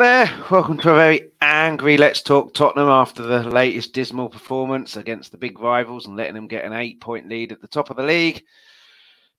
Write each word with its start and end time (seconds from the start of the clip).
There, 0.00 0.32
welcome 0.50 0.78
to 0.78 0.92
a 0.92 0.94
very 0.94 1.30
angry 1.42 1.98
Let's 1.98 2.22
Talk 2.22 2.54
Tottenham 2.54 2.88
after 2.88 3.22
the 3.22 3.42
latest 3.42 3.92
dismal 3.92 4.30
performance 4.30 4.96
against 4.96 5.30
the 5.30 5.36
big 5.36 5.60
rivals 5.60 6.06
and 6.06 6.16
letting 6.16 6.32
them 6.32 6.48
get 6.48 6.64
an 6.64 6.72
eight 6.72 7.02
point 7.02 7.28
lead 7.28 7.52
at 7.52 7.60
the 7.60 7.68
top 7.68 7.90
of 7.90 7.98
the 7.98 8.02
league. 8.02 8.42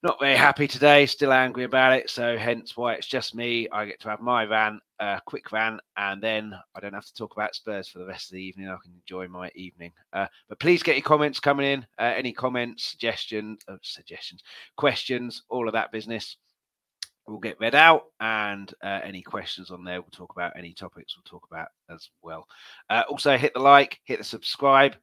Not 0.04 0.20
very 0.20 0.36
happy 0.36 0.68
today, 0.68 1.08
still 1.08 1.34
angry 1.34 1.64
about 1.64 1.94
it, 1.94 2.12
so 2.12 2.38
hence 2.38 2.78
why 2.78 2.94
it's 2.94 3.08
just 3.08 3.34
me. 3.34 3.68
I 3.72 3.86
get 3.86 4.00
to 4.02 4.10
have 4.10 4.22
my 4.22 4.46
van, 4.46 4.80
a 5.00 5.04
uh, 5.04 5.20
quick 5.26 5.50
van, 5.50 5.80
and 5.98 6.22
then 6.22 6.54
I 6.76 6.80
don't 6.80 6.94
have 6.94 7.08
to 7.08 7.16
talk 7.16 7.34
about 7.34 7.56
Spurs 7.56 7.88
for 7.88 7.98
the 7.98 8.06
rest 8.06 8.30
of 8.30 8.36
the 8.36 8.44
evening. 8.44 8.70
I 8.70 8.78
can 8.84 8.94
enjoy 8.94 9.28
my 9.30 9.50
evening. 9.56 9.94
Uh, 10.14 10.28
but 10.48 10.60
please 10.60 10.84
get 10.84 10.96
your 10.96 11.02
comments 11.02 11.40
coming 11.40 11.66
in. 11.66 11.88
Uh, 11.98 12.14
any 12.16 12.34
comments, 12.34 12.84
suggestions, 12.84 13.64
uh, 13.68 13.78
suggestions, 13.82 14.44
questions, 14.76 15.42
all 15.50 15.68
of 15.68 15.74
that 15.74 15.92
business 15.92 16.38
will 17.32 17.40
get 17.40 17.60
read 17.60 17.76
out 17.76 18.06
and 18.20 18.74
uh, 18.84 19.00
any 19.04 19.22
questions 19.22 19.72
on 19.72 19.84
there 19.84 20.02
we'll 20.02 20.10
talk 20.12 20.32
about 20.32 20.54
any 20.58 20.74
topics 20.74 21.16
we'll 21.16 21.40
talk 21.40 21.48
about 21.50 21.70
as 21.90 22.10
well. 22.22 22.48
Uh, 22.90 23.04
also 23.10 23.38
hit 23.38 23.54
the 23.54 23.60
like 23.60 24.00
hit 24.04 24.20
the 24.20 24.24
subscribe 24.24 24.96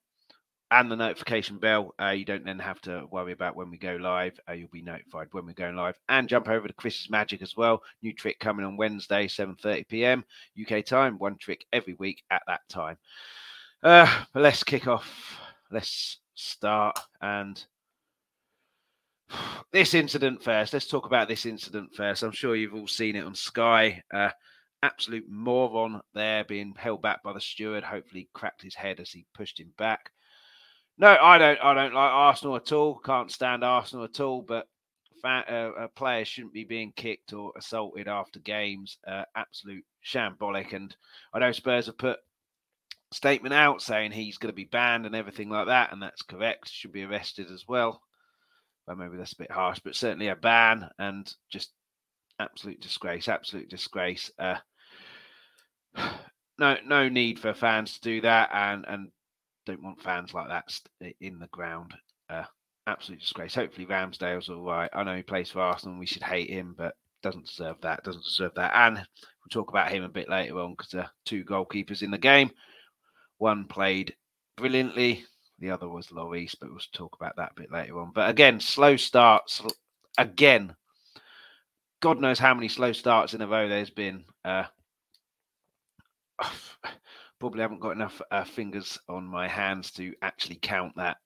and 0.70 0.90
the 0.90 0.96
notification 0.96 1.56
bell 1.56 1.94
uh, 2.00 2.10
you 2.10 2.24
don't 2.24 2.44
then 2.44 2.58
have 2.58 2.80
to 2.80 3.06
worry 3.10 3.32
about 3.32 3.56
when 3.56 3.70
we 3.70 3.78
go 3.78 3.96
live 3.96 4.38
uh, 4.48 4.52
you'll 4.52 4.68
be 4.68 4.82
notified 4.82 5.28
when 5.32 5.46
we're 5.46 5.52
going 5.52 5.76
live. 5.76 5.96
And 6.08 6.28
jump 6.28 6.48
over 6.48 6.68
to 6.68 6.74
chris's 6.74 7.10
magic 7.10 7.42
as 7.42 7.56
well 7.56 7.82
new 8.02 8.12
trick 8.12 8.38
coming 8.38 8.66
on 8.66 8.76
wednesday 8.76 9.26
7.30 9.26 9.88
p.m 9.88 10.24
uk 10.60 10.84
time 10.84 11.18
one 11.18 11.36
trick 11.38 11.64
every 11.72 11.94
week 11.94 12.22
at 12.30 12.42
that 12.46 12.60
time. 12.68 12.98
Uh, 13.82 14.24
let's 14.34 14.64
kick 14.64 14.88
off. 14.88 15.38
Let's 15.70 16.18
start 16.34 16.98
and 17.20 17.64
this 19.72 19.94
incident 19.94 20.42
first. 20.42 20.72
Let's 20.72 20.86
talk 20.86 21.06
about 21.06 21.28
this 21.28 21.46
incident 21.46 21.94
first. 21.94 22.22
I'm 22.22 22.32
sure 22.32 22.56
you've 22.56 22.74
all 22.74 22.86
seen 22.86 23.16
it 23.16 23.24
on 23.24 23.34
Sky. 23.34 24.02
Uh, 24.12 24.30
absolute 24.82 25.28
moron 25.28 26.00
there 26.14 26.44
being 26.44 26.74
held 26.76 27.02
back 27.02 27.22
by 27.22 27.32
the 27.32 27.40
steward. 27.40 27.84
Hopefully, 27.84 28.28
cracked 28.32 28.62
his 28.62 28.74
head 28.74 29.00
as 29.00 29.10
he 29.10 29.26
pushed 29.34 29.60
him 29.60 29.72
back. 29.76 30.10
No, 30.96 31.16
I 31.20 31.38
don't. 31.38 31.58
I 31.62 31.74
don't 31.74 31.94
like 31.94 32.10
Arsenal 32.10 32.56
at 32.56 32.72
all. 32.72 32.98
Can't 32.98 33.30
stand 33.30 33.62
Arsenal 33.62 34.04
at 34.04 34.20
all. 34.20 34.42
But 34.42 34.66
fan, 35.22 35.44
uh, 35.48 35.88
uh, 36.00 36.24
shouldn't 36.24 36.54
be 36.54 36.64
being 36.64 36.92
kicked 36.96 37.32
or 37.32 37.52
assaulted 37.56 38.08
after 38.08 38.40
games. 38.40 38.98
Uh, 39.06 39.24
absolute 39.36 39.84
shambolic. 40.04 40.72
And 40.72 40.94
I 41.32 41.38
know 41.38 41.52
Spurs 41.52 41.86
have 41.86 41.98
put 41.98 42.18
statement 43.12 43.54
out 43.54 43.80
saying 43.80 44.12
he's 44.12 44.38
going 44.38 44.52
to 44.52 44.56
be 44.56 44.64
banned 44.64 45.06
and 45.06 45.14
everything 45.14 45.50
like 45.50 45.66
that, 45.66 45.92
and 45.92 46.02
that's 46.02 46.22
correct. 46.22 46.70
Should 46.70 46.92
be 46.92 47.04
arrested 47.04 47.50
as 47.52 47.64
well 47.68 48.02
well, 48.88 48.96
maybe 48.96 49.18
that's 49.18 49.34
a 49.34 49.38
bit 49.38 49.50
harsh, 49.50 49.80
but 49.84 49.94
certainly 49.94 50.28
a 50.28 50.36
ban 50.36 50.88
and 50.98 51.32
just 51.50 51.72
absolute 52.40 52.80
disgrace, 52.80 53.28
absolute 53.28 53.68
disgrace. 53.68 54.30
Uh, 54.38 54.56
no, 56.58 56.76
no 56.86 57.08
need 57.08 57.38
for 57.38 57.52
fans 57.52 57.94
to 57.94 58.00
do 58.00 58.20
that, 58.22 58.48
and 58.52 58.84
and 58.88 59.08
don't 59.66 59.82
want 59.82 60.02
fans 60.02 60.32
like 60.32 60.48
that 60.48 61.14
in 61.20 61.38
the 61.38 61.48
ground. 61.48 61.94
Uh, 62.30 62.44
absolute 62.86 63.20
disgrace. 63.20 63.54
Hopefully 63.54 63.86
Ramsdale's 63.86 64.48
all 64.48 64.64
right. 64.64 64.90
I 64.94 65.04
know 65.04 65.16
he 65.16 65.22
plays 65.22 65.50
for 65.50 65.60
Arsenal, 65.60 65.92
and 65.92 66.00
we 66.00 66.06
should 66.06 66.22
hate 66.22 66.48
him, 66.48 66.74
but 66.76 66.94
doesn't 67.22 67.46
deserve 67.46 67.76
that. 67.82 68.02
Doesn't 68.04 68.24
deserve 68.24 68.54
that. 68.54 68.72
And 68.74 68.96
we'll 68.96 69.04
talk 69.50 69.70
about 69.70 69.92
him 69.92 70.04
a 70.04 70.08
bit 70.08 70.30
later 70.30 70.58
on 70.58 70.74
because 70.76 70.94
are 70.94 71.10
two 71.26 71.44
goalkeepers 71.44 72.02
in 72.02 72.10
the 72.10 72.18
game. 72.18 72.50
One 73.36 73.66
played 73.66 74.14
brilliantly, 74.56 75.24
the 75.58 75.70
other 75.70 75.88
was 75.88 76.08
Lloris, 76.08 76.54
but 76.58 76.70
we'll 76.70 76.80
talk 76.92 77.16
about 77.16 77.36
that 77.36 77.52
a 77.56 77.60
bit 77.60 77.72
later 77.72 77.98
on. 78.00 78.12
But 78.14 78.30
again, 78.30 78.60
slow 78.60 78.96
starts. 78.96 79.60
Again, 80.16 80.74
God 82.00 82.20
knows 82.20 82.38
how 82.38 82.54
many 82.54 82.68
slow 82.68 82.92
starts 82.92 83.34
in 83.34 83.42
a 83.42 83.46
row 83.46 83.68
there's 83.68 83.90
been. 83.90 84.24
Uh, 84.44 84.64
probably 87.40 87.62
haven't 87.62 87.80
got 87.80 87.92
enough 87.92 88.20
uh, 88.30 88.44
fingers 88.44 88.98
on 89.08 89.24
my 89.24 89.48
hands 89.48 89.90
to 89.92 90.14
actually 90.22 90.58
count 90.60 90.94
that. 90.96 91.16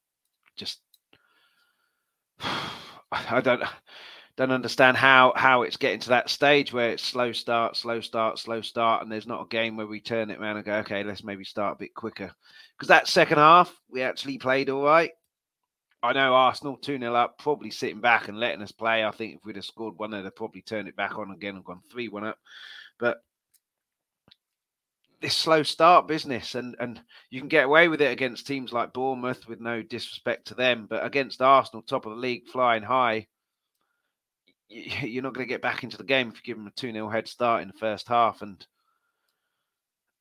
Just, 0.57 0.81
I 2.41 3.41
don't 3.43 3.63
don't 4.43 4.55
understand 4.55 4.97
how 4.97 5.33
how 5.37 5.63
it's 5.63 5.77
getting 5.77 6.01
to 6.01 6.09
that 6.09 6.29
stage 6.29 6.73
where 6.73 6.91
it's 6.91 7.05
slow 7.05 7.31
start, 7.31 7.77
slow 7.77 8.01
start, 8.01 8.39
slow 8.39 8.61
start, 8.61 9.03
and 9.03 9.11
there's 9.11 9.27
not 9.27 9.43
a 9.43 9.49
game 9.49 9.77
where 9.77 9.87
we 9.87 10.01
turn 10.01 10.31
it 10.31 10.41
around 10.41 10.57
and 10.57 10.67
go, 10.67 10.75
okay, 10.79 11.05
let's 11.05 11.23
maybe 11.23 11.45
start 11.45 11.77
a 11.77 11.79
bit 11.79 11.95
quicker 11.95 12.33
because 12.77 12.89
that 12.89 13.07
second 13.07 13.39
half 13.39 13.73
we 13.89 14.03
actually 14.03 14.39
played 14.39 14.69
all 14.69 14.83
right. 14.83 15.13
I 16.03 16.13
know 16.13 16.35
Arsenal 16.35 16.77
2 16.77 16.99
0 16.99 17.15
up, 17.15 17.39
probably 17.39 17.71
sitting 17.71 18.01
back 18.01 18.27
and 18.27 18.37
letting 18.37 18.63
us 18.63 18.73
play. 18.73 19.05
I 19.05 19.13
think 19.13 19.37
if 19.37 19.45
we'd 19.45 19.55
have 19.55 19.65
scored 19.65 19.97
one, 19.97 20.11
they'd 20.11 20.25
have 20.25 20.35
probably 20.35 20.63
turned 20.63 20.89
it 20.89 20.97
back 20.97 21.17
on 21.17 21.31
again 21.31 21.55
and 21.55 21.65
gone 21.65 21.81
3 21.93 22.09
1 22.09 22.25
up. 22.25 22.39
But 22.99 23.19
this 25.21 25.37
slow 25.37 25.63
start 25.63 26.09
business, 26.09 26.57
and, 26.57 26.75
and 26.81 27.01
you 27.31 27.39
can 27.39 27.49
get 27.49 27.67
away 27.67 27.87
with 27.87 28.03
it 28.03 28.11
against 28.11 28.49
teams 28.49 28.73
like 28.73 28.93
Bournemouth 28.93 29.47
with 29.47 29.61
no 29.61 29.83
disrespect 29.83 30.49
to 30.49 30.55
them, 30.55 30.89
but 30.91 31.07
against 31.07 31.41
Arsenal, 31.41 31.83
top 31.83 32.07
of 32.07 32.11
the 32.11 32.19
league, 32.19 32.49
flying 32.49 32.83
high, 32.83 33.29
you're 35.03 35.23
not 35.23 35.35
going 35.35 35.47
to 35.47 35.53
get 35.53 35.63
back 35.63 35.85
into 35.85 35.97
the 35.97 36.05
game 36.05 36.29
if 36.29 36.37
you 36.37 36.43
give 36.43 36.57
them 36.57 36.67
a 36.67 36.71
2 36.71 36.93
0 36.93 37.09
head 37.09 37.29
start 37.29 37.63
in 37.63 37.69
the 37.69 37.75
first 37.75 38.09
half. 38.09 38.43
And 38.43 38.65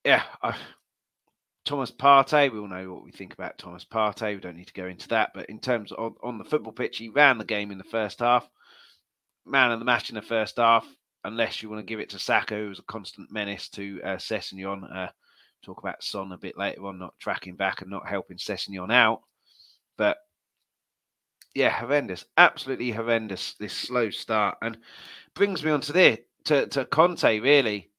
yeah, 0.03 0.23
I, 0.41 0.56
Thomas 1.66 1.91
Partey, 1.91 2.51
we 2.51 2.59
all 2.59 2.67
know 2.67 2.94
what 2.94 3.03
we 3.03 3.11
think 3.11 3.34
about 3.34 3.57
Thomas 3.57 3.85
Partey. 3.85 4.35
We 4.35 4.41
don't 4.41 4.57
need 4.57 4.67
to 4.67 4.73
go 4.73 4.88
into 4.88 5.07
that. 5.09 5.31
But 5.34 5.50
in 5.50 5.59
terms 5.59 5.91
of 5.91 6.16
on 6.23 6.38
the 6.38 6.44
football 6.44 6.73
pitch, 6.73 6.97
he 6.97 7.09
ran 7.09 7.38
the 7.38 7.45
game 7.45 7.72
in 7.72 7.78
the 7.78 7.84
first 7.84 8.19
half. 8.19 8.47
Man 9.45 9.72
of 9.72 9.79
the 9.79 9.85
match 9.85 10.09
in 10.09 10.16
the 10.16 10.22
first 10.22 10.57
half, 10.57 10.85
unless 11.23 11.61
you 11.61 11.69
want 11.69 11.79
to 11.79 11.85
give 11.85 12.00
it 12.00 12.09
to 12.11 12.19
Saka, 12.19 12.56
who's 12.56 12.79
a 12.79 12.84
constant 12.84 13.31
menace 13.31 13.69
to 13.69 14.00
uh, 14.03 14.17
Sessegnon. 14.17 14.84
Uh, 14.95 15.09
talk 15.63 15.79
about 15.79 16.03
Son 16.03 16.31
a 16.31 16.38
bit 16.38 16.57
later 16.57 16.85
on, 16.85 17.00
not 17.00 17.13
tracking 17.19 17.56
back 17.56 17.81
and 17.81 17.90
not 17.90 18.07
helping 18.07 18.38
Sessegnon 18.38 18.91
out. 18.91 19.22
But 19.97 20.17
yeah, 21.53 21.69
horrendous, 21.69 22.25
absolutely 22.38 22.91
horrendous. 22.91 23.56
This 23.59 23.73
slow 23.73 24.09
start 24.09 24.57
and 24.62 24.78
brings 25.35 25.63
me 25.63 25.72
on 25.72 25.81
to 25.81 25.94
this 25.94 26.19
to, 26.45 26.67
to 26.67 26.85
Conte 26.85 27.39
really. 27.39 27.89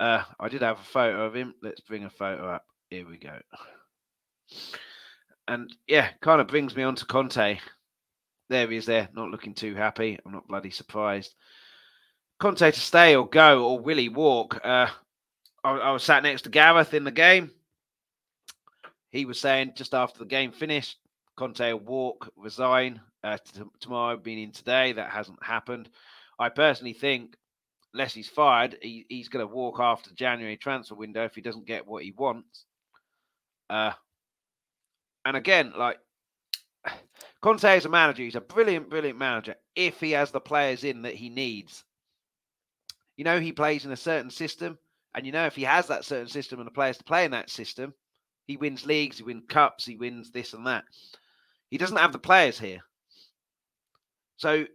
Uh, 0.00 0.22
I 0.38 0.48
did 0.48 0.62
have 0.62 0.78
a 0.78 0.84
photo 0.84 1.26
of 1.26 1.34
him. 1.34 1.54
Let's 1.62 1.80
bring 1.80 2.04
a 2.04 2.10
photo 2.10 2.48
up. 2.48 2.64
Here 2.90 3.06
we 3.08 3.16
go. 3.16 3.36
And 5.48 5.74
yeah, 5.86 6.10
kind 6.20 6.40
of 6.40 6.46
brings 6.46 6.76
me 6.76 6.82
on 6.84 6.94
to 6.96 7.06
Conte. 7.06 7.58
There 8.48 8.70
he 8.70 8.76
is 8.76 8.86
there, 8.86 9.08
not 9.12 9.30
looking 9.30 9.54
too 9.54 9.74
happy. 9.74 10.18
I'm 10.24 10.32
not 10.32 10.48
bloody 10.48 10.70
surprised. 10.70 11.34
Conte 12.38 12.70
to 12.70 12.80
stay 12.80 13.16
or 13.16 13.28
go, 13.28 13.64
or 13.64 13.80
will 13.80 13.98
he 13.98 14.08
walk? 14.08 14.60
Uh, 14.64 14.86
I, 15.64 15.70
I 15.70 15.90
was 15.90 16.04
sat 16.04 16.22
next 16.22 16.42
to 16.42 16.50
Gareth 16.50 16.94
in 16.94 17.04
the 17.04 17.10
game. 17.10 17.50
He 19.10 19.24
was 19.24 19.40
saying 19.40 19.72
just 19.74 19.94
after 19.94 20.18
the 20.18 20.26
game 20.26 20.52
finished, 20.52 20.98
Conte 21.38 21.72
will 21.72 21.78
walk, 21.78 22.32
resign 22.36 23.00
uh, 23.22 23.38
t- 23.38 23.62
tomorrow, 23.78 24.20
meaning 24.24 24.50
today. 24.50 24.92
That 24.92 25.10
hasn't 25.10 25.42
happened. 25.42 25.88
I 26.38 26.48
personally 26.48 26.94
think 26.94 27.36
unless 27.94 28.12
he's 28.12 28.28
fired, 28.28 28.76
he, 28.82 29.06
he's 29.08 29.28
going 29.28 29.46
to 29.46 29.54
walk 29.54 29.78
after 29.78 30.12
January 30.14 30.56
transfer 30.56 30.96
window 30.96 31.24
if 31.24 31.36
he 31.36 31.40
doesn't 31.40 31.66
get 31.66 31.86
what 31.86 32.02
he 32.02 32.10
wants. 32.10 32.64
Uh, 33.70 33.92
and 35.24 35.36
again, 35.36 35.72
like 35.78 35.98
Conte 37.40 37.76
is 37.76 37.84
a 37.84 37.88
manager. 37.88 38.24
He's 38.24 38.34
a 38.34 38.40
brilliant, 38.40 38.90
brilliant 38.90 39.18
manager 39.18 39.54
if 39.76 40.00
he 40.00 40.10
has 40.12 40.32
the 40.32 40.40
players 40.40 40.82
in 40.82 41.02
that 41.02 41.14
he 41.14 41.28
needs. 41.28 41.84
You 43.16 43.22
know, 43.22 43.38
he 43.38 43.52
plays 43.52 43.84
in 43.84 43.92
a 43.92 43.96
certain 43.96 44.30
system, 44.30 44.76
and 45.14 45.24
you 45.24 45.30
know, 45.30 45.46
if 45.46 45.54
he 45.54 45.62
has 45.62 45.86
that 45.86 46.04
certain 46.04 46.28
system 46.28 46.58
and 46.58 46.66
the 46.66 46.72
players 46.72 46.98
to 46.98 47.04
play 47.04 47.24
in 47.24 47.30
that 47.30 47.50
system, 47.50 47.94
he 48.46 48.56
wins 48.56 48.86
leagues, 48.86 49.18
he 49.18 49.24
wins 49.24 49.44
cups, 49.48 49.84
he 49.84 49.96
wins 49.96 50.30
this 50.32 50.52
and 50.52 50.66
that. 50.66 50.84
He 51.70 51.78
doesn't 51.78 51.96
have 51.96 52.12
the 52.12 52.18
players 52.18 52.58
here. 52.58 52.80
So 54.36 54.66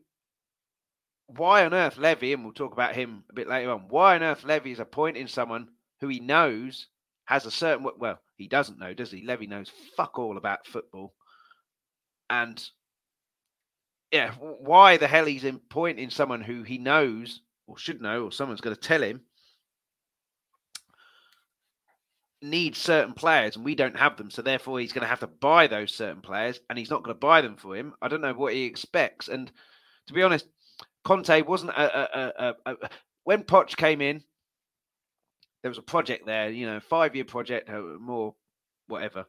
why 1.28 1.66
on 1.66 1.74
earth 1.74 1.98
Levy, 1.98 2.34
and 2.34 2.44
we'll 2.44 2.54
talk 2.54 2.74
about 2.74 2.96
him 2.96 3.24
a 3.30 3.34
bit 3.34 3.48
later 3.48 3.72
on, 3.72 3.86
why 3.90 4.16
on 4.16 4.24
earth 4.24 4.44
Levy 4.44 4.72
is 4.72 4.80
appointing 4.80 5.28
someone 5.28 5.70
who 6.02 6.08
he 6.08 6.20
knows 6.20 6.88
has 7.26 7.46
a 7.46 7.52
certain 7.52 7.88
well, 7.98 8.20
he 8.36 8.48
doesn't 8.48 8.80
know, 8.80 8.94
does 8.94 9.12
he? 9.12 9.26
Levy 9.26 9.48
knows 9.48 9.72
fuck 9.96 10.20
all 10.20 10.38
about 10.38 10.68
football. 10.68 11.14
And 12.30 12.64
yeah, 14.12 14.34
why 14.34 14.98
the 14.98 15.08
hell 15.08 15.26
he's 15.26 15.46
appointing 15.46 16.10
someone 16.10 16.42
who 16.42 16.64
he 16.64 16.78
knows 16.78 17.42
or 17.68 17.78
should 17.78 18.02
know, 18.02 18.26
or 18.26 18.32
someone's 18.32 18.62
going 18.62 18.76
to 18.76 18.82
tell 18.82 19.02
him 19.02 19.22
needs 22.44 22.78
certain 22.78 23.14
players 23.14 23.56
and 23.56 23.66
we 23.66 23.74
don't 23.74 23.98
have 23.98 24.18
them. 24.18 24.30
So 24.30 24.42
therefore 24.42 24.80
he's 24.80 24.92
going 24.92 25.04
to 25.04 25.08
have 25.08 25.22
to 25.22 25.28
buy 25.28 25.68
those 25.68 25.94
certain 25.94 26.22
players 26.22 26.60
and 26.70 26.78
he's 26.78 26.90
not 26.90 27.04
going 27.04 27.16
to 27.16 27.20
buy 27.20 27.42
them 27.42 27.56
for 27.56 27.76
him. 27.76 27.94
I 28.02 28.10
don't 28.10 28.22
know 28.22 28.34
what 28.34 28.54
he 28.54 28.64
expects. 28.66 29.30
And 29.30 29.52
to 30.08 30.14
be 30.14 30.22
honest, 30.22 30.46
Conte 31.04 31.42
wasn't 31.42 31.72
a, 31.72 32.20
a, 32.20 32.54
a, 32.66 32.74
a 32.74 32.90
when 33.24 33.44
Poch 33.44 33.76
came 33.78 34.02
in, 34.02 34.24
there 35.62 35.70
was 35.72 35.78
a 35.78 35.84
project 35.84 36.26
there, 36.26 36.50
you 36.50 36.66
know, 36.66 36.80
five 36.82 37.16
year 37.16 37.26
project, 37.26 37.70
uh, 37.70 37.82
more 38.00 38.36
whatever. 38.88 39.26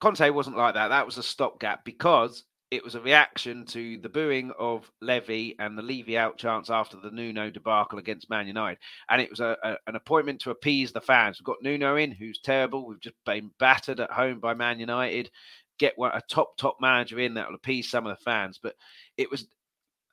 Conte 0.00 0.28
wasn't 0.30 0.56
like 0.56 0.74
that. 0.74 0.88
That 0.88 1.06
was 1.06 1.18
a 1.18 1.22
stopgap 1.22 1.84
because 1.84 2.44
it 2.70 2.84
was 2.84 2.94
a 2.94 3.00
reaction 3.00 3.66
to 3.66 3.98
the 3.98 4.08
booing 4.08 4.52
of 4.56 4.90
Levy 5.00 5.56
and 5.58 5.76
the 5.76 5.82
Levy 5.82 6.16
out 6.16 6.38
chance 6.38 6.70
after 6.70 6.96
the 6.96 7.10
Nuno 7.10 7.50
debacle 7.50 7.98
against 7.98 8.30
Man 8.30 8.46
United. 8.46 8.78
And 9.08 9.20
it 9.20 9.28
was 9.28 9.40
a, 9.40 9.56
a, 9.64 9.76
an 9.88 9.96
appointment 9.96 10.40
to 10.42 10.50
appease 10.50 10.92
the 10.92 11.00
fans. 11.00 11.38
We've 11.38 11.46
got 11.46 11.62
Nuno 11.62 11.96
in, 11.96 12.12
who's 12.12 12.38
terrible. 12.38 12.86
We've 12.86 13.00
just 13.00 13.16
been 13.26 13.50
battered 13.58 13.98
at 13.98 14.12
home 14.12 14.38
by 14.38 14.54
Man 14.54 14.78
United. 14.78 15.30
Get 15.78 15.98
one, 15.98 16.12
a 16.14 16.22
top, 16.30 16.56
top 16.56 16.76
manager 16.80 17.18
in 17.18 17.34
that 17.34 17.48
will 17.48 17.56
appease 17.56 17.90
some 17.90 18.06
of 18.06 18.16
the 18.16 18.22
fans. 18.22 18.60
But 18.62 18.76
it 19.16 19.30
was 19.30 19.46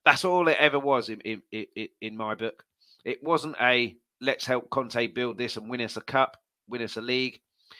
that's 0.03 0.25
all 0.25 0.47
it 0.47 0.57
ever 0.57 0.79
was 0.79 1.09
in, 1.09 1.19
in, 1.21 1.41
in, 1.51 1.87
in 2.01 2.17
my 2.17 2.33
book. 2.33 2.63
It 3.05 3.21
wasn't 3.23 3.57
a 3.61 3.95
let's 4.19 4.45
help 4.45 4.69
Conte 4.71 5.07
build 5.07 5.37
this 5.37 5.57
and 5.57 5.69
win 5.69 5.81
us 5.81 5.97
a 5.97 6.01
cup, 6.01 6.37
win 6.67 6.81
us 6.81 6.97
a 6.97 7.01
league. 7.01 7.39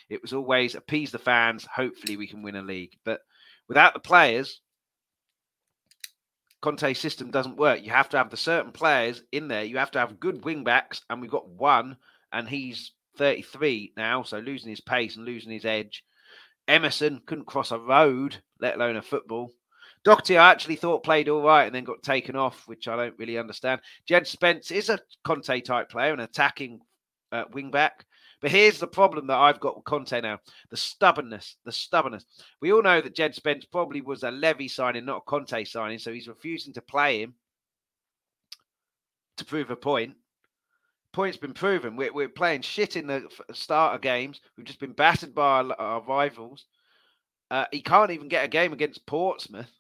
It 0.10 0.22
was 0.22 0.34
always 0.34 0.76
appease 0.76 1.10
the 1.10 1.20
fans. 1.20 1.66
Hopefully, 1.74 2.16
we 2.16 2.28
can 2.28 2.44
win 2.44 2.58
a 2.58 2.62
league. 2.62 2.96
But 3.06 3.22
without 3.68 3.94
the 3.94 4.00
players, 4.00 4.62
Conte's 6.68 7.00
system 7.00 7.32
doesn't 7.32 7.56
work. 7.56 7.82
You 7.82 7.92
have 7.92 8.10
to 8.10 8.18
have 8.18 8.30
the 8.30 8.36
certain 8.36 8.74
players 8.74 9.24
in 9.32 9.48
there. 9.48 9.64
You 9.64 9.78
have 9.78 9.92
to 9.92 10.00
have 10.00 10.20
good 10.20 10.44
wing 10.44 10.66
backs, 10.66 11.02
and 11.10 11.22
we've 11.22 11.32
got 11.32 11.48
one, 11.48 11.96
and 12.34 12.46
he's 12.46 12.92
33 13.18 13.94
now, 13.96 14.24
so 14.24 14.40
losing 14.40 14.70
his 14.70 14.82
pace 14.82 15.16
and 15.16 15.26
losing 15.26 15.54
his 15.54 15.64
edge. 15.64 16.04
Emerson 16.68 17.22
couldn't 17.26 17.48
cross 17.48 17.72
a 17.72 17.80
road, 17.80 18.42
let 18.60 18.76
alone 18.76 18.98
a 18.98 19.02
football. 19.02 19.54
Doherty, 20.04 20.38
I 20.38 20.52
actually 20.52 20.76
thought 20.76 21.06
played 21.06 21.30
all 21.30 21.42
right 21.42 21.64
and 21.64 21.74
then 21.74 21.86
got 21.86 22.04
taken 22.04 22.36
off, 22.36 22.68
which 22.68 22.90
I 22.90 22.98
don't 22.98 23.18
really 23.18 23.38
understand. 23.38 23.80
Jed 24.06 24.28
Spence 24.28 24.70
is 24.70 24.90
a 24.90 25.00
Conte 25.24 25.62
type 25.62 25.90
player, 25.90 26.12
an 26.12 26.20
attacking 26.20 26.82
uh, 27.32 27.46
wing 27.54 27.72
back. 27.72 28.06
But 28.40 28.52
here's 28.52 28.80
the 28.80 28.88
problem 28.88 29.28
that 29.28 29.38
I've 29.38 29.60
got 29.60 29.76
with 29.76 29.86
Conte 29.86 30.22
now 30.22 30.40
the 30.70 30.78
stubbornness. 30.78 31.56
The 31.66 31.72
stubbornness. 31.72 32.26
We 32.62 32.72
all 32.72 32.84
know 32.84 33.02
that 33.02 33.16
Jed 33.16 33.34
Spence 33.34 33.66
probably 33.66 34.02
was 34.02 34.24
a 34.24 34.32
Levy 34.32 34.68
signing, 34.68 35.06
not 35.06 35.18
a 35.18 35.30
Conte 35.30 35.64
signing. 35.64 36.00
So 36.00 36.14
he's 36.14 36.28
refusing 36.28 36.74
to 36.74 36.82
play 36.82 37.22
him 37.22 37.34
to 39.38 39.46
prove 39.46 39.72
a 39.72 39.76
point. 39.76 40.16
Point's 41.14 41.38
been 41.38 41.54
proven. 41.54 41.96
We're, 41.96 42.14
we're 42.14 42.30
playing 42.30 42.62
shit 42.62 42.96
in 42.96 43.08
the 43.08 43.28
starter 43.54 43.98
games. 43.98 44.40
We've 44.56 44.68
just 44.68 44.80
been 44.80 44.92
battered 44.92 45.34
by 45.34 45.62
our, 45.62 45.74
our 45.80 46.02
rivals. 46.02 46.66
Uh, 47.50 47.66
he 47.72 47.82
can't 47.82 48.12
even 48.12 48.28
get 48.28 48.46
a 48.46 48.50
game 48.50 48.74
against 48.74 49.06
Portsmouth. 49.06 49.72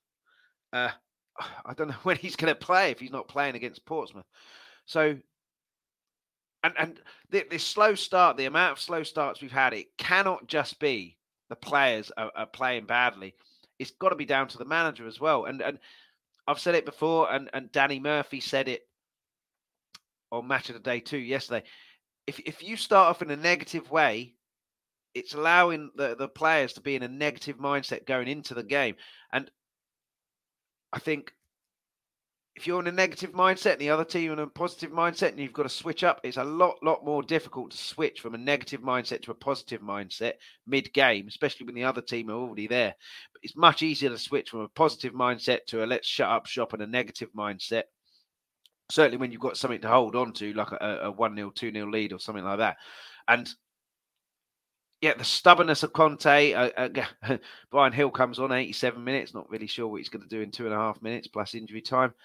Uh, 0.73 0.89
I 1.65 1.73
don't 1.75 1.89
know 1.89 1.95
when 2.03 2.17
he's 2.17 2.35
going 2.35 2.51
to 2.51 2.59
play 2.59 2.91
if 2.91 2.99
he's 2.99 3.11
not 3.11 3.27
playing 3.27 3.55
against 3.55 3.85
Portsmouth. 3.85 4.25
So 4.85 5.17
and 6.63 6.73
and 6.77 7.01
the, 7.29 7.45
this 7.49 7.65
slow 7.65 7.95
start, 7.95 8.37
the 8.37 8.45
amount 8.45 8.73
of 8.73 8.79
slow 8.79 9.03
starts 9.03 9.41
we've 9.41 9.51
had, 9.51 9.73
it 9.73 9.97
cannot 9.97 10.47
just 10.47 10.79
be 10.79 11.17
the 11.49 11.55
players 11.55 12.11
are, 12.17 12.31
are 12.35 12.45
playing 12.45 12.85
badly. 12.85 13.35
It's 13.79 13.91
got 13.91 14.09
to 14.09 14.15
be 14.15 14.25
down 14.25 14.47
to 14.49 14.57
the 14.57 14.65
manager 14.65 15.07
as 15.07 15.19
well. 15.19 15.45
And 15.45 15.61
and 15.61 15.79
I've 16.47 16.59
said 16.59 16.75
it 16.75 16.85
before, 16.85 17.31
and 17.31 17.49
and 17.53 17.71
Danny 17.71 17.99
Murphy 17.99 18.39
said 18.39 18.67
it 18.67 18.81
on 20.31 20.47
Match 20.47 20.69
of 20.69 20.75
the 20.75 20.81
Day 20.81 20.99
too 20.99 21.17
yesterday. 21.17 21.63
If 22.25 22.39
if 22.39 22.63
you 22.63 22.75
start 22.75 23.09
off 23.09 23.21
in 23.21 23.31
a 23.31 23.37
negative 23.37 23.89
way, 23.91 24.35
it's 25.13 25.33
allowing 25.33 25.91
the, 25.95 26.15
the 26.15 26.27
players 26.27 26.73
to 26.73 26.81
be 26.81 26.95
in 26.95 27.03
a 27.03 27.07
negative 27.07 27.57
mindset 27.57 28.05
going 28.05 28.27
into 28.27 28.53
the 28.53 28.63
game. 28.63 28.95
And 29.31 29.49
I 30.93 30.99
think 30.99 31.33
if 32.57 32.65
you're 32.65 32.79
in 32.79 32.87
a 32.87 32.91
negative 32.91 33.33
mindset 33.33 33.73
and 33.73 33.81
the 33.81 33.91
other 33.91 34.03
team 34.03 34.31
in 34.31 34.39
a 34.39 34.47
positive 34.47 34.89
mindset 34.91 35.29
and 35.29 35.39
you've 35.39 35.53
got 35.53 35.63
to 35.63 35.69
switch 35.69 36.03
up, 36.03 36.19
it's 36.23 36.37
a 36.37 36.43
lot, 36.43 36.75
lot 36.81 37.05
more 37.05 37.21
difficult 37.21 37.69
to 37.69 37.77
switch 37.77 38.19
from 38.19 38.33
a 38.33 38.37
negative 38.37 38.81
mindset 38.81 39.21
to 39.21 39.31
a 39.31 39.35
positive 39.35 39.79
mindset 39.81 40.33
mid 40.65 40.91
game, 40.91 41.27
especially 41.27 41.67
when 41.67 41.75
the 41.75 41.83
other 41.83 42.01
team 42.01 42.31
are 42.31 42.33
already 42.33 42.65
there. 42.65 42.95
But 43.31 43.41
it's 43.43 43.55
much 43.55 43.83
easier 43.83 44.09
to 44.09 44.17
switch 44.17 44.49
from 44.49 44.61
a 44.61 44.69
positive 44.69 45.13
mindset 45.13 45.65
to 45.67 45.83
a 45.83 45.85
let's 45.85 46.07
shut 46.07 46.29
up 46.29 46.47
shop 46.47 46.73
and 46.73 46.81
a 46.81 46.87
negative 46.87 47.29
mindset. 47.37 47.83
Certainly 48.89 49.17
when 49.17 49.31
you've 49.31 49.39
got 49.39 49.57
something 49.57 49.81
to 49.81 49.87
hold 49.87 50.15
on 50.15 50.33
to, 50.33 50.51
like 50.53 50.71
a 50.81 51.11
1 51.11 51.35
0, 51.35 51.51
2 51.51 51.71
0 51.71 51.91
lead 51.91 52.11
or 52.11 52.19
something 52.19 52.43
like 52.43 52.57
that. 52.57 52.77
And 53.27 53.47
yeah, 55.01 55.13
the 55.15 55.23
stubbornness 55.23 55.83
of 55.83 55.93
Conte. 55.93 56.53
Uh, 56.53 56.69
uh, 56.75 57.37
Bryan 57.71 57.93
Gil 57.93 58.09
comes 58.09 58.39
on 58.39 58.51
87 58.51 59.03
minutes, 59.03 59.35
not 59.35 59.47
really 59.51 59.67
sure 59.67 59.87
what 59.87 59.97
he's 59.97 60.09
going 60.09 60.27
to 60.27 60.35
do 60.35 60.41
in 60.41 60.49
two 60.49 60.65
and 60.65 60.73
a 60.73 60.77
half 60.77 61.03
minutes 61.03 61.27
plus 61.27 61.53
injury 61.53 61.81
time. 61.81 62.15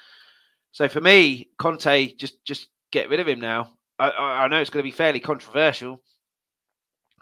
So 0.72 0.88
for 0.88 1.00
me, 1.00 1.48
Conte, 1.58 2.14
just 2.16 2.44
just 2.44 2.68
get 2.90 3.08
rid 3.08 3.20
of 3.20 3.28
him 3.28 3.40
now. 3.40 3.70
I, 3.98 4.10
I 4.10 4.48
know 4.48 4.60
it's 4.60 4.70
going 4.70 4.82
to 4.82 4.90
be 4.90 4.96
fairly 4.96 5.20
controversial, 5.20 6.02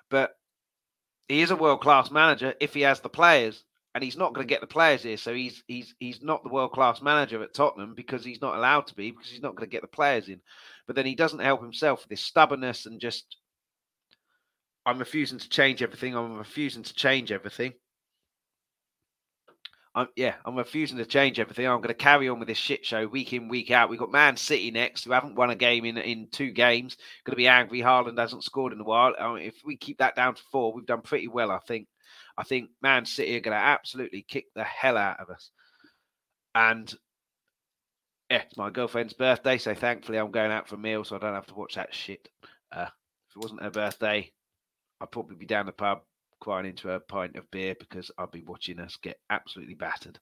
but 0.08 0.32
he 1.28 1.42
is 1.42 1.50
a 1.50 1.56
world 1.56 1.80
class 1.80 2.10
manager 2.10 2.54
if 2.60 2.74
he 2.74 2.82
has 2.82 3.00
the 3.00 3.08
players, 3.08 3.64
and 3.94 4.02
he's 4.02 4.16
not 4.16 4.34
going 4.34 4.46
to 4.46 4.50
get 4.52 4.60
the 4.60 4.66
players 4.66 5.02
here. 5.02 5.16
So 5.16 5.34
he's 5.34 5.62
he's 5.66 5.94
he's 5.98 6.22
not 6.22 6.42
the 6.42 6.48
world 6.48 6.72
class 6.72 7.02
manager 7.02 7.42
at 7.42 7.54
Tottenham 7.54 7.94
because 7.94 8.24
he's 8.24 8.40
not 8.40 8.56
allowed 8.56 8.86
to 8.86 8.94
be 8.94 9.10
because 9.10 9.30
he's 9.30 9.42
not 9.42 9.56
going 9.56 9.68
to 9.68 9.72
get 9.72 9.82
the 9.82 9.88
players 9.88 10.28
in. 10.28 10.40
But 10.86 10.96
then 10.96 11.06
he 11.06 11.14
doesn't 11.14 11.40
help 11.40 11.60
himself 11.60 12.00
with 12.00 12.08
this 12.08 12.22
stubbornness 12.22 12.86
and 12.86 13.00
just 13.00 13.36
I'm 14.86 14.98
refusing 14.98 15.38
to 15.38 15.48
change 15.48 15.82
everything. 15.82 16.16
I'm 16.16 16.38
refusing 16.38 16.82
to 16.84 16.94
change 16.94 17.32
everything. 17.32 17.74
I'm, 19.94 20.06
yeah, 20.14 20.36
I'm 20.44 20.56
refusing 20.56 20.98
to 20.98 21.04
change 21.04 21.40
everything. 21.40 21.66
I'm 21.66 21.80
going 21.80 21.88
to 21.88 21.94
carry 21.94 22.28
on 22.28 22.38
with 22.38 22.46
this 22.46 22.58
shit 22.58 22.86
show 22.86 23.06
week 23.08 23.32
in, 23.32 23.48
week 23.48 23.72
out. 23.72 23.90
We've 23.90 23.98
got 23.98 24.12
Man 24.12 24.36
City 24.36 24.70
next, 24.70 25.04
who 25.04 25.10
haven't 25.10 25.34
won 25.34 25.50
a 25.50 25.56
game 25.56 25.84
in, 25.84 25.98
in 25.98 26.28
two 26.30 26.52
games. 26.52 26.96
Going 27.24 27.32
to 27.32 27.36
be 27.36 27.48
angry. 27.48 27.80
Haaland 27.80 28.18
hasn't 28.18 28.44
scored 28.44 28.72
in 28.72 28.80
a 28.80 28.84
while. 28.84 29.14
I 29.18 29.34
mean, 29.34 29.42
if 29.42 29.56
we 29.64 29.76
keep 29.76 29.98
that 29.98 30.14
down 30.14 30.36
to 30.36 30.42
four, 30.52 30.72
we've 30.72 30.86
done 30.86 31.02
pretty 31.02 31.26
well, 31.26 31.50
I 31.50 31.58
think. 31.66 31.88
I 32.38 32.44
think 32.44 32.70
Man 32.80 33.04
City 33.04 33.36
are 33.36 33.40
going 33.40 33.56
to 33.56 33.62
absolutely 33.62 34.22
kick 34.22 34.46
the 34.54 34.62
hell 34.62 34.96
out 34.96 35.18
of 35.18 35.28
us. 35.28 35.50
And 36.54 36.92
yeah, 38.30 38.42
it's 38.42 38.56
my 38.56 38.70
girlfriend's 38.70 39.12
birthday, 39.12 39.58
so 39.58 39.74
thankfully 39.74 40.18
I'm 40.18 40.30
going 40.30 40.52
out 40.52 40.68
for 40.68 40.76
a 40.76 40.78
meal, 40.78 41.02
so 41.02 41.16
I 41.16 41.18
don't 41.18 41.34
have 41.34 41.48
to 41.48 41.54
watch 41.54 41.74
that 41.74 41.92
shit. 41.92 42.28
Uh, 42.70 42.86
if 43.28 43.36
it 43.36 43.42
wasn't 43.42 43.62
her 43.62 43.70
birthday, 43.70 44.30
I'd 45.00 45.10
probably 45.10 45.34
be 45.34 45.46
down 45.46 45.66
the 45.66 45.72
pub 45.72 46.02
crying 46.40 46.66
into 46.66 46.90
a 46.90 47.00
pint 47.00 47.36
of 47.36 47.50
beer 47.50 47.74
because 47.78 48.10
I'll 48.18 48.26
be 48.26 48.42
watching 48.42 48.80
us 48.80 48.96
get 48.96 49.18
absolutely 49.30 49.74
battered. 49.74 50.18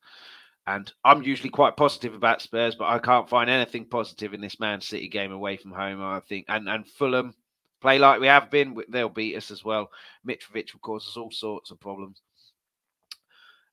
And 0.66 0.92
I'm 1.04 1.22
usually 1.22 1.48
quite 1.48 1.76
positive 1.76 2.14
about 2.14 2.42
Spurs, 2.42 2.74
but 2.74 2.88
I 2.88 2.98
can't 2.98 3.28
find 3.28 3.48
anything 3.48 3.86
positive 3.86 4.34
in 4.34 4.42
this 4.42 4.60
Man 4.60 4.82
City 4.82 5.08
game 5.08 5.32
away 5.32 5.56
from 5.56 5.72
home. 5.72 6.02
I 6.02 6.20
think, 6.20 6.44
and 6.48 6.68
and 6.68 6.86
Fulham 6.86 7.32
play 7.80 7.98
like 7.98 8.20
we 8.20 8.26
have 8.26 8.50
been, 8.50 8.76
they'll 8.88 9.08
beat 9.08 9.36
us 9.36 9.50
as 9.50 9.64
well. 9.64 9.88
Mitrovic 10.28 10.72
will 10.72 10.80
cause 10.80 11.06
us 11.06 11.16
all 11.16 11.30
sorts 11.30 11.70
of 11.70 11.80
problems. 11.80 12.20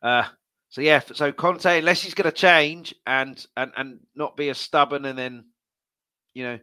Uh, 0.02 0.24
so 0.70 0.82
yeah, 0.82 1.02
so 1.14 1.32
Conte, 1.32 1.80
unless 1.80 2.02
he's 2.02 2.14
going 2.14 2.30
to 2.30 2.36
change 2.36 2.94
and 3.06 3.46
and 3.58 3.72
and 3.76 4.00
not 4.16 4.38
be 4.38 4.50
as 4.50 4.58
stubborn, 4.58 5.06
and 5.06 5.18
then 5.18 5.46
you 6.34 6.44
know 6.44 6.60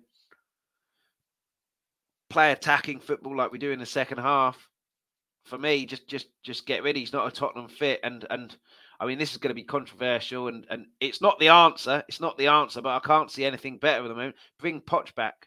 play 2.30 2.52
attacking 2.52 3.00
football 3.00 3.37
like 3.37 3.52
we 3.52 3.59
do 3.59 3.73
in 3.73 3.78
the 3.78 3.87
second 3.87 4.18
half, 4.18 4.68
for 5.44 5.58
me, 5.58 5.87
just 5.87 6.06
just 6.08 6.28
just 6.42 6.66
get 6.66 6.82
rid. 6.82 6.96
He's 6.96 7.12
not 7.12 7.26
a 7.26 7.30
Tottenham 7.30 7.68
fit, 7.68 8.00
and 8.02 8.26
and 8.30 8.56
I 9.00 9.06
mean 9.06 9.18
this 9.18 9.32
is 9.32 9.38
going 9.38 9.50
to 9.50 9.54
be 9.54 9.64
controversial, 9.64 10.49
and 10.49 10.66
and 10.70 10.87
it's 11.00 11.20
not 11.20 11.38
the 11.38 11.49
answer. 11.49 12.02
It's 12.08 12.20
not 12.20 12.38
the 12.38 12.49
answer, 12.49 12.80
but 12.80 12.96
I 12.96 13.06
can't 13.06 13.30
see 13.30 13.44
anything 13.44 13.78
better 13.78 14.04
at 14.04 14.08
the 14.08 14.14
moment. 14.14 14.37
Bring 14.58 14.80
Poch 14.80 15.14
back. 15.14 15.46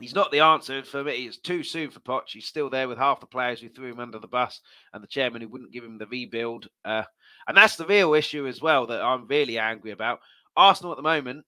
He's 0.00 0.14
not 0.14 0.32
the 0.32 0.40
answer 0.40 0.82
for 0.82 1.04
me. 1.04 1.26
It's 1.26 1.36
too 1.36 1.62
soon 1.62 1.90
for 1.90 2.00
Poch. 2.00 2.28
He's 2.28 2.46
still 2.46 2.70
there 2.70 2.88
with 2.88 2.96
half 2.96 3.20
the 3.20 3.26
players 3.26 3.60
who 3.60 3.68
threw 3.68 3.90
him 3.90 4.00
under 4.00 4.18
the 4.18 4.26
bus, 4.26 4.60
and 4.94 5.02
the 5.02 5.08
chairman 5.08 5.42
who 5.42 5.48
wouldn't 5.48 5.72
give 5.72 5.84
him 5.84 5.98
the 5.98 6.06
rebuild. 6.06 6.68
Uh, 6.84 7.02
and 7.46 7.56
that's 7.56 7.76
the 7.76 7.86
real 7.86 8.14
issue 8.14 8.46
as 8.46 8.62
well 8.62 8.86
that 8.86 9.02
I'm 9.02 9.26
really 9.26 9.58
angry 9.58 9.90
about. 9.90 10.20
Arsenal 10.56 10.92
at 10.92 10.96
the 10.96 11.02
moment 11.02 11.44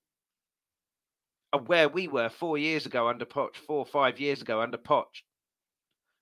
are 1.53 1.61
where 1.61 1.89
we 1.89 2.09
were 2.09 2.29
four 2.29 2.59
years 2.59 2.87
ago 2.87 3.09
under 3.09 3.25
Poch, 3.25 3.57
four 3.57 3.79
or 3.79 3.87
five 3.87 4.21
years 4.21 4.43
ago 4.43 4.61
under 4.61 4.79
Poch. 4.79 5.23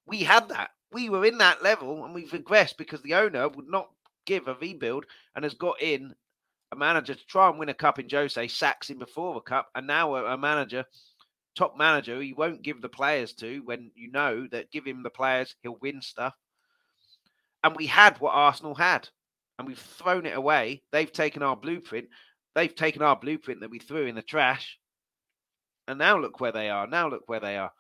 We 0.07 0.23
had 0.23 0.49
that 0.49 0.71
we 0.93 1.09
were 1.09 1.25
in 1.25 1.39
that 1.39 1.63
level 1.63 2.05
and 2.05 2.15
we've 2.15 2.31
regressed 2.31 2.77
because 2.77 3.03
the 3.03 3.15
owner 3.15 3.49
would 3.49 3.69
not 3.69 3.91
give 4.27 4.49
a 4.49 4.55
rebuild 4.55 5.07
and 5.35 5.45
has 5.45 5.55
got 5.55 5.81
in 5.81 6.15
a 6.73 6.77
manager 6.77 7.15
to 7.15 7.27
try 7.27 7.49
and 7.49 7.59
win 7.59 7.69
a 7.69 7.75
cup 7.75 7.99
in 7.99 8.09
Jose, 8.09 8.49
sacks 8.49 8.91
him 8.91 8.99
before 8.99 9.35
the 9.35 9.41
cup, 9.41 9.69
and 9.75 9.87
now 9.87 10.15
a, 10.15 10.35
a 10.35 10.39
manager, 10.39 10.85
top 11.57 11.77
manager, 11.77 12.21
he 12.21 12.33
won't 12.33 12.63
give 12.63 12.81
the 12.81 12.89
players 12.89 13.33
to 13.35 13.61
when 13.65 13.91
you 13.95 14.11
know 14.11 14.47
that 14.53 14.71
give 14.71 14.85
him 14.85 15.03
the 15.03 15.11
players, 15.11 15.55
he'll 15.63 15.79
win 15.81 16.01
stuff. 16.01 16.35
And 17.65 17.75
we 17.77 17.87
had 17.87 18.19
what 18.21 18.35
Arsenal 18.35 18.75
had, 18.75 19.09
and 19.59 19.67
we've 19.67 19.79
thrown 19.79 20.27
it 20.27 20.37
away. 20.37 20.83
They've 20.93 21.13
taken 21.13 21.43
our 21.43 21.57
blueprint. 21.57 22.09
They've 22.55 22.75
taken 22.75 23.03
our 23.03 23.17
blueprint 23.17 23.61
that 23.61 23.71
we 23.71 23.79
threw 23.79 24.07
in 24.07 24.15
the 24.15 24.23
trash. 24.23 24.79
And 25.87 25.99
now 25.99 26.19
look 26.19 26.41
where 26.41 26.53
they 26.53 26.71
are. 26.71 26.87
Now 26.87 27.09
look 27.09 27.25
where 27.27 27.41
they 27.41 27.57
are. 27.57 27.73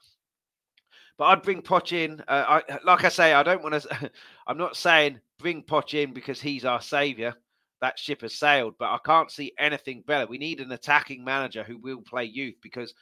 But 1.19 1.25
I'd 1.27 1.43
bring 1.43 1.63
Poch 1.63 1.93
in. 1.93 2.21
Uh, 2.27 2.61
I, 2.69 2.79
like 2.85 3.05
I 3.05 3.09
say, 3.09 3.33
I 3.33 3.43
don't 3.43 3.63
want 3.63 3.83
to. 3.83 4.11
I'm 4.47 4.59
not 4.59 4.77
saying 4.77 5.21
bring 5.39 5.63
Poch 5.63 5.95
in 5.95 6.13
because 6.13 6.41
he's 6.41 6.65
our 6.65 6.81
saviour. 6.81 7.35
That 7.81 7.99
ship 7.99 8.21
has 8.23 8.35
sailed. 8.35 8.75
But 8.79 8.91
I 8.91 8.99
can't 9.05 9.31
see 9.31 9.53
anything 9.59 10.03
better. 10.07 10.27
We 10.27 10.39
need 10.39 10.61
an 10.61 10.73
attacking 10.73 11.25
manager 11.25 11.63
who 11.63 11.79
will 11.79 12.03
play 12.03 12.25
youth 12.25 12.57
because 12.63 12.95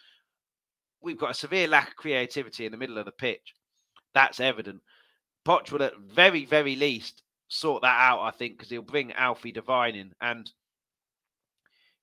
we've 1.00 1.18
got 1.18 1.30
a 1.30 1.34
severe 1.34 1.68
lack 1.68 1.88
of 1.88 1.96
creativity 1.96 2.66
in 2.66 2.72
the 2.72 2.78
middle 2.78 2.98
of 2.98 3.04
the 3.04 3.12
pitch. 3.12 3.54
That's 4.14 4.40
evident. 4.40 4.80
Poch 5.46 5.70
will, 5.70 5.82
at 5.82 5.96
very, 5.98 6.44
very 6.44 6.76
least, 6.76 7.22
sort 7.48 7.82
that 7.82 7.98
out, 7.98 8.20
I 8.20 8.30
think, 8.30 8.56
because 8.56 8.70
he'll 8.70 8.82
bring 8.82 9.12
Alfie 9.12 9.52
Devine 9.52 9.94
in. 9.94 10.12
And 10.20 10.50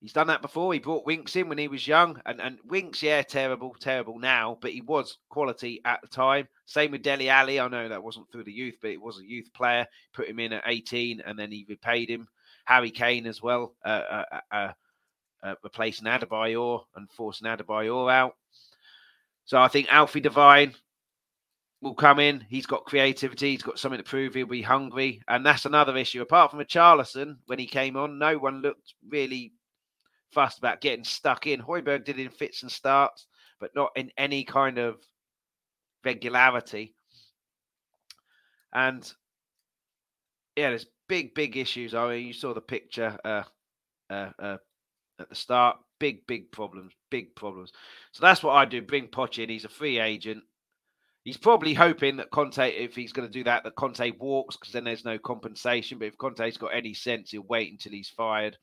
he's 0.06 0.14
done 0.14 0.28
that 0.28 0.44
before. 0.44 0.72
He 0.72 0.80
brought 0.80 1.08
Winks 1.08 1.36
in 1.36 1.50
when 1.50 1.58
he 1.58 1.68
was 1.68 1.88
young. 1.88 2.22
And, 2.28 2.40
and 2.40 2.60
Winks, 2.66 3.02
yeah, 3.02 3.24
terrible, 3.24 3.76
terrible 3.80 4.20
now, 4.20 4.60
but 4.62 4.72
he 4.72 4.82
was 4.82 5.18
quality 5.30 5.82
at 5.84 6.00
the 6.04 6.08
time. 6.08 6.48
Same 6.68 6.92
with 6.92 7.02
Dele 7.02 7.28
Alli. 7.28 7.60
I 7.60 7.68
know 7.68 7.90
that 7.90 8.04
wasn't 8.04 8.32
through 8.32 8.44
the 8.44 8.52
youth, 8.52 8.76
but 8.84 8.92
it 8.92 9.02
was 9.02 9.18
a 9.18 9.28
youth 9.28 9.52
player. 9.54 9.88
Put 10.14 10.30
him 10.30 10.40
in 10.40 10.54
at 10.54 10.64
18 10.68 11.22
and 11.22 11.40
then 11.40 11.52
he 11.52 11.66
repaid 11.68 12.08
him. 12.08 12.28
Harry 12.66 12.92
Kane 12.92 13.26
as 13.26 13.42
well, 13.42 13.74
uh, 13.84 14.24
uh, 14.32 14.40
uh, 14.52 14.72
uh 15.44 15.56
replacing 15.64 16.06
Adebayor 16.06 16.84
and 16.96 17.10
forcing 17.12 17.48
Adebayor 17.48 18.12
out. 18.12 18.36
So 19.46 19.60
I 19.60 19.70
think 19.70 19.92
Alfie 19.92 20.20
Devine 20.20 20.76
will 21.82 21.96
come 21.96 22.20
in. 22.20 22.46
He's 22.48 22.68
got 22.68 22.86
creativity. 22.86 23.52
He's 23.52 23.64
got 23.64 23.80
something 23.80 24.00
to 24.00 24.04
prove. 24.04 24.34
He'll 24.34 24.46
be 24.46 24.62
hungry, 24.62 25.22
and 25.28 25.46
that's 25.46 25.66
another 25.66 25.98
issue. 25.98 26.22
Apart 26.22 26.52
from 26.52 26.60
Richarlison, 26.60 27.38
when 27.46 27.60
he 27.60 27.68
came 27.68 27.96
on, 27.98 28.20
no 28.20 28.38
one 28.38 28.62
looked 28.62 28.94
really 29.08 29.54
fussed 30.36 30.60
about 30.60 30.82
getting 30.82 31.06
stuck 31.06 31.48
in. 31.48 31.62
Højbjerg 31.62 32.06
did 32.06 32.20
in 32.20 32.30
fits 32.30 32.62
and 32.62 32.72
starts, 32.72 33.26
but 33.60 33.72
not 33.76 33.92
in 33.96 34.12
any 34.18 34.44
kind 34.44 34.78
of 34.78 34.98
regularity. 36.04 36.94
And 38.74 39.02
yeah, 40.56 40.70
there's 40.70 40.86
big, 41.08 41.34
big 41.34 41.58
issues. 41.58 41.96
I 41.96 42.10
mean, 42.10 42.28
you 42.28 42.34
saw 42.34 42.54
the 42.54 42.62
picture 42.62 43.18
uh, 43.26 43.44
uh, 44.10 44.30
uh, 44.40 44.58
at 45.20 45.30
the 45.30 45.36
start. 45.36 45.78
Big, 46.00 46.28
big 46.28 46.52
problems. 46.52 46.94
Big 47.10 47.36
problems. 47.36 47.72
So 48.12 48.22
that's 48.22 48.44
what 48.44 48.54
I 48.54 48.66
do. 48.66 48.82
Bring 48.82 49.08
Poch 49.08 49.42
in. 49.42 49.50
He's 49.50 49.66
a 49.66 49.70
free 49.70 50.00
agent. 50.00 50.44
He's 51.24 51.38
probably 51.38 51.74
hoping 51.74 52.18
that 52.18 52.30
Conte, 52.30 52.70
if 52.70 52.96
he's 52.96 53.14
going 53.14 53.28
to 53.28 53.34
do 53.34 53.44
that, 53.46 53.64
that 53.64 53.76
Conte 53.76 54.12
walks 54.20 54.58
because 54.58 54.74
then 54.74 54.84
there's 54.84 55.06
no 55.06 55.18
compensation. 55.18 55.98
But 55.98 56.10
if 56.10 56.18
Conte's 56.18 56.58
got 56.58 56.76
any 56.76 56.94
sense, 56.94 57.32
he'll 57.32 57.46
wait 57.50 57.72
until 57.72 57.94
he's 57.94 58.10
fired, 58.10 58.58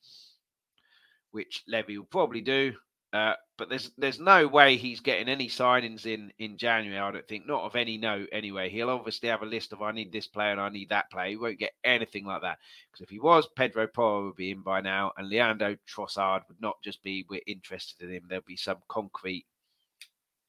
which 1.33 1.63
Levy 1.67 1.97
will 1.97 2.05
probably 2.05 2.41
do. 2.41 2.73
Uh, 3.11 3.33
but 3.59 3.69
there's 3.69 3.91
there's 3.99 4.19
no 4.19 4.47
way 4.47 4.75
he's 4.75 4.99
getting 4.99 5.29
any 5.29 5.47
signings 5.47 6.07
in 6.07 6.33
in 6.39 6.57
January. 6.57 6.99
I 6.99 7.11
don't 7.11 7.27
think, 7.27 7.45
not 7.45 7.63
of 7.63 7.75
any 7.75 7.95
note 7.95 8.27
anyway. 8.31 8.69
He'll 8.69 8.89
obviously 8.89 9.29
have 9.29 9.43
a 9.43 9.45
list 9.45 9.71
of 9.71 9.83
I 9.83 9.91
need 9.91 10.11
this 10.11 10.25
player 10.25 10.51
and 10.51 10.59
I 10.59 10.69
need 10.69 10.89
that 10.89 11.11
player. 11.11 11.29
He 11.29 11.37
won't 11.37 11.59
get 11.59 11.73
anything 11.83 12.25
like 12.25 12.41
that 12.41 12.57
because 12.91 13.03
if 13.03 13.11
he 13.11 13.19
was, 13.19 13.47
Pedro 13.55 13.85
Porro 13.85 14.25
would 14.25 14.35
be 14.35 14.49
in 14.49 14.61
by 14.61 14.81
now, 14.81 15.11
and 15.15 15.29
Leandro 15.29 15.75
Trossard 15.87 16.41
would 16.47 16.59
not 16.59 16.77
just 16.83 17.03
be 17.03 17.23
we're 17.29 17.41
interested 17.45 18.09
in 18.09 18.15
him. 18.15 18.23
There'll 18.27 18.43
be 18.47 18.57
some 18.57 18.79
concrete 18.87 19.45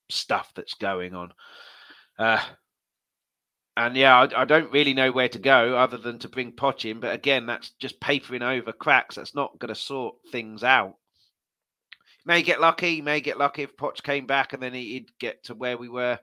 stuff 0.08 0.50
that's 0.54 0.74
going 0.74 1.14
on. 1.14 1.32
Uh, 2.18 2.42
and 3.76 3.96
yeah, 3.96 4.16
I, 4.16 4.42
I, 4.42 4.44
don't 4.44 4.70
really 4.72 4.94
know 4.94 5.10
where 5.10 5.28
to 5.28 5.38
go 5.38 5.76
other 5.76 5.98
than 5.98 6.18
to 6.20 6.28
bring 6.28 6.52
Poch 6.52 6.88
in. 6.88 7.00
But 7.00 7.14
again, 7.14 7.46
that's 7.46 7.70
just 7.70 8.00
papering 8.00 8.42
over 8.42 8.72
cracks. 8.72 9.16
That's 9.16 9.34
not 9.34 9.58
going 9.58 9.74
to 9.74 9.80
sort 9.80 10.14
things 10.30 10.62
out. 10.62 10.96
May 12.24 12.42
get 12.42 12.60
lucky. 12.60 13.02
May 13.02 13.20
get 13.20 13.38
lucky 13.38 13.62
if 13.62 13.76
Poch 13.76 14.02
came 14.02 14.26
back 14.26 14.52
and 14.52 14.62
then 14.62 14.74
he'd 14.74 15.10
get 15.18 15.44
to 15.44 15.54
where 15.54 15.76
we 15.76 15.88
were 15.88 16.18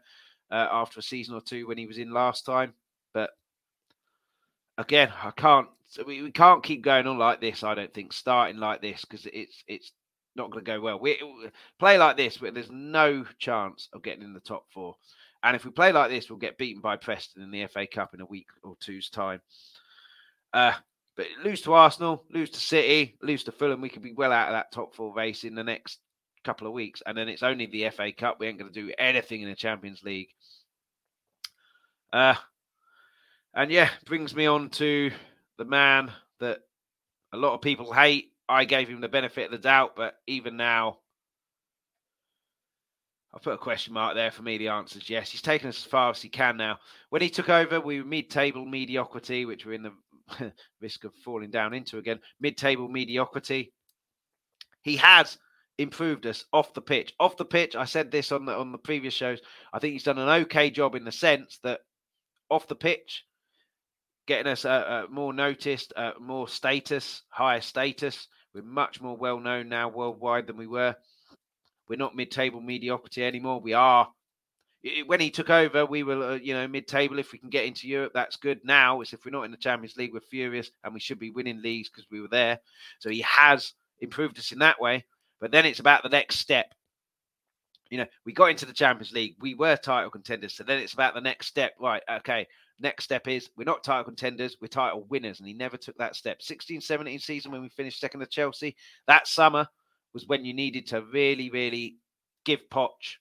uh, 0.50 0.68
after 0.72 1.00
a 1.00 1.04
season 1.04 1.36
or 1.36 1.42
two 1.42 1.68
when 1.68 1.78
he 1.78 1.86
was 1.86 1.98
in 1.98 2.12
last 2.12 2.46
time. 2.46 2.74
But 3.14 3.32
again, 4.78 5.12
I 5.22 5.32
can't. 5.32 5.68
We, 6.06 6.22
we 6.22 6.32
can't 6.32 6.64
keep 6.64 6.84
going 6.84 7.06
on 7.06 7.18
like 7.18 7.42
this. 7.42 7.64
I 7.64 7.76
don't 7.76 7.94
think 7.94 8.14
starting 8.14 8.58
like 8.58 8.82
this 8.82 9.04
because 9.04 9.28
it's 9.32 9.62
it's 9.68 9.92
not 10.38 10.50
going 10.50 10.64
to 10.64 10.72
go 10.72 10.80
well. 10.80 11.00
We 11.00 11.20
play 11.80 11.98
like 11.98 12.16
this, 12.16 12.38
but 12.38 12.54
there's 12.54 12.72
no 12.72 13.26
chance 13.40 13.90
of 13.92 14.04
getting 14.04 14.24
in 14.24 14.34
the 14.34 14.40
top 14.40 14.66
four. 14.74 14.96
And 15.44 15.56
if 15.56 15.66
we 15.66 15.72
play 15.72 15.92
like 15.92 16.10
this, 16.10 16.30
we'll 16.30 16.40
get 16.40 16.58
beaten 16.58 16.82
by 16.82 16.98
Preston 16.98 17.42
in 17.42 17.52
the 17.52 17.66
FA 17.68 17.88
Cup 17.88 18.14
in 18.14 18.22
a 18.22 18.26
week 18.26 18.48
or 18.64 18.76
two's 18.80 19.10
time. 19.10 19.42
Uh, 20.54 20.74
but 21.16 21.28
lose 21.44 21.62
to 21.62 21.74
Arsenal, 21.74 22.24
lose 22.30 22.52
to 22.52 22.60
City, 22.60 23.18
lose 23.22 23.44
to 23.46 23.52
Fulham, 23.52 23.82
we 23.82 23.90
could 23.90 24.04
be 24.04 24.14
well 24.14 24.32
out 24.32 24.50
of 24.50 24.54
that 24.54 24.72
top 24.72 24.96
four 24.96 25.14
race 25.14 25.44
in 25.44 25.56
the 25.56 25.64
next 25.64 26.00
couple 26.44 26.68
of 26.68 26.74
weeks. 26.74 27.02
And 27.06 27.18
then 27.18 27.28
it's 27.28 27.44
only 27.44 27.66
the 27.66 27.90
FA 27.90 28.12
Cup. 28.12 28.40
We 28.40 28.48
ain't 28.48 28.60
going 28.60 28.72
to 28.72 28.82
do 28.82 28.94
anything 28.98 29.42
in 29.42 29.50
the 29.50 29.56
Champions 29.56 30.04
League. 30.04 30.30
Uh, 32.14 32.36
and 33.54 33.72
yeah, 33.72 33.90
brings 34.06 34.36
me 34.36 34.46
on 34.46 34.70
to 34.70 35.12
the 35.58 35.66
man 35.66 36.12
that 36.40 36.60
a 37.34 37.38
lot 37.38 37.54
of 37.54 37.62
people 37.62 37.92
hate. 37.92 38.32
I 38.48 38.66
gave 38.66 38.90
him 38.90 39.02
the 39.02 39.08
benefit 39.08 39.46
of 39.46 39.52
the 39.52 39.58
doubt, 39.58 39.96
but 39.96 40.16
even 40.28 40.58
now, 40.58 41.00
I'll 43.34 43.40
put 43.40 43.54
a 43.54 43.58
question 43.58 43.94
mark 43.94 44.16
there. 44.16 44.32
For 44.32 44.42
me, 44.42 44.58
the 44.58 44.68
answer 44.68 45.00
is 45.00 45.10
yes. 45.10 45.30
He's 45.30 45.42
taken 45.42 45.70
us 45.70 45.78
as 45.78 45.90
far 45.90 46.10
as 46.10 46.22
he 46.22 46.30
can 46.30 46.58
now. 46.58 46.80
When 47.10 47.22
he 47.22 47.30
took 47.30 47.50
over, 47.50 47.80
we 47.80 48.00
were 48.00 48.08
mid-table 48.08 48.66
mediocrity, 48.66 49.46
which 49.46 49.66
we're 49.66 49.74
in 49.74 49.84
the 49.84 50.54
risk 50.82 51.06
of 51.06 51.14
falling 51.24 51.50
down 51.50 51.74
into 51.74 51.98
again. 51.98 52.20
Mid-table 52.42 52.90
mediocrity. 52.90 53.74
He 54.82 54.98
has 54.98 55.38
improved 55.78 56.26
us 56.26 56.46
off 56.52 56.74
the 56.74 56.82
pitch. 56.82 57.14
Off 57.20 57.38
the 57.38 57.46
pitch, 57.46 57.76
I 57.76 57.86
said 57.86 58.12
this 58.12 58.32
on 58.32 58.46
the 58.46 58.54
on 58.54 58.72
the 58.72 58.78
previous 58.78 59.14
shows. 59.14 59.40
I 59.72 59.80
think 59.80 59.94
he's 59.94 60.04
done 60.04 60.18
an 60.18 60.44
okay 60.44 60.70
job 60.70 60.96
in 60.96 61.06
the 61.06 61.12
sense 61.12 61.60
that 61.64 61.82
off 62.50 62.68
the 62.68 62.76
pitch, 62.76 63.26
getting 64.28 64.52
us 64.52 64.66
uh, 64.66 64.70
uh, 64.70 65.06
more 65.10 65.34
noticed, 65.34 65.94
uh, 65.96 66.12
more 66.20 66.48
status, 66.48 67.24
higher 67.30 67.62
status. 67.62 68.28
We're 68.54 68.64
much 68.64 69.00
more 69.00 69.16
well 69.16 69.40
known 69.40 69.70
now 69.70 69.88
worldwide 69.88 70.48
than 70.48 70.58
we 70.58 70.68
were. 70.68 70.96
We're 71.92 71.98
not 71.98 72.16
mid-table 72.16 72.62
mediocrity 72.62 73.22
anymore. 73.26 73.60
We 73.60 73.74
are. 73.74 74.08
When 75.08 75.20
he 75.20 75.30
took 75.30 75.50
over, 75.50 75.86
we 75.86 76.04
were, 76.04 76.24
uh, 76.24 76.36
you 76.36 76.54
know, 76.54 76.66
mid-table. 76.66 77.20
If 77.20 77.34
we 77.34 77.38
can 77.38 77.50
get 77.50 77.66
into 77.66 77.90
Europe, 77.90 78.14
that's 78.16 78.38
good. 78.38 78.62
Now 78.64 79.02
it's 79.02 79.12
if 79.12 79.26
we're 79.26 79.32
not 79.32 79.44
in 79.44 79.52
the 79.52 79.58
Champions 79.58 79.98
League, 79.98 80.14
we're 80.14 80.22
furious, 80.22 80.72
and 80.86 80.94
we 80.94 81.02
should 81.02 81.20
be 81.20 81.32
winning 81.32 81.62
leagues 81.62 81.90
because 81.90 82.10
we 82.10 82.22
were 82.22 82.30
there. 82.30 82.60
So 83.00 83.10
he 83.10 83.20
has 83.28 83.74
improved 84.00 84.40
us 84.40 84.54
in 84.54 84.60
that 84.60 84.80
way. 84.80 85.04
But 85.42 85.52
then 85.52 85.66
it's 85.66 85.82
about 85.82 86.02
the 86.02 86.08
next 86.08 86.38
step. 86.38 86.74
You 87.90 87.98
know, 87.98 88.06
we 88.26 88.32
got 88.32 88.52
into 88.52 88.66
the 88.66 88.72
Champions 88.72 89.12
League. 89.12 89.36
We 89.42 89.54
were 89.54 89.76
title 89.76 90.12
contenders. 90.12 90.54
So 90.54 90.64
then 90.64 90.80
it's 90.80 90.94
about 90.94 91.14
the 91.14 91.20
next 91.20 91.48
step. 91.48 91.74
Right. 91.78 92.04
Okay. 92.10 92.48
Next 92.80 93.04
step 93.04 93.28
is 93.28 93.50
we're 93.58 93.66
not 93.66 93.84
title 93.84 94.06
contenders, 94.06 94.56
we're 94.62 94.68
title 94.68 95.06
winners. 95.10 95.40
And 95.40 95.48
he 95.48 95.54
never 95.54 95.76
took 95.76 95.98
that 95.98 96.16
step. 96.16 96.42
16 96.42 96.80
17 96.80 97.20
season 97.20 97.52
when 97.52 97.62
we 97.62 97.68
finished 97.68 98.00
second 98.00 98.22
to 98.22 98.28
Chelsea. 98.28 98.78
That 99.08 99.28
summer, 99.28 99.68
was 100.14 100.28
when 100.28 100.46
you 100.46 100.54
needed 100.54 100.88
to 100.88 101.02
really, 101.02 101.50
really 101.50 101.98
give 102.46 102.60
Poch 102.70 103.18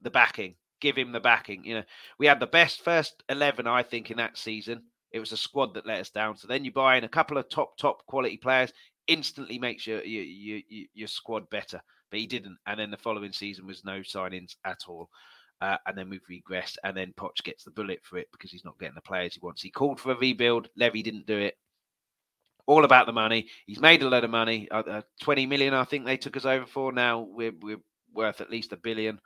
the 0.00 0.10
backing, 0.10 0.54
give 0.80 0.96
him 0.96 1.12
the 1.12 1.20
backing. 1.20 1.64
You 1.64 1.76
know, 1.76 1.82
we 2.18 2.26
had 2.26 2.40
the 2.40 2.46
best 2.46 2.82
first 2.82 3.22
11, 3.28 3.66
I 3.66 3.82
think, 3.82 4.10
in 4.10 4.16
that 4.18 4.38
season. 4.38 4.82
It 5.12 5.20
was 5.20 5.32
a 5.32 5.36
squad 5.36 5.74
that 5.74 5.86
let 5.86 6.00
us 6.00 6.10
down. 6.10 6.36
So 6.36 6.48
then 6.48 6.64
you 6.64 6.72
buy 6.72 6.96
in 6.96 7.04
a 7.04 7.08
couple 7.08 7.36
of 7.36 7.48
top, 7.48 7.76
top 7.76 8.06
quality 8.06 8.38
players, 8.38 8.72
instantly 9.08 9.58
makes 9.58 9.86
your, 9.86 10.02
your, 10.04 10.24
your, 10.24 10.86
your 10.94 11.08
squad 11.08 11.48
better. 11.50 11.80
But 12.10 12.20
he 12.20 12.26
didn't. 12.26 12.58
And 12.66 12.78
then 12.78 12.90
the 12.90 12.96
following 12.96 13.32
season 13.32 13.66
was 13.66 13.84
no 13.84 14.00
signings 14.00 14.54
at 14.64 14.80
all. 14.88 15.08
Uh, 15.60 15.76
and 15.86 15.96
then 15.96 16.08
we've 16.08 16.20
regressed. 16.30 16.76
And 16.82 16.96
then 16.96 17.12
Poch 17.16 17.42
gets 17.44 17.64
the 17.64 17.70
bullet 17.70 18.00
for 18.02 18.18
it 18.18 18.28
because 18.32 18.50
he's 18.50 18.64
not 18.64 18.78
getting 18.78 18.94
the 18.94 19.02
players 19.02 19.34
he 19.34 19.40
wants. 19.42 19.62
He 19.62 19.70
called 19.70 20.00
for 20.00 20.12
a 20.12 20.18
rebuild. 20.18 20.68
Levy 20.76 21.02
didn't 21.02 21.26
do 21.26 21.38
it 21.38 21.56
all 22.66 22.84
about 22.84 23.06
the 23.06 23.12
money. 23.12 23.48
He's 23.66 23.80
made 23.80 24.02
a 24.02 24.08
lot 24.08 24.24
of 24.24 24.30
money. 24.30 24.68
Uh, 24.70 24.82
uh, 24.82 25.02
20 25.22 25.46
million, 25.46 25.74
I 25.74 25.84
think 25.84 26.04
they 26.04 26.16
took 26.16 26.36
us 26.36 26.44
over 26.44 26.66
for. 26.66 26.92
Now 26.92 27.20
we're, 27.20 27.52
we're 27.60 27.80
worth 28.14 28.40
at 28.40 28.50
least 28.50 28.72
a 28.72 28.76
billion. 28.76 29.20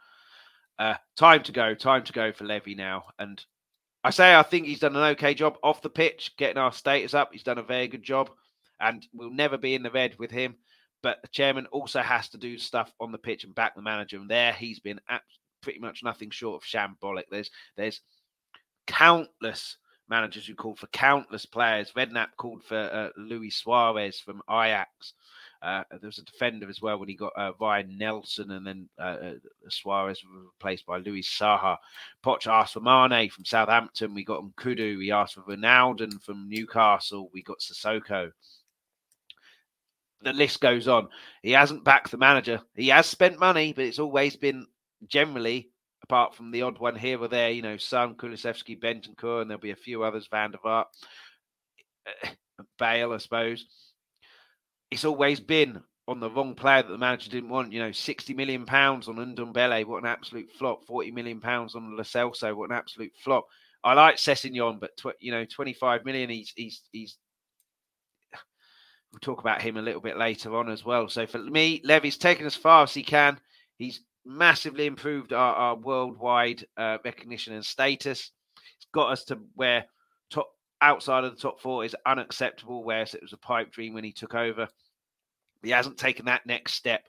Uh, 0.78 0.94
time 1.16 1.42
to 1.44 1.52
go. 1.52 1.74
Time 1.74 2.04
to 2.04 2.12
go 2.12 2.32
for 2.32 2.44
Levy 2.44 2.74
now. 2.74 3.04
And 3.18 3.42
I 4.04 4.10
say 4.10 4.34
I 4.34 4.42
think 4.42 4.66
he's 4.66 4.80
done 4.80 4.96
an 4.96 5.02
okay 5.12 5.34
job 5.34 5.56
off 5.62 5.82
the 5.82 5.90
pitch, 5.90 6.32
getting 6.38 6.58
our 6.58 6.72
status 6.72 7.14
up. 7.14 7.30
He's 7.32 7.42
done 7.42 7.58
a 7.58 7.62
very 7.62 7.88
good 7.88 8.02
job. 8.02 8.30
And 8.78 9.06
we'll 9.14 9.30
never 9.30 9.56
be 9.56 9.74
in 9.74 9.82
the 9.82 9.90
red 9.90 10.18
with 10.18 10.30
him. 10.30 10.56
But 11.02 11.22
the 11.22 11.28
chairman 11.28 11.66
also 11.66 12.00
has 12.00 12.28
to 12.30 12.38
do 12.38 12.58
stuff 12.58 12.92
on 13.00 13.12
the 13.12 13.18
pitch 13.18 13.44
and 13.44 13.54
back 13.54 13.74
the 13.74 13.82
manager. 13.82 14.18
And 14.18 14.30
there 14.30 14.52
he's 14.52 14.80
been 14.80 15.00
at 15.08 15.22
pretty 15.62 15.78
much 15.78 16.02
nothing 16.02 16.30
short 16.30 16.62
of 16.62 16.68
shambolic. 16.68 17.24
There's 17.30 17.50
there's 17.76 18.00
countless 18.86 19.76
managers 20.08 20.46
who 20.46 20.54
called 20.54 20.78
for 20.78 20.86
countless 20.88 21.46
players. 21.46 21.92
Redknapp 21.96 22.36
called 22.36 22.62
for 22.64 22.76
uh, 22.76 23.08
Luis 23.16 23.56
Suarez 23.56 24.20
from 24.20 24.42
Ajax. 24.50 25.14
Uh, 25.62 25.82
there 25.90 26.00
was 26.02 26.18
a 26.18 26.25
defender 26.25 26.68
as 26.68 26.82
well 26.82 26.98
when 26.98 27.08
he 27.08 27.14
got 27.14 27.32
uh, 27.36 27.52
Ryan 27.58 27.96
Nelsen, 27.98 28.50
and 28.50 28.66
then 28.66 28.88
uh, 28.98 29.02
uh 29.02 29.32
Suarez 29.68 30.22
was 30.22 30.44
replaced 30.54 30.86
by 30.86 30.98
Luis 30.98 31.28
Saha. 31.28 31.76
Poch 32.25 32.46
asked 32.46 32.75
for 32.75 32.80
Mane 32.80 33.30
from 33.30 33.44
Southampton. 33.44 34.14
We 34.14 34.25
got 34.25 34.44
Nkoudou. 34.44 34.98
We 34.98 35.10
asked 35.12 35.34
for 35.34 35.42
Ronaldo 35.42 36.22
from 36.22 36.48
Newcastle. 36.48 37.30
We 37.32 37.42
got 37.42 37.60
Sissoko. 37.60 38.30
The 40.22 40.32
list 40.32 40.60
goes 40.60 40.88
on. 40.88 41.08
He 41.42 41.52
hasn't 41.52 41.84
backed 41.84 42.10
the 42.10 42.18
manager. 42.18 42.60
He 42.75 42.88
has 42.88 43.06
spent 43.06 43.38
money, 43.38 43.72
but 43.72 43.84
it's 43.84 43.98
always 43.98 44.36
been 44.36 44.66
generally 45.08 45.70
apart 46.08 46.34
from 46.34 46.50
the 46.50 46.62
odd 46.62 46.78
one 46.78 46.96
here 46.96 47.20
or 47.20 47.28
there, 47.28 47.50
you 47.50 47.62
know, 47.62 47.76
Son, 47.76 48.14
Kulusevski, 48.14 48.80
Bentancur, 48.80 49.42
and 49.42 49.50
there'll 49.50 49.60
be 49.60 49.72
a 49.72 49.76
few 49.76 50.04
others, 50.04 50.28
Van 50.30 50.52
der 50.52 50.58
Vaart, 50.64 50.84
Bale, 52.78 53.12
I 53.12 53.18
suppose. 53.18 53.66
It's 54.90 55.04
always 55.04 55.40
been 55.40 55.82
on 56.06 56.20
the 56.20 56.30
wrong 56.30 56.54
player 56.54 56.82
that 56.82 56.88
the 56.88 56.98
manager 56.98 57.30
didn't 57.30 57.50
want. 57.50 57.72
You 57.72 57.80
know, 57.80 57.92
60 57.92 58.34
million 58.34 58.66
pounds 58.66 59.08
on 59.08 59.16
Ndombele, 59.16 59.84
what 59.84 60.02
an 60.02 60.08
absolute 60.08 60.48
flop. 60.56 60.84
40 60.86 61.10
million 61.10 61.40
pounds 61.40 61.75
on 61.75 61.96
Lo 61.96 62.02
Celso, 62.02 62.54
what 62.54 62.70
an 62.70 62.76
absolute 62.76 63.12
flop. 63.22 63.46
I 63.82 63.94
like 63.94 64.16
Sessegnon, 64.16 64.78
but 64.78 64.96
tw- 64.96 65.20
you 65.20 65.32
know, 65.32 65.44
25 65.44 66.04
million. 66.04 66.30
He's 66.30 66.52
he's 66.54 66.82
he's. 66.92 67.16
We'll 69.12 69.20
talk 69.20 69.40
about 69.40 69.62
him 69.62 69.78
a 69.78 69.82
little 69.82 70.00
bit 70.00 70.18
later 70.18 70.54
on 70.56 70.68
as 70.68 70.84
well. 70.84 71.08
So 71.08 71.26
for 71.26 71.38
me, 71.38 71.80
Levy's 71.84 72.18
taken 72.18 72.44
as 72.44 72.56
far 72.56 72.82
as 72.82 72.92
he 72.92 73.02
can. 73.02 73.38
He's 73.78 74.02
massively 74.26 74.87
improved 74.87 75.33
our, 75.33 75.54
our 75.54 75.76
worldwide 75.76 76.64
uh, 76.76 76.99
recognition 77.04 77.54
and 77.54 77.64
status. 77.64 78.33
It's 78.76 78.87
got 78.92 79.12
us 79.12 79.25
to 79.25 79.38
where 79.54 79.87
top 80.30 80.49
outside 80.80 81.25
of 81.25 81.35
the 81.35 81.40
top 81.40 81.61
four 81.61 81.85
is 81.85 81.97
unacceptable, 82.04 82.85
whereas 82.85 83.14
it 83.14 83.23
was 83.23 83.33
a 83.33 83.38
pipe 83.38 83.73
dream 83.73 83.95
when 83.95 84.04
he 84.04 84.12
took 84.12 84.35
over. 84.35 84.68
He 85.62 85.71
hasn't 85.71 85.97
taken 85.97 86.26
that 86.26 86.47
next 86.47 86.75
step. 86.75 87.04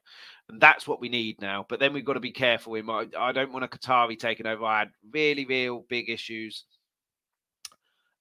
And 0.50 0.62
that's 0.62 0.88
what 0.88 1.02
we 1.02 1.10
need 1.10 1.42
now. 1.42 1.66
But 1.68 1.80
then 1.80 1.92
we've 1.92 2.06
got 2.06 2.14
to 2.14 2.22
be 2.22 2.32
careful. 2.32 2.76
I, 2.76 3.08
I 3.20 3.32
don't 3.34 3.52
want 3.52 3.66
a 3.66 3.68
Qatari 3.68 4.18
taking 4.18 4.48
over. 4.48 4.64
I 4.64 4.80
had 4.80 4.92
really, 5.12 5.46
real 5.46 5.86
big 5.90 6.10
issues 6.10 6.64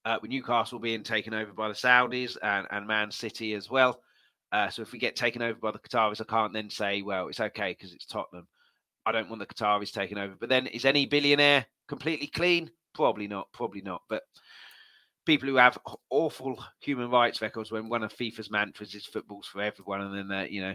uh, 0.05 0.19
with 0.21 0.31
Newcastle 0.31 0.81
being 0.81 1.05
taken 1.05 1.35
over 1.35 1.53
by 1.53 1.69
the 1.69 1.75
Saudis 1.75 2.37
and, 2.43 2.67
and 2.71 2.87
Man 2.87 3.13
City 3.13 3.55
as 3.55 3.71
well. 3.71 4.01
Uh, 4.51 4.69
so 4.69 4.83
if 4.83 4.93
we 4.93 4.99
get 4.99 5.17
taken 5.17 5.43
over 5.43 5.59
by 5.59 5.71
the 5.71 5.79
Qataris, 5.79 6.21
I 6.21 6.25
can't 6.25 6.53
then 6.53 6.71
say, 6.71 7.03
well, 7.03 7.29
it's 7.29 7.41
okay 7.41 7.77
because 7.79 7.93
it's 7.93 8.07
Tottenham. 8.07 8.49
I 9.07 9.13
don't 9.13 9.31
want 9.31 9.39
the 9.39 9.47
Qataris 9.47 9.93
taking 9.93 10.19
over. 10.19 10.35
But 10.39 10.49
then 10.49 10.67
is 10.67 10.85
any 10.85 11.07
billionaire 11.07 11.65
completely 11.89 12.27
clean? 12.27 12.71
Probably 12.95 13.29
not. 13.29 13.47
Probably 13.53 13.81
not. 13.81 14.03
But 14.09 14.23
people 15.25 15.49
who 15.49 15.57
have 15.57 15.79
awful 16.11 16.63
human 16.81 17.11
rights 17.11 17.41
records 17.41 17.71
when 17.71 17.89
one 17.89 18.03
of 18.03 18.13
FIFA's 18.13 18.51
mantras 18.51 18.95
is 18.95 19.07
football's 19.07 19.47
for 19.47 19.63
everyone, 19.63 20.01
and 20.01 20.31
then 20.31 20.49
you 20.51 20.61
know 20.61 20.75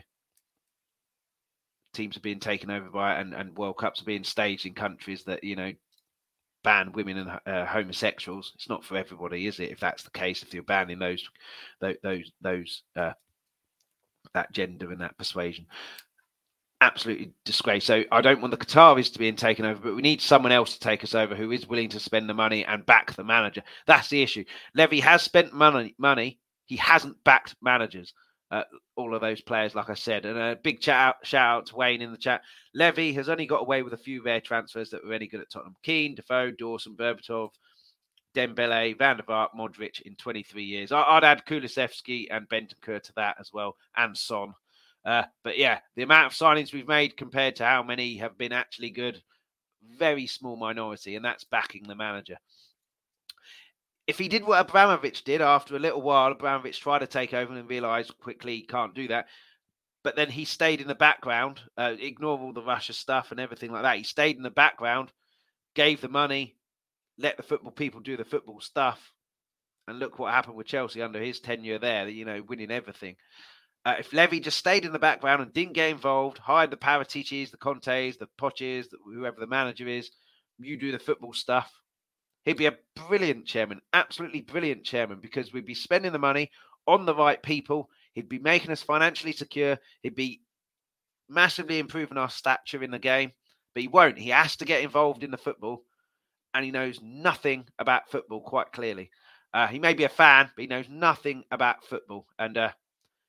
teams 1.94 2.16
are 2.16 2.22
being 2.22 2.40
taken 2.40 2.72
over 2.72 2.90
by 2.90 3.18
it, 3.18 3.22
and, 3.22 3.34
and 3.34 3.58
World 3.58 3.78
Cups 3.78 4.02
are 4.02 4.06
being 4.06 4.24
staged 4.24 4.66
in 4.66 4.74
countries 4.74 5.24
that 5.26 5.44
you 5.44 5.58
know 5.58 5.74
ban 6.64 6.94
women 6.94 7.18
and 7.18 7.40
uh, 7.46 7.66
homosexuals. 7.66 8.54
It's 8.56 8.70
not 8.70 8.86
for 8.86 8.96
everybody, 8.96 9.48
is 9.48 9.60
it? 9.60 9.72
If 9.72 9.80
that's 9.80 10.04
the 10.04 10.12
case, 10.12 10.42
if 10.42 10.54
you're 10.54 10.64
banning 10.64 11.00
those 11.00 11.28
those, 11.82 12.32
those 12.42 12.84
uh, 12.96 13.14
that 14.34 14.54
gender 14.54 14.92
and 14.92 15.02
that 15.02 15.18
persuasion 15.18 15.66
absolutely 16.82 17.32
disgrace. 17.46 17.86
So 17.86 18.04
I 18.12 18.22
don't 18.22 18.42
want 18.42 18.52
the 18.52 18.58
Qataris 18.66 19.14
to 19.14 19.20
be 19.20 19.32
taken 19.32 19.66
over, 19.66 19.80
but 19.80 19.96
we 19.96 20.02
need 20.02 20.22
someone 20.22 20.52
else 20.52 20.74
to 20.74 20.80
take 20.80 21.04
us 21.04 21.16
over 21.16 21.36
who 21.36 21.52
is 21.52 21.68
willing 21.68 21.90
to 21.90 22.00
spend 22.00 22.28
the 22.28 22.34
money 22.34 22.66
and 22.66 22.86
back 22.86 23.14
the 23.14 23.24
manager. 23.24 23.62
That's 23.86 24.10
the 24.10 24.24
issue. 24.24 24.44
Levy 24.76 25.00
has 25.00 25.22
spent 25.22 25.54
money. 25.54 25.96
Money. 25.98 26.40
He 26.66 26.76
hasn't 26.78 27.24
backed 27.24 27.56
managers. 27.62 28.14
Uh, 28.50 28.64
all 28.98 29.16
of 29.16 29.22
those 29.22 29.40
players, 29.40 29.76
like 29.76 29.90
I 29.90 29.94
said, 29.94 30.26
and 30.26 30.38
a 30.38 30.58
big 30.62 30.84
shout 30.84 31.08
out, 31.08 31.16
shout 31.26 31.58
out 31.58 31.66
to 31.68 31.76
Wayne 31.78 32.02
in 32.02 32.12
the 32.12 32.18
chat. 32.18 32.42
Levy 32.74 33.14
has 33.14 33.30
only 33.30 33.46
got 33.46 33.62
away 33.62 33.82
with 33.82 33.94
a 33.94 33.98
few 33.98 34.22
rare 34.22 34.42
transfers 34.42 34.90
that 34.90 35.06
were 35.06 35.14
any 35.14 35.28
good 35.28 35.40
at 35.40 35.50
Tottenham: 35.50 35.78
Keane, 35.84 36.16
Defoe, 36.16 36.52
Dawson, 36.52 36.98
Berbatov, 36.98 37.52
Dembele, 38.36 38.98
Van 38.98 39.18
der 39.18 39.24
Vaart, 39.24 39.50
Modric 39.58 40.02
in 40.02 40.16
23 40.16 40.64
years. 40.64 40.92
I'd 40.92 41.24
add 41.24 41.46
Kulusevski 41.46 42.28
and 42.30 42.50
Bentancur 42.50 43.02
to 43.02 43.14
that 43.16 43.38
as 43.40 43.52
well, 43.54 43.78
and 43.96 44.18
Son. 44.18 44.54
Uh, 45.06 45.24
but 45.44 45.58
yeah, 45.58 45.80
the 45.96 46.04
amount 46.04 46.28
of 46.28 46.38
signings 46.38 46.74
we've 46.74 46.88
made 46.88 47.18
compared 47.18 47.56
to 47.56 47.66
how 47.66 47.82
many 47.82 48.18
have 48.18 48.38
been 48.38 48.52
actually 48.52 48.92
good, 48.92 49.22
very 49.98 50.28
small 50.28 50.56
minority, 50.56 51.16
and 51.16 51.26
that's 51.26 51.44
backing 51.44 51.84
the 51.88 51.96
manager. 51.96 52.38
If 54.08 54.18
he 54.18 54.28
did 54.28 54.46
what 54.46 54.60
Abramovich 54.60 55.24
did 55.24 55.42
after 55.42 55.76
a 55.76 55.80
little 55.80 56.02
while, 56.02 56.32
Abramovich 56.32 56.80
tried 56.80 57.00
to 57.00 57.08
take 57.08 57.34
over 57.34 57.54
and 57.54 57.70
realised 57.70 58.18
quickly 58.20 58.58
he 58.58 58.66
can't 58.66 58.94
do 58.96 59.08
that. 59.08 59.28
But 60.04 60.16
then 60.16 60.30
he 60.30 60.46
stayed 60.46 60.82
in 60.82 60.88
the 60.88 60.96
background, 60.96 61.62
uh, 61.78 61.96
ignore 62.00 62.40
all 62.40 62.54
the 62.54 62.64
Russia 62.64 62.94
stuff 62.94 63.32
and 63.32 63.40
everything 63.40 63.72
like 63.72 63.84
that. 63.84 63.98
He 63.98 64.04
stayed 64.04 64.36
in 64.36 64.44
the 64.44 64.50
background, 64.50 65.12
gave 65.76 66.02
the 66.02 66.10
money, 66.10 66.56
let 67.20 67.38
the 67.38 67.44
football 67.44 67.72
people 67.72 68.00
do 68.00 68.18
the 68.18 68.26
football 68.26 68.60
stuff. 68.60 69.14
And 69.88 70.00
look 70.00 70.20
what 70.20 70.34
happened 70.34 70.56
with 70.56 70.68
Chelsea 70.68 71.02
under 71.02 71.20
his 71.20 71.40
tenure 71.40 71.80
there, 71.80 72.08
you 72.08 72.26
know, 72.26 72.42
winning 72.48 72.72
everything. 72.72 73.16
Uh, 73.84 73.96
if 74.00 74.14
Levy 74.14 74.40
just 74.40 74.60
stayed 74.60 74.86
in 74.86 74.94
the 74.94 75.00
background 75.00 75.42
and 75.42 75.54
didn't 75.54 75.74
get 75.74 75.90
involved, 75.90 76.38
hired 76.38 76.70
the 76.70 76.78
Paraticis, 76.78 77.50
the 77.50 77.58
Contes, 77.58 78.18
the 78.18 78.28
Poches, 78.40 78.86
whoever 79.06 79.40
the 79.40 79.48
manager 79.48 79.88
is, 79.88 80.12
you 80.60 80.78
do 80.78 80.92
the 80.92 81.00
football 81.00 81.34
stuff, 81.34 81.72
he'd 82.46 82.58
be 82.58 82.68
a 82.68 82.78
brilliant 83.08 83.46
chairman, 83.46 83.82
absolutely 83.94 84.42
brilliant 84.42 84.84
chairman, 84.84 85.20
because 85.20 85.52
we'd 85.52 85.66
be 85.66 85.74
spending 85.74 86.12
the 86.12 86.20
money 86.20 86.52
on 86.88 87.06
the 87.06 87.16
right 87.16 87.42
people. 87.42 87.90
He'd 88.14 88.30
be 88.30 88.40
making 88.40 88.72
us 88.72 88.84
financially 88.84 89.34
secure. 89.34 89.80
He'd 90.04 90.16
be 90.16 90.42
massively 91.28 91.80
improving 91.80 92.18
our 92.18 92.30
stature 92.30 92.84
in 92.84 92.92
the 92.92 93.00
game, 93.00 93.32
but 93.74 93.82
he 93.82 93.88
won't. 93.88 94.20
He 94.20 94.30
has 94.30 94.56
to 94.58 94.66
get 94.66 94.84
involved 94.84 95.24
in 95.24 95.32
the 95.32 95.38
football, 95.38 95.84
and 96.54 96.64
he 96.64 96.70
knows 96.70 97.00
nothing 97.02 97.66
about 97.80 98.12
football 98.12 98.42
quite 98.42 98.72
clearly. 98.74 99.10
Uh, 99.54 99.68
he 99.68 99.80
may 99.80 99.94
be 99.94 100.04
a 100.04 100.10
fan, 100.10 100.50
but 100.56 100.62
he 100.62 100.68
knows 100.68 100.88
nothing 100.90 101.44
about 101.52 101.86
football. 101.86 102.28
And 102.38 102.58
uh, 102.58 102.70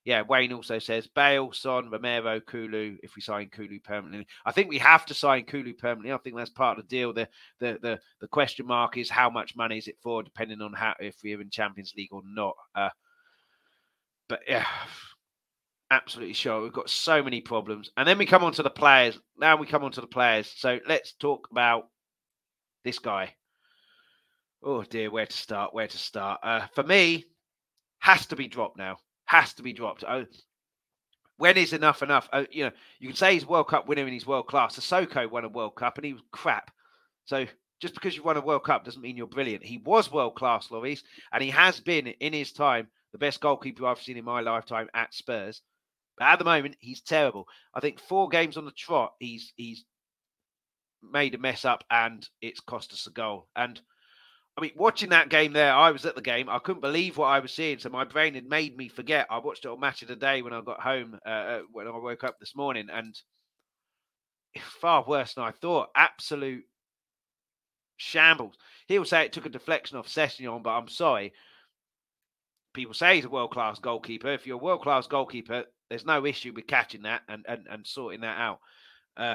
yeah, 0.05 0.23
Wayne 0.23 0.53
also 0.53 0.81
says 0.81 1.07
Bale, 1.07 1.53
Son, 1.53 1.89
Romero, 1.89 2.41
Kulu. 2.41 2.97
If 3.05 3.15
we 3.15 3.23
sign 3.23 3.49
Kulu 3.51 3.79
permanently, 3.81 4.27
I 4.45 4.51
think 4.51 4.69
we 4.69 4.79
have 4.79 5.07
to 5.07 5.15
sign 5.15 5.45
Kulu 5.45 5.75
permanently. 5.75 6.13
I 6.13 6.19
think 6.19 6.37
that's 6.37 6.51
part 6.51 6.79
of 6.79 6.89
the 6.89 6.97
deal. 6.97 7.13
The 7.13 7.29
the 7.61 7.79
the, 7.81 8.01
the 8.21 8.27
question 8.27 8.67
mark 8.67 8.97
is 8.97 9.09
how 9.09 9.31
much 9.31 9.55
money 9.55 9.79
is 9.79 9.87
it 9.87 9.99
for, 10.03 10.25
depending 10.25 10.61
on 10.61 10.73
how 10.73 10.95
if 10.99 11.17
we're 11.23 11.41
in 11.41 11.51
Champions 11.51 11.95
League 11.97 12.13
or 12.13 12.23
not. 12.25 12.55
Uh, 12.75 12.89
but 14.29 14.41
yeah, 14.49 14.67
absolutely 15.93 16.35
sure. 16.35 16.63
We've 16.63 16.73
got 16.73 16.91
so 16.91 17.23
many 17.23 17.41
problems, 17.41 17.93
and 17.97 18.07
then 18.07 18.19
we 18.19 18.27
come 18.27 18.43
on 18.43 18.53
to 18.55 18.65
the 18.65 18.71
players. 18.71 19.21
Now 19.39 19.57
we 19.57 19.67
come 19.69 19.85
on 19.85 19.93
to 19.93 20.01
the 20.01 20.09
players. 20.09 20.53
So 20.57 20.81
let's 20.89 21.13
talk 21.13 21.47
about 21.53 21.85
this 22.83 22.99
guy. 22.99 23.35
Oh 24.65 24.83
dear, 24.83 25.13
where 25.13 25.27
to 25.27 25.37
start? 25.37 25.73
Where 25.73 25.87
to 25.89 25.99
start? 25.99 26.41
Uh, 26.43 26.67
for 26.75 26.83
me, 26.83 27.25
has 28.01 28.27
to 28.27 28.37
be 28.37 28.49
dropped 28.49 28.79
now 28.79 28.97
has 29.25 29.55
to 29.55 29.63
be 29.63 29.73
dropped. 29.73 30.05
Oh, 30.07 30.27
when 31.39 31.57
is 31.57 31.73
enough 31.73 32.03
enough? 32.03 32.29
Oh, 32.33 32.47
you 32.51 32.65
know, 32.65 32.71
you 33.01 33.09
can 33.09 33.17
say 33.17 33.35
he's 33.35 33.47
World 33.47 33.69
Cup 33.69 33.89
winner 33.89 34.03
and 34.03 34.13
he's 34.13 34.27
world 34.27 34.47
class. 34.47 34.79
Sissoko 34.79 35.31
won 35.31 35.45
a 35.45 35.49
World 35.49 35.75
Cup 35.75 35.99
and 35.99 36.05
he 36.05 36.13
was 36.13 36.23
crap. 36.31 36.71
So 37.25 37.47
just 37.81 37.95
because 37.95 38.15
you've 38.15 38.25
won 38.25 38.37
a 38.37 38.41
World 38.41 38.65
Cup 38.65 38.85
doesn't 38.85 39.03
mean 39.03 39.17
you're 39.17 39.27
brilliant. 39.27 39.65
He 39.65 39.79
was 39.79 40.13
world 40.13 40.37
class, 40.37 40.69
Lloris, 40.69 41.03
and 41.33 41.43
he 41.43 41.51
has 41.51 41.81
been 41.81 42.07
in 42.07 42.33
his 42.33 42.53
time 42.53 42.87
the 43.13 43.19
best 43.19 43.41
goalkeeper 43.41 43.87
I've 43.87 44.01
seen 44.01 44.17
in 44.17 44.25
my 44.25 44.41
lifetime 44.41 44.89
at 44.95 45.15
Spurs. 45.15 45.63
But 46.19 46.27
at 46.27 46.39
the 46.39 46.45
moment, 46.45 46.77
he's 46.79 47.01
terrible. 47.01 47.49
I 47.75 47.81
think 47.81 47.99
four 47.99 48.29
games 48.29 48.57
on 48.57 48.65
the 48.65 48.71
trot, 48.71 49.15
he's 49.19 49.53
he's 49.57 49.85
made 51.03 51.35
a 51.35 51.39
mess 51.39 51.65
up 51.65 51.83
and 51.91 52.27
it's 52.41 52.61
cost 52.61 52.93
us 52.93 53.07
a 53.07 53.11
goal. 53.11 53.49
And 53.57 53.81
I 54.57 54.61
mean, 54.61 54.73
watching 54.77 55.11
that 55.11 55.31
game 55.31 55.55
there, 55.55 55.73
I 55.73 55.91
was 55.91 56.05
at 56.05 56.15
the 56.15 56.21
game. 56.21 56.51
I 56.51 56.59
couldn't 56.59 56.83
believe 56.83 57.17
what 57.17 57.29
I 57.29 57.39
was 57.39 57.53
seeing. 57.53 57.79
So 57.79 57.89
my 57.89 58.05
brain 58.05 58.35
had 58.35 58.45
made 58.45 58.77
me 58.77 58.89
forget. 58.89 59.27
I 59.31 59.39
watched 59.39 59.65
it 59.65 59.69
on 59.69 59.81
Match 59.81 60.03
of 60.03 60.09
the 60.09 60.17
Day 60.17 60.43
when 60.43 60.53
I 60.53 60.61
got 60.61 60.81
home, 60.81 61.19
uh, 61.27 61.29
uh 61.29 61.61
when 61.73 61.87
I 61.87 61.97
woke 61.97 62.23
up 62.25 62.39
this 62.39 62.55
morning, 62.55 62.89
and 62.93 63.19
far 64.81 65.05
worse 65.07 65.35
than 65.35 65.45
I 65.45 65.53
thought. 65.53 65.89
Absolute 65.97 66.65
shambles. 67.97 68.57
He'll 68.89 69.07
say 69.07 69.25
it 69.25 69.33
took 69.33 69.47
a 69.47 69.51
deflection 69.51 69.97
off 69.97 70.07
Sessegnon, 70.07 70.63
but 70.63 70.71
I'm 70.71 70.89
sorry. 70.89 71.33
People 72.75 72.95
say 72.95 73.17
he's 73.17 73.25
a 73.25 73.31
world 73.31 73.53
class 73.53 73.79
goalkeeper. 73.79 74.33
If 74.33 74.47
you're 74.47 74.59
a 74.59 74.63
world 74.63 74.83
class 74.83 75.07
goalkeeper, 75.07 75.65
there's 75.89 76.07
no 76.07 76.27
issue 76.27 76.53
with 76.55 76.67
catching 76.67 77.03
that 77.03 77.23
and, 77.29 77.45
and, 77.49 77.67
and 77.71 77.87
sorting 77.87 78.21
that 78.23 78.39
out. 78.39 78.59
Uh, 79.17 79.35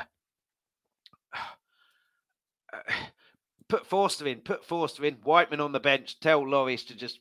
uh 2.74 2.94
put 3.70 3.86
Forster 3.86 4.28
in, 4.28 4.40
put 4.40 4.66
Forster 4.66 5.06
in, 5.06 5.16
Whiteman 5.16 5.62
on 5.62 5.72
the 5.72 5.80
bench, 5.80 6.20
tell 6.20 6.42
Lloris 6.42 6.88
to 6.88 6.96
just, 6.96 7.20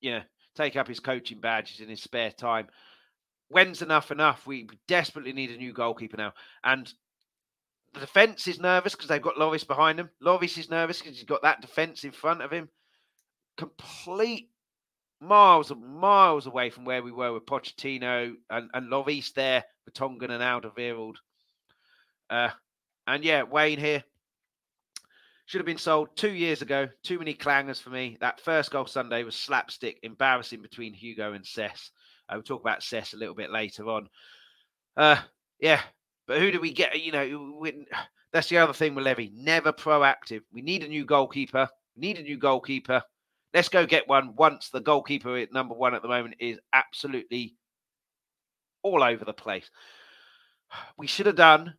you 0.00 0.12
know, 0.12 0.22
take 0.54 0.76
up 0.76 0.88
his 0.88 1.00
coaching 1.00 1.40
badges 1.40 1.80
in 1.80 1.88
his 1.88 2.02
spare 2.02 2.30
time. 2.30 2.68
When's 3.48 3.82
enough 3.82 4.10
enough? 4.10 4.46
We 4.46 4.68
desperately 4.86 5.32
need 5.32 5.50
a 5.50 5.56
new 5.56 5.72
goalkeeper 5.72 6.16
now. 6.16 6.32
And 6.62 6.92
the 7.94 8.00
defence 8.00 8.46
is 8.46 8.60
nervous 8.60 8.94
because 8.94 9.08
they've 9.08 9.20
got 9.20 9.36
Lloris 9.36 9.66
behind 9.66 9.98
them. 9.98 10.10
Lloris 10.22 10.56
is 10.56 10.70
nervous 10.70 11.00
because 11.00 11.16
he's 11.16 11.24
got 11.24 11.42
that 11.42 11.60
defence 11.60 12.04
in 12.04 12.12
front 12.12 12.42
of 12.42 12.52
him. 12.52 12.68
Complete 13.56 14.50
miles 15.20 15.70
and 15.70 15.84
miles 15.84 16.46
away 16.46 16.70
from 16.70 16.84
where 16.84 17.02
we 17.02 17.12
were 17.12 17.32
with 17.32 17.46
Pochettino 17.46 18.34
and, 18.48 18.70
and 18.72 18.90
Lloris 18.90 19.34
there, 19.34 19.64
Vertonghen 19.88 20.30
and 20.30 20.42
Alderweireld. 20.42 21.16
Uh, 22.30 22.50
and 23.06 23.24
yeah, 23.24 23.42
Wayne 23.42 23.80
here, 23.80 24.04
should 25.50 25.58
have 25.58 25.66
been 25.66 25.78
sold 25.78 26.10
two 26.14 26.30
years 26.30 26.62
ago. 26.62 26.88
Too 27.02 27.18
many 27.18 27.34
clangers 27.34 27.82
for 27.82 27.90
me. 27.90 28.16
That 28.20 28.38
first 28.38 28.70
goal 28.70 28.86
Sunday 28.86 29.24
was 29.24 29.34
slapstick, 29.34 29.98
embarrassing 30.04 30.62
between 30.62 30.94
Hugo 30.94 31.32
and 31.32 31.44
Cess. 31.44 31.90
Uh, 32.28 32.34
we'll 32.34 32.44
talk 32.44 32.60
about 32.60 32.84
Cess 32.84 33.14
a 33.14 33.16
little 33.16 33.34
bit 33.34 33.50
later 33.50 33.88
on. 33.88 34.08
Uh, 34.96 35.16
yeah, 35.58 35.80
but 36.28 36.38
who 36.38 36.52
do 36.52 36.60
we 36.60 36.72
get? 36.72 37.00
You 37.00 37.10
know, 37.10 37.56
we, 37.60 37.84
that's 38.32 38.48
the 38.48 38.58
other 38.58 38.72
thing 38.72 38.94
with 38.94 39.04
Levy. 39.04 39.32
Never 39.34 39.72
proactive. 39.72 40.42
We 40.52 40.62
need 40.62 40.84
a 40.84 40.88
new 40.88 41.04
goalkeeper. 41.04 41.68
We 41.96 42.00
need 42.06 42.20
a 42.20 42.22
new 42.22 42.38
goalkeeper. 42.38 43.02
Let's 43.52 43.68
go 43.68 43.86
get 43.86 44.06
one 44.06 44.36
once 44.36 44.68
the 44.68 44.80
goalkeeper 44.80 45.36
at 45.36 45.52
number 45.52 45.74
one 45.74 45.96
at 45.96 46.02
the 46.02 46.08
moment 46.08 46.36
is 46.38 46.60
absolutely 46.72 47.56
all 48.84 49.02
over 49.02 49.24
the 49.24 49.32
place. 49.32 49.68
We 50.96 51.08
should 51.08 51.26
have 51.26 51.34
done 51.34 51.74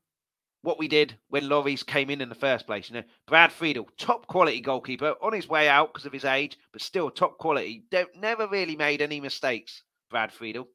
what 0.63 0.77
we 0.77 0.87
did 0.87 1.15
when 1.29 1.43
Lloris 1.43 1.85
came 1.85 2.09
in 2.09 2.21
in 2.21 2.29
the 2.29 2.35
first 2.35 2.67
place. 2.67 2.89
You 2.89 2.97
know, 2.97 3.03
Brad 3.27 3.51
Friedel, 3.51 3.87
top 3.97 4.27
quality 4.27 4.61
goalkeeper, 4.61 5.15
on 5.21 5.33
his 5.33 5.47
way 5.47 5.67
out 5.67 5.91
because 5.91 6.05
of 6.05 6.13
his 6.13 6.25
age, 6.25 6.57
but 6.71 6.81
still 6.81 7.09
top 7.09 7.37
quality. 7.37 7.83
Don't 7.89 8.15
never 8.15 8.47
really 8.47 8.75
made 8.75 9.01
any 9.01 9.19
mistakes, 9.19 9.83
Brad 10.09 10.31
Friedel. 10.31 10.67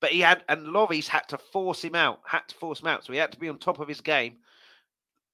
But 0.00 0.10
he 0.10 0.20
had, 0.20 0.44
and 0.48 0.68
Lloris 0.68 1.08
had 1.08 1.28
to 1.28 1.38
force 1.38 1.82
him 1.82 1.96
out, 1.96 2.20
had 2.24 2.46
to 2.48 2.54
force 2.54 2.80
him 2.80 2.86
out. 2.86 3.04
So 3.04 3.12
he 3.12 3.18
had 3.18 3.32
to 3.32 3.38
be 3.38 3.48
on 3.48 3.58
top 3.58 3.80
of 3.80 3.88
his 3.88 4.00
game. 4.00 4.36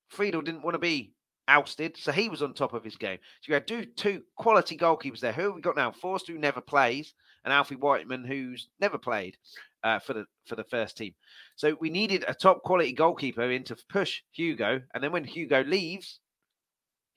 Friedel 0.08 0.40
didn't 0.40 0.62
want 0.62 0.74
to 0.74 0.78
be 0.78 1.12
ousted, 1.46 1.98
so 1.98 2.12
he 2.12 2.30
was 2.30 2.42
on 2.42 2.54
top 2.54 2.72
of 2.72 2.84
his 2.84 2.96
game. 2.96 3.18
So 3.42 3.50
you 3.50 3.54
had 3.54 3.68
two, 3.68 3.84
two 3.84 4.22
quality 4.36 4.78
goalkeepers 4.78 5.20
there. 5.20 5.32
Who 5.32 5.42
have 5.42 5.54
we 5.54 5.60
got 5.60 5.76
now? 5.76 5.92
Forster, 5.92 6.32
who 6.32 6.38
never 6.38 6.62
plays, 6.62 7.12
and 7.44 7.52
Alfie 7.52 7.76
Whiteman, 7.76 8.24
who's 8.24 8.68
never 8.80 8.98
played 8.98 9.36
uh, 9.82 9.98
for 9.98 10.14
the 10.14 10.24
for 10.46 10.56
the 10.56 10.64
first 10.64 10.96
team. 10.96 11.14
So 11.56 11.76
we 11.80 11.90
needed 11.90 12.24
a 12.26 12.34
top 12.34 12.62
quality 12.62 12.92
goalkeeper 12.92 13.50
in 13.50 13.64
to 13.64 13.76
push 13.88 14.22
Hugo, 14.32 14.80
and 14.94 15.02
then 15.02 15.12
when 15.12 15.24
Hugo 15.24 15.62
leaves, 15.64 16.20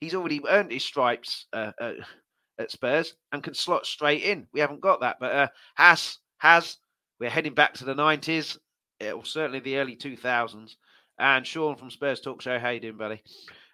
he's 0.00 0.14
already 0.14 0.40
earned 0.48 0.70
his 0.70 0.84
stripes 0.84 1.46
uh, 1.52 1.72
uh, 1.80 1.92
at 2.58 2.70
Spurs 2.70 3.14
and 3.32 3.42
can 3.42 3.54
slot 3.54 3.86
straight 3.86 4.22
in. 4.22 4.46
We 4.52 4.60
haven't 4.60 4.80
got 4.80 5.00
that, 5.00 5.16
but 5.20 5.32
uh, 5.34 5.48
has 5.74 6.18
has 6.38 6.76
we're 7.18 7.30
heading 7.30 7.54
back 7.54 7.74
to 7.74 7.84
the 7.84 7.94
nineties, 7.94 8.58
or 9.00 9.24
certainly 9.24 9.60
the 9.60 9.78
early 9.78 9.96
two 9.96 10.16
thousands. 10.16 10.76
And 11.20 11.44
Sean 11.44 11.74
from 11.74 11.90
Spurs 11.90 12.20
Talk 12.20 12.40
Show, 12.40 12.60
how 12.60 12.70
you 12.70 12.78
doing, 12.78 12.96
buddy? 12.96 13.20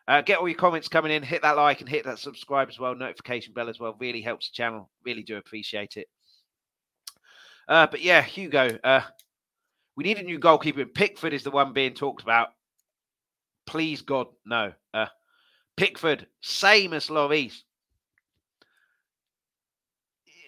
Uh, 0.08 0.22
get 0.22 0.38
all 0.38 0.48
your 0.48 0.56
comments 0.56 0.88
coming 0.88 1.12
in. 1.12 1.22
Hit 1.22 1.42
that 1.42 1.56
like 1.56 1.80
and 1.80 1.88
hit 1.88 2.04
that 2.04 2.18
subscribe 2.18 2.68
as 2.68 2.78
well. 2.78 2.94
Notification 2.94 3.52
bell 3.52 3.68
as 3.68 3.78
well. 3.78 3.96
Really 3.98 4.22
helps 4.22 4.48
the 4.48 4.54
channel. 4.54 4.90
Really 5.04 5.22
do 5.22 5.36
appreciate 5.36 5.96
it. 5.96 6.08
Uh, 7.68 7.86
but 7.86 8.02
yeah, 8.02 8.22
Hugo, 8.22 8.78
uh, 8.84 9.02
we 9.96 10.04
need 10.04 10.18
a 10.18 10.22
new 10.22 10.38
goalkeeper. 10.38 10.84
Pickford 10.84 11.32
is 11.32 11.42
the 11.42 11.50
one 11.50 11.72
being 11.72 11.94
talked 11.94 12.22
about. 12.22 12.48
Please, 13.66 14.02
God, 14.02 14.26
no. 14.44 14.72
Uh, 14.92 15.06
Pickford, 15.76 16.26
same 16.40 16.92
as 16.92 17.08
Lloris. 17.08 17.62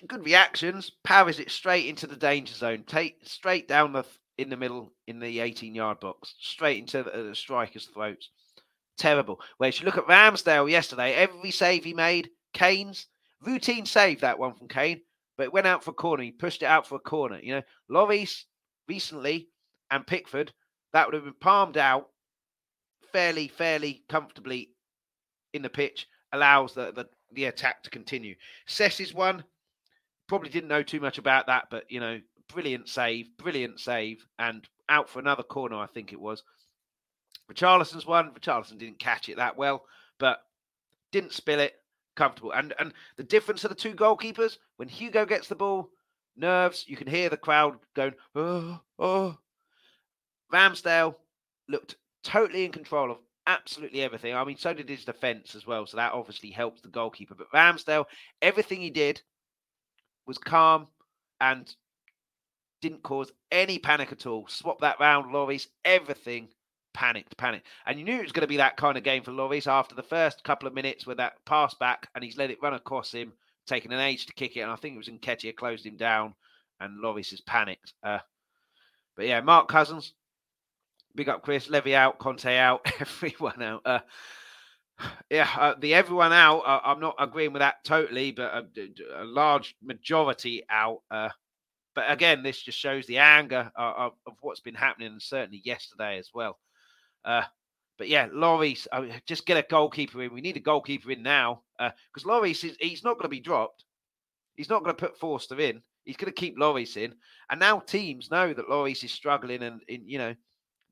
Good 0.07 0.25
reactions. 0.25 0.93
Powers 1.05 1.41
it 1.41 1.51
straight 1.51 1.87
into 1.87 2.07
the 2.07 2.17
danger 2.17 2.55
zone. 2.55 2.85
Take 2.87 3.17
straight 3.23 3.67
down 3.67 3.93
the 3.93 4.05
in 4.39 4.51
the 4.51 4.57
middle 4.57 4.93
in 5.07 5.19
the 5.19 5.41
18 5.41 5.75
yard 5.75 5.99
box, 6.01 6.35
straight 6.39 6.79
into 6.79 7.03
the, 7.03 7.23
the 7.29 7.35
striker's 7.35 7.87
throats. 7.87 8.29
Terrible. 8.99 9.41
Whereas 9.59 9.81
you 9.81 9.87
look 9.87 9.99
at 9.99 10.07
Ramsdale 10.07 10.71
yesterday, 10.71 11.15
every 11.15 11.51
save 11.51 11.85
he 11.85 11.95
made, 11.95 12.31
Kane's 12.53 13.07
routine 13.43 13.87
save 13.87 14.21
that 14.21 14.39
one 14.39 14.55
from 14.55 14.69
Kane 14.69 15.01
but 15.37 15.45
it 15.45 15.53
went 15.53 15.67
out 15.67 15.85
for 15.85 15.91
a 15.91 15.95
corner. 15.95 16.23
He 16.23 16.33
pushed 16.33 16.63
it 16.63 16.67
out 16.67 16.87
for 16.87 16.97
a 16.97 17.01
corner. 17.01 17.39
You 17.41 17.57
know, 17.57 17.63
Lloris 17.91 18.45
recently 18.89 19.49
and 19.91 20.07
Pickford, 20.07 20.53
that 20.93 21.07
would 21.07 21.15
have 21.15 21.25
been 21.25 21.35
palmed 21.41 21.77
out 21.77 22.09
fairly, 23.13 23.49
fairly 23.49 24.05
comfortably 24.09 24.71
in 25.53 25.63
the 25.63 25.69
pitch, 25.69 26.07
allows 26.33 26.75
the, 26.75 26.93
the, 26.93 27.07
the 27.33 27.45
attack 27.45 27.83
to 27.83 27.91
continue. 27.91 28.35
Sess's 28.67 29.15
one, 29.15 29.45
probably 30.29 30.51
didn't 30.51 30.69
know 30.69 30.83
too 30.83 31.01
much 31.01 31.19
about 31.19 31.47
that, 31.47 31.67
but, 31.71 31.85
you 31.91 32.01
know, 32.01 32.21
brilliant 32.49 32.89
save, 32.89 33.27
brilliant 33.37 33.81
save, 33.81 34.25
and 34.39 34.67
out 34.89 35.09
for 35.09 35.19
another 35.19 35.43
corner, 35.43 35.77
I 35.77 35.87
think 35.87 36.13
it 36.13 36.21
was. 36.21 36.43
Richarlison's 37.53 38.07
one, 38.07 38.33
Richarlison 38.33 38.79
didn't 38.79 38.99
catch 38.99 39.29
it 39.29 39.37
that 39.37 39.57
well, 39.57 39.85
but 40.19 40.41
didn't 41.13 41.33
spill 41.33 41.61
it, 41.61 41.75
comfortable. 42.17 42.53
And 42.53 42.75
and 42.79 42.93
the 43.17 43.23
difference 43.23 43.65
of 43.65 43.71
the 43.71 43.77
two 43.77 43.95
goalkeepers, 43.95 44.59
when 44.77 44.89
Hugo 44.89 45.25
gets 45.25 45.49
the 45.49 45.55
ball, 45.55 45.91
nerves, 46.37 46.85
you 46.89 46.97
can 46.97 47.07
hear 47.07 47.29
the 47.29 47.37
crowd 47.37 47.77
going, 47.95 48.15
oh, 48.35 48.81
oh. 48.99 49.39
Ramsdale 50.53 51.15
looked 51.69 51.97
totally 52.23 52.65
in 52.65 52.73
control 52.73 53.11
of 53.11 53.19
absolutely 53.47 54.03
everything. 54.03 54.35
I 54.35 54.45
mean, 54.45 54.57
so 54.57 54.73
did 54.73 54.89
his 54.89 55.05
defense 55.05 55.55
as 55.55 55.67
well. 55.67 55.87
So 55.87 55.97
that 55.97 56.13
obviously 56.13 56.51
helps 56.51 56.81
the 56.83 56.89
goalkeeper. 56.89 57.35
But 57.35 57.51
Ramsdale, 57.53 58.07
everything 58.43 58.81
he 58.81 58.91
did 58.91 59.23
was 60.27 60.39
calm 60.39 60.89
and 61.41 61.73
didn't 62.81 63.03
cause 63.03 63.33
any 63.51 63.79
panic 63.79 64.13
at 64.13 64.27
all. 64.27 64.47
Swap 64.49 64.81
that 64.81 65.01
round, 65.01 65.33
Lloris, 65.33 65.67
everything 65.85 66.49
panicked, 66.97 67.37
panicked. 67.37 67.67
And 67.85 67.99
you 67.99 68.05
knew 68.07 68.17
it 68.17 68.23
was 68.23 68.33
going 68.33 68.41
to 68.41 68.49
be 68.49 68.57
that 68.57 68.79
kind 68.79 68.97
of 68.97 69.05
game 69.05 69.23
for 69.23 69.31
Lloris 69.31 69.67
after 69.67 69.95
the 69.95 70.03
first 70.03 70.43
couple 70.45 70.67
of 70.67 70.73
minutes 70.73 71.07
with 71.07 71.19
that 71.19 71.35
pass 71.45 71.75
back 71.75 72.09
and 72.15 72.25
he's 72.25 72.39
let 72.39 72.51
it 72.51 72.63
run 72.63 72.73
across 72.73 73.13
him, 73.13 73.35
taking 73.67 73.93
an 73.93 74.01
age 74.01 74.25
to 74.27 74.33
kick 74.33 74.57
it. 74.57 74.61
And 74.61 74.71
I 74.71 74.77
think 74.77 74.95
it 74.95 74.99
was 74.99 75.09
Nketiah 75.09 75.55
closed 75.55 75.85
him 75.85 75.99
down 75.99 76.35
and 76.81 77.05
Lloris 77.05 77.31
has 77.31 77.43
panicked. 77.43 77.93
Uh, 78.03 78.21
but 79.15 79.27
yeah, 79.27 79.43
Mark 79.43 79.69
Cousins, 79.69 80.15
big 81.15 81.29
up 81.29 81.43
Chris, 81.43 81.69
Levy 81.69 81.95
out, 81.95 82.19
Conte 82.19 82.57
out, 82.57 82.91
everyone 83.01 83.63
out. 83.63 83.83
Uh, 83.85 84.01
yeah, 85.31 85.49
uh, 85.59 85.75
the 85.79 85.93
everyone 85.93 86.33
out. 86.33 86.61
Uh, 86.61 86.81
I'm 86.83 87.01
not 87.01 87.17
agreeing 87.19 87.53
with 87.53 87.61
that 87.61 87.85
totally, 87.85 88.33
but 88.33 88.55
a, 88.55 89.23
a 89.23 89.25
large 89.25 89.77
majority 89.83 90.65
out. 90.71 91.03
Uh, 91.11 91.29
but 91.95 92.11
again, 92.11 92.43
this 92.43 92.63
just 92.63 92.79
shows 92.79 93.07
the 93.07 93.19
anger 93.19 93.71
uh, 93.79 93.93
of, 93.97 94.13
of, 94.27 94.35
what's 94.41 94.61
been 94.61 94.75
happening, 94.75 95.09
and 95.09 95.21
certainly 95.21 95.61
yesterday 95.65 96.19
as 96.19 96.31
well. 96.33 96.59
Uh, 97.27 97.43
but 97.99 98.09
yeah, 98.09 98.29
Lloris, 98.29 98.87
uh, 98.93 99.07
just 99.27 99.47
get 99.47 99.57
a 99.57 99.67
goalkeeper 99.69 100.23
in. 100.23 100.33
We 100.33 100.41
need 100.41 100.57
a 100.57 100.61
goalkeeper 100.61 101.11
in 101.11 101.23
now 101.23 101.63
because 101.79 102.25
uh, 102.25 102.29
Lloris 102.29 102.65
is 102.65 102.77
he's 102.81 103.05
not 103.05 103.15
going 103.15 103.25
to 103.25 103.29
be 103.29 103.41
dropped. 103.41 103.85
He's 104.55 104.71
not 104.71 104.85
going 104.85 104.95
to 104.95 105.01
put 105.01 105.19
Forster 105.19 105.61
in. 105.61 105.83
He's 106.05 106.17
going 106.17 106.33
to 106.33 106.41
keep 106.41 106.57
Lloris 106.57 106.97
in. 106.97 107.15
And 107.51 107.59
now 107.59 107.81
teams 107.81 108.31
know 108.31 108.55
that 108.55 108.69
Lloris 108.69 109.05
is 109.05 109.13
struggling, 109.13 109.63
and, 109.63 109.81
and 109.89 110.03
you 110.07 110.19
know 110.19 110.35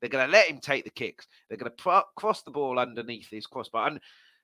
they're 0.01 0.09
going 0.09 0.25
to 0.25 0.31
let 0.31 0.49
him 0.49 0.59
take 0.59 0.83
the 0.83 0.89
kicks. 0.89 1.27
They're 1.47 1.57
going 1.57 1.71
to 1.71 2.03
cross 2.15 2.41
the 2.43 2.51
ball 2.51 2.79
underneath 2.79 3.29
his 3.29 3.47
crossbar. 3.47 3.87
And 3.87 3.99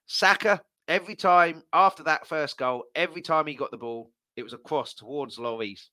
Saka, 0.08 0.62
every 0.88 1.15
time 1.15 1.63
after 1.73 2.04
that 2.04 2.27
first 2.27 2.58
goal, 2.58 2.86
every 2.95 3.21
time 3.21 3.47
he 3.47 3.54
got 3.54 3.71
the 3.71 3.77
ball, 3.77 4.12
it 4.36 4.43
was 4.43 4.54
a 4.54 4.58
cross 4.58 4.93
towards 4.93 5.38
Lloris. 5.38 5.89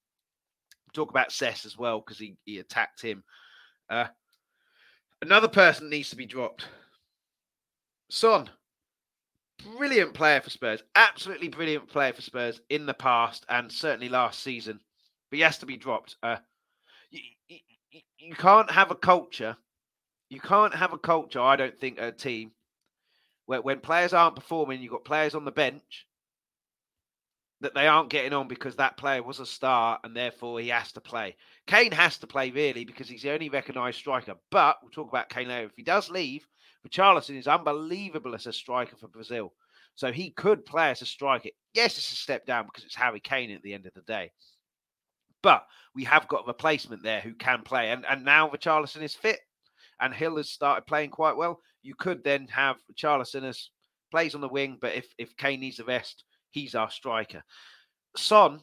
Talk 0.94 1.11
about 1.11 1.32
Sess 1.32 1.66
as 1.66 1.76
well 1.76 2.00
because 2.00 2.18
he, 2.18 2.37
he 2.44 2.58
attacked 2.58 3.02
him. 3.02 3.24
Uh, 3.90 4.06
Another 5.22 5.48
person 5.48 5.90
needs 5.90 6.11
to 6.11 6.16
be 6.16 6.26
dropped. 6.26 6.66
Son, 8.11 8.48
brilliant 9.76 10.14
player 10.14 10.40
for 10.40 10.50
Spurs, 10.50 10.83
absolutely 10.94 11.48
brilliant 11.48 11.88
player 11.88 12.12
for 12.12 12.22
Spurs 12.22 12.61
in 12.70 12.87
the 12.87 12.94
past 12.94 13.44
and 13.48 13.70
certainly 13.70 14.09
last 14.09 14.42
season, 14.42 14.81
but 15.31 15.37
he 15.37 15.42
has 15.42 15.59
to 15.59 15.66
be 15.66 15.76
dropped. 15.76 16.16
Uh, 16.22 16.37
you, 17.11 17.20
you, 17.48 18.00
you 18.18 18.35
can't 18.35 18.70
have 18.70 18.90
a 18.90 18.94
culture. 18.94 19.57
You 20.31 20.40
can't 20.40 20.74
have 20.74 20.92
a 20.92 20.98
culture. 20.98 21.40
I 21.40 21.57
don't 21.57 21.78
think 21.78 21.98
a 22.00 22.12
team 22.12 22.52
where 23.46 23.62
when 23.62 23.81
players 23.81 24.12
aren't 24.12 24.37
performing, 24.37 24.81
you've 24.81 24.92
got 24.92 25.04
players 25.04 25.35
on 25.35 25.44
the 25.44 25.50
bench 25.50 26.07
that 27.60 27.74
they 27.74 27.88
aren't 27.88 28.10
getting 28.10 28.32
on 28.32 28.46
because 28.46 28.76
that 28.76 28.96
player 28.96 29.22
was 29.22 29.40
a 29.40 29.46
star 29.46 29.98
and 30.04 30.14
therefore 30.14 30.60
he 30.60 30.68
has 30.68 30.92
to 30.92 31.00
play. 31.00 31.34
Kane 31.66 31.92
has 31.92 32.16
to 32.18 32.26
play 32.26 32.50
really 32.50 32.84
because 32.84 33.08
he's 33.08 33.22
the 33.22 33.32
only 33.32 33.48
recognised 33.48 33.98
striker. 33.98 34.34
But 34.50 34.76
we'll 34.82 34.92
talk 34.92 35.08
about 35.08 35.28
Kane 35.28 35.48
later. 35.48 35.66
If 35.66 35.76
he 35.76 35.82
does 35.82 36.08
leave, 36.08 36.46
Richarlison 36.86 37.36
is 37.36 37.48
unbelievable 37.48 38.34
as 38.34 38.46
a 38.46 38.52
striker 38.52 38.96
for 38.96 39.08
Brazil. 39.08 39.52
So 39.96 40.12
he 40.12 40.30
could 40.30 40.64
play 40.64 40.90
as 40.90 41.02
a 41.02 41.06
striker. 41.06 41.48
Yes, 41.74 41.98
it's 41.98 42.12
a 42.12 42.16
step 42.16 42.46
down 42.46 42.66
because 42.66 42.84
it's 42.84 42.94
Harry 42.94 43.18
Kane 43.18 43.50
at 43.50 43.62
the 43.62 43.74
end 43.74 43.86
of 43.86 43.94
the 43.94 44.02
day. 44.02 44.30
But 45.42 45.66
we 45.94 46.04
have 46.04 46.28
got 46.28 46.44
a 46.44 46.46
replacement 46.46 47.02
there 47.02 47.20
who 47.20 47.34
can 47.34 47.62
play. 47.62 47.90
And, 47.90 48.06
and 48.08 48.24
now 48.24 48.48
Richarlison 48.48 49.02
is 49.02 49.14
fit 49.14 49.40
and 50.00 50.14
Hill 50.14 50.36
has 50.36 50.50
started 50.50 50.86
playing 50.86 51.10
quite 51.10 51.36
well. 51.36 51.60
You 51.82 51.94
could 51.96 52.22
then 52.22 52.46
have 52.48 52.76
Richarlison 52.92 53.42
as 53.42 53.70
plays 54.12 54.34
on 54.34 54.40
the 54.40 54.48
wing, 54.48 54.78
but 54.80 54.94
if, 54.94 55.06
if 55.18 55.36
Kane 55.36 55.60
needs 55.60 55.80
a 55.80 55.84
rest, 55.84 56.24
he's 56.50 56.74
our 56.74 56.90
striker. 56.90 57.42
Son, 58.16 58.61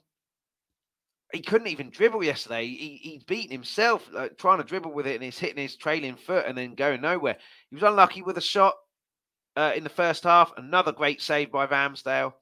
he 1.34 1.42
couldn't 1.42 1.68
even 1.68 1.90
dribble 1.90 2.24
yesterday. 2.24 2.66
He, 2.68 3.00
he's 3.02 3.24
beaten 3.24 3.52
himself 3.52 4.08
like, 4.14 4.38
trying 4.38 4.60
to 4.60 4.64
dribble 4.64 4.94
with 4.94 5.08
it 5.08 5.16
and 5.16 5.24
he's 5.24 5.40
hitting 5.40 5.62
his 5.62 5.76
trailing 5.76 6.16
foot 6.16 6.46
and 6.46 6.58
then 6.58 6.76
going 6.76 7.02
nowhere. 7.02 7.38
He 7.70 7.76
was 7.76 7.84
unlucky 7.84 8.22
with 8.22 8.38
a 8.38 8.42
shot 8.42 8.76
uh, 9.56 9.74
in 9.76 9.84
the 9.84 9.90
first 9.90 10.24
half. 10.24 10.52
Another 10.58 10.92
great 10.92 11.22
save 11.22 11.52
by 11.52 11.68
Ramsdale. 11.68 12.34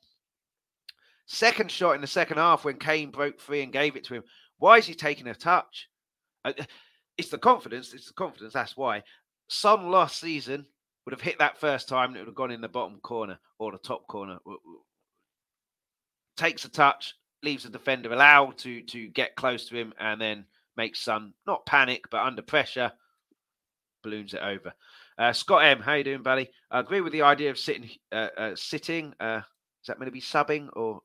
Second 1.25 1.71
shot 1.71 1.95
in 1.95 2.01
the 2.01 2.07
second 2.07 2.37
half 2.37 2.65
when 2.65 2.77
Kane 2.77 3.09
broke 3.09 3.39
free 3.39 3.63
and 3.63 3.71
gave 3.71 3.95
it 3.95 4.03
to 4.05 4.15
him. 4.15 4.23
Why 4.57 4.77
is 4.77 4.85
he 4.85 4.93
taking 4.93 5.27
a 5.27 5.35
touch? 5.35 5.87
Uh, 6.43 6.53
it's 7.17 7.29
the 7.29 7.37
confidence. 7.37 7.93
It's 7.93 8.07
the 8.07 8.13
confidence. 8.13 8.53
That's 8.53 8.75
why. 8.75 9.03
Son 9.47 9.89
last 9.89 10.19
season 10.19 10.65
would 11.05 11.13
have 11.13 11.21
hit 11.21 11.39
that 11.39 11.59
first 11.59 11.87
time 11.87 12.09
and 12.09 12.17
it 12.17 12.19
would 12.21 12.27
have 12.27 12.35
gone 12.35 12.51
in 12.51 12.61
the 12.61 12.69
bottom 12.69 12.99
corner 13.01 13.39
or 13.59 13.71
the 13.71 13.77
top 13.77 14.07
corner 14.07 14.39
takes 16.37 16.65
a 16.65 16.69
touch, 16.69 17.15
leaves 17.41 17.63
the 17.63 17.69
defender 17.69 18.11
allowed 18.11 18.57
to 18.59 18.81
to 18.83 19.07
get 19.09 19.35
close 19.35 19.67
to 19.69 19.75
him, 19.75 19.93
and 19.99 20.19
then 20.19 20.45
makes 20.75 21.01
Son 21.01 21.33
not 21.45 21.65
panic 21.65 22.05
but 22.09 22.25
under 22.25 22.41
pressure, 22.41 22.91
balloons 24.03 24.33
it 24.33 24.41
over. 24.41 24.73
Uh, 25.17 25.31
Scott 25.33 25.63
M, 25.63 25.79
how 25.79 25.91
are 25.91 25.97
you 25.99 26.03
doing, 26.03 26.23
buddy? 26.23 26.49
I 26.71 26.79
agree 26.79 27.01
with 27.01 27.13
the 27.13 27.21
idea 27.21 27.51
of 27.51 27.59
sitting, 27.59 27.89
uh, 28.11 28.29
uh, 28.37 28.55
sitting. 28.55 29.13
Uh, 29.19 29.41
is 29.81 29.87
that 29.87 29.97
going 29.97 30.07
to 30.07 30.11
be 30.11 30.21
subbing 30.21 30.69
or 30.73 31.01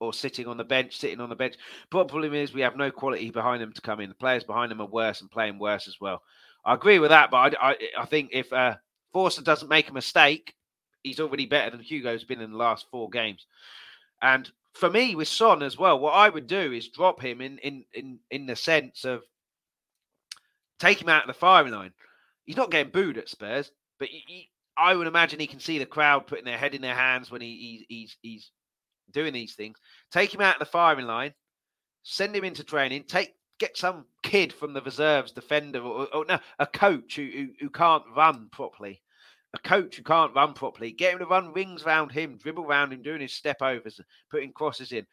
or 0.00 0.12
sitting 0.12 0.46
on 0.46 0.56
the 0.56 0.64
bench? 0.64 0.96
Sitting 0.96 1.20
on 1.20 1.28
the 1.28 1.34
bench. 1.34 1.56
Problem 1.90 2.34
is 2.34 2.52
we 2.52 2.60
have 2.60 2.76
no 2.76 2.90
quality 2.90 3.30
behind 3.30 3.60
them 3.60 3.72
to 3.72 3.80
come 3.80 4.00
in. 4.00 4.08
The 4.08 4.14
players 4.14 4.44
behind 4.44 4.70
them 4.70 4.80
are 4.80 4.86
worse 4.86 5.20
and 5.20 5.30
playing 5.30 5.58
worse 5.58 5.88
as 5.88 5.96
well. 6.00 6.22
I 6.64 6.74
agree 6.74 6.98
with 6.98 7.10
that, 7.10 7.30
but 7.30 7.56
I, 7.58 7.70
I, 7.70 7.76
I 8.00 8.06
think 8.06 8.30
if 8.32 8.52
uh, 8.52 8.76
Forster 9.12 9.42
doesn't 9.42 9.68
make 9.68 9.88
a 9.88 9.94
mistake, 9.94 10.54
he's 11.02 11.20
already 11.20 11.46
better 11.46 11.70
than 11.70 11.80
Hugo's 11.80 12.24
been 12.24 12.40
in 12.40 12.52
the 12.52 12.56
last 12.56 12.86
four 12.90 13.08
games. 13.08 13.46
And 14.20 14.50
for 14.74 14.90
me, 14.90 15.14
with 15.14 15.28
Son 15.28 15.62
as 15.62 15.76
well, 15.76 15.98
what 15.98 16.14
I 16.14 16.28
would 16.28 16.46
do 16.46 16.72
is 16.72 16.88
drop 16.88 17.20
him 17.20 17.40
in 17.40 17.58
in 17.58 17.84
in 17.92 18.18
in 18.30 18.46
the 18.46 18.56
sense 18.56 19.04
of 19.04 19.22
take 20.78 21.02
him 21.02 21.08
out 21.08 21.24
of 21.24 21.28
the 21.28 21.34
firing 21.34 21.72
line. 21.72 21.92
He's 22.44 22.56
not 22.56 22.70
getting 22.70 22.92
booed 22.92 23.18
at 23.18 23.28
Spurs, 23.28 23.70
but 23.98 24.08
he, 24.08 24.22
he, 24.26 24.50
I 24.76 24.94
would 24.94 25.06
imagine 25.06 25.40
he 25.40 25.46
can 25.46 25.60
see 25.60 25.78
the 25.78 25.86
crowd 25.86 26.26
putting 26.26 26.44
their 26.44 26.58
head 26.58 26.74
in 26.74 26.82
their 26.82 26.94
hands 26.94 27.30
when 27.30 27.40
he, 27.40 27.84
he 27.88 27.96
he's 27.96 28.16
he's 28.22 28.50
doing 29.10 29.32
these 29.32 29.54
things. 29.54 29.78
Take 30.10 30.32
him 30.32 30.40
out 30.40 30.54
of 30.54 30.60
the 30.60 30.66
firing 30.66 31.06
line, 31.06 31.34
send 32.02 32.34
him 32.34 32.44
into 32.44 32.64
training. 32.64 33.04
Take 33.08 33.34
get 33.58 33.76
some 33.76 34.06
kid 34.22 34.52
from 34.52 34.72
the 34.72 34.82
reserves 34.82 35.32
defender 35.32 35.80
or, 35.80 36.06
or 36.14 36.24
no 36.24 36.38
a 36.60 36.66
coach 36.66 37.16
who, 37.16 37.24
who 37.26 37.48
who 37.58 37.70
can't 37.70 38.04
run 38.16 38.48
properly 38.52 39.02
a 39.58 39.68
coach 39.68 39.96
who 39.96 40.02
can't 40.02 40.34
run 40.34 40.54
properly, 40.54 40.92
get 40.92 41.12
him 41.12 41.18
to 41.20 41.26
run 41.26 41.52
rings 41.52 41.82
around 41.82 42.12
him, 42.12 42.38
dribble 42.38 42.64
around 42.64 42.92
him, 42.92 43.02
doing 43.02 43.20
his 43.20 43.32
step 43.32 43.60
overs, 43.60 44.00
putting 44.30 44.52
crosses 44.52 44.92
in. 44.92 45.06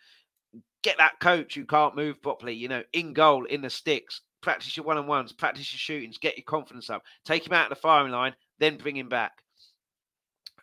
Get 0.83 0.97
that 0.97 1.19
coach 1.19 1.55
who 1.55 1.65
can't 1.65 1.95
move 1.95 2.21
properly, 2.21 2.53
you 2.53 2.67
know, 2.67 2.83
in 2.93 3.13
goal, 3.13 3.45
in 3.45 3.61
the 3.61 3.69
sticks. 3.69 4.21
Practice 4.41 4.77
your 4.77 4.85
one 4.85 4.97
on 4.97 5.07
ones, 5.07 5.33
practice 5.33 5.73
your 5.73 5.79
shootings, 5.79 6.19
get 6.19 6.37
your 6.37 6.43
confidence 6.43 6.89
up. 6.89 7.03
Take 7.25 7.47
him 7.47 7.53
out 7.53 7.71
of 7.71 7.75
the 7.75 7.81
firing 7.81 8.11
line, 8.11 8.35
then 8.59 8.77
bring 8.77 8.95
him 8.95 9.09
back. 9.09 9.31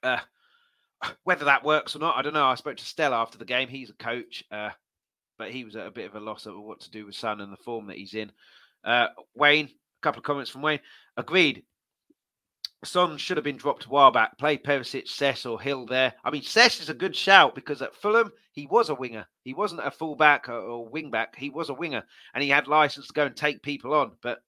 Uh, 0.02 0.18
whether 1.24 1.46
that 1.46 1.64
works 1.64 1.96
or 1.96 1.98
not, 1.98 2.16
I 2.16 2.22
don't 2.22 2.34
know. 2.34 2.46
I 2.46 2.54
spoke 2.54 2.76
to 2.76 2.84
Stella 2.84 3.16
after 3.16 3.38
the 3.38 3.44
game. 3.44 3.68
He's 3.68 3.90
a 3.90 3.94
coach, 3.94 4.44
uh, 4.52 4.70
but 5.38 5.50
he 5.50 5.64
was 5.64 5.76
at 5.76 5.86
a 5.86 5.90
bit 5.90 6.08
of 6.08 6.14
a 6.14 6.20
loss 6.20 6.46
of 6.46 6.54
what 6.56 6.80
to 6.80 6.90
do 6.90 7.06
with 7.06 7.16
Son 7.16 7.40
and 7.40 7.52
the 7.52 7.62
form 7.64 7.88
that 7.88 7.96
he's 7.96 8.14
in. 8.14 8.30
Uh, 8.84 9.08
Wayne, 9.34 9.66
a 9.66 10.02
couple 10.02 10.20
of 10.20 10.24
comments 10.24 10.50
from 10.50 10.62
Wayne. 10.62 10.80
Agreed. 11.16 11.64
Son 12.84 13.16
should 13.16 13.36
have 13.36 13.44
been 13.44 13.56
dropped 13.56 13.84
a 13.84 13.88
while 13.88 14.10
back. 14.10 14.36
Play 14.38 14.58
Perisic, 14.58 15.06
Sess, 15.06 15.46
or 15.46 15.60
Hill 15.60 15.86
there. 15.86 16.14
I 16.24 16.30
mean, 16.30 16.42
Sess 16.42 16.80
is 16.80 16.88
a 16.88 16.94
good 16.94 17.14
shout 17.14 17.54
because 17.54 17.80
at 17.80 17.94
Fulham 17.94 18.32
he 18.52 18.66
was 18.66 18.88
a 18.88 18.94
winger. 18.94 19.26
He 19.44 19.54
wasn't 19.54 19.86
a 19.86 19.90
fullback 19.90 20.48
or, 20.48 20.58
or 20.58 20.90
wingback. 20.90 21.36
He 21.36 21.48
was 21.48 21.68
a 21.68 21.74
winger, 21.74 22.02
and 22.34 22.42
he 22.42 22.50
had 22.50 22.66
license 22.66 23.06
to 23.06 23.12
go 23.12 23.26
and 23.26 23.36
take 23.36 23.62
people 23.62 23.94
on. 23.94 24.12
But 24.20 24.40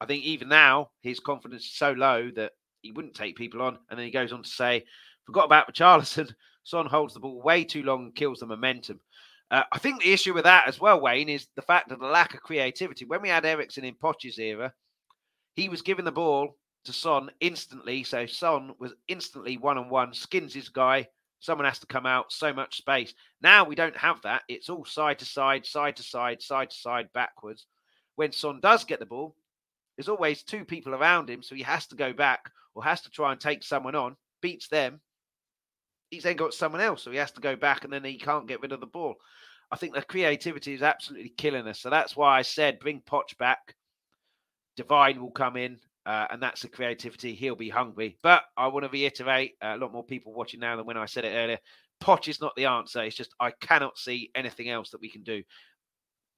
I 0.00 0.06
think 0.06 0.24
even 0.24 0.48
now 0.48 0.90
his 1.02 1.20
confidence 1.20 1.64
is 1.64 1.74
so 1.74 1.92
low 1.92 2.30
that 2.34 2.52
he 2.80 2.92
wouldn't 2.92 3.14
take 3.14 3.36
people 3.36 3.60
on. 3.60 3.78
And 3.90 3.98
then 3.98 4.06
he 4.06 4.12
goes 4.12 4.32
on 4.32 4.42
to 4.42 4.48
say, 4.48 4.84
"Forgot 5.26 5.44
about 5.44 5.72
Richarlison. 5.72 6.34
Son 6.64 6.86
holds 6.86 7.12
the 7.12 7.20
ball 7.20 7.42
way 7.42 7.64
too 7.64 7.82
long 7.82 8.04
and 8.04 8.14
kills 8.14 8.38
the 8.38 8.46
momentum." 8.46 9.00
Uh, 9.50 9.64
I 9.70 9.78
think 9.78 10.00
the 10.00 10.12
issue 10.12 10.32
with 10.32 10.44
that 10.44 10.66
as 10.66 10.80
well, 10.80 10.98
Wayne, 10.98 11.28
is 11.28 11.46
the 11.56 11.62
fact 11.62 11.92
of 11.92 12.00
the 12.00 12.06
lack 12.06 12.32
of 12.32 12.40
creativity. 12.40 13.04
When 13.04 13.20
we 13.20 13.28
had 13.28 13.44
Eriksen 13.44 13.84
in 13.84 13.94
Poch's 13.94 14.38
era, 14.38 14.72
he 15.56 15.68
was 15.68 15.82
given 15.82 16.06
the 16.06 16.12
ball 16.12 16.56
to 16.84 16.92
Son 16.92 17.30
instantly. 17.40 18.04
So 18.04 18.26
Son 18.26 18.72
was 18.78 18.94
instantly 19.08 19.56
one 19.56 19.78
on 19.78 19.88
one, 19.88 20.12
skins 20.12 20.54
his 20.54 20.68
guy. 20.68 21.08
Someone 21.40 21.66
has 21.66 21.80
to 21.80 21.86
come 21.86 22.06
out, 22.06 22.32
so 22.32 22.52
much 22.52 22.76
space. 22.76 23.14
Now 23.42 23.64
we 23.64 23.74
don't 23.74 23.96
have 23.96 24.22
that. 24.22 24.42
It's 24.48 24.68
all 24.68 24.84
side 24.84 25.18
to 25.18 25.24
side, 25.24 25.66
side 25.66 25.96
to 25.96 26.02
side, 26.02 26.40
side 26.40 26.70
to 26.70 26.76
side, 26.76 27.08
backwards. 27.12 27.66
When 28.14 28.32
Son 28.32 28.60
does 28.60 28.84
get 28.84 29.00
the 29.00 29.06
ball, 29.06 29.34
there's 29.96 30.08
always 30.08 30.42
two 30.42 30.64
people 30.64 30.94
around 30.94 31.28
him. 31.28 31.42
So 31.42 31.54
he 31.54 31.62
has 31.62 31.86
to 31.88 31.96
go 31.96 32.12
back 32.12 32.50
or 32.74 32.84
has 32.84 33.00
to 33.02 33.10
try 33.10 33.32
and 33.32 33.40
take 33.40 33.62
someone 33.62 33.94
on, 33.94 34.16
beats 34.40 34.68
them. 34.68 35.00
He's 36.10 36.22
then 36.22 36.36
got 36.36 36.54
someone 36.54 36.80
else. 36.80 37.02
So 37.02 37.10
he 37.10 37.16
has 37.16 37.32
to 37.32 37.40
go 37.40 37.56
back 37.56 37.84
and 37.84 37.92
then 37.92 38.04
he 38.04 38.18
can't 38.18 38.46
get 38.46 38.60
rid 38.60 38.72
of 38.72 38.80
the 38.80 38.86
ball. 38.86 39.16
I 39.70 39.76
think 39.76 39.94
the 39.94 40.02
creativity 40.02 40.74
is 40.74 40.82
absolutely 40.82 41.30
killing 41.30 41.66
us. 41.66 41.80
So 41.80 41.90
that's 41.90 42.14
why 42.14 42.38
I 42.38 42.42
said 42.42 42.78
bring 42.78 43.00
Poch 43.00 43.36
back. 43.38 43.74
Devine 44.76 45.20
will 45.20 45.30
come 45.30 45.56
in. 45.56 45.78
Uh, 46.04 46.26
and 46.30 46.42
that's 46.42 46.62
the 46.62 46.68
creativity. 46.68 47.34
He'll 47.34 47.54
be 47.54 47.68
hungry. 47.68 48.18
But 48.22 48.42
I 48.56 48.66
want 48.68 48.84
to 48.84 48.90
reiterate 48.90 49.52
uh, 49.62 49.74
a 49.74 49.78
lot 49.78 49.92
more 49.92 50.04
people 50.04 50.32
watching 50.32 50.60
now 50.60 50.76
than 50.76 50.86
when 50.86 50.96
I 50.96 51.06
said 51.06 51.24
it 51.24 51.34
earlier. 51.34 51.58
Poch 52.02 52.28
is 52.28 52.40
not 52.40 52.56
the 52.56 52.66
answer. 52.66 53.02
It's 53.02 53.16
just 53.16 53.34
I 53.38 53.52
cannot 53.60 53.96
see 53.96 54.30
anything 54.34 54.68
else 54.68 54.90
that 54.90 55.00
we 55.00 55.08
can 55.08 55.22
do. 55.22 55.42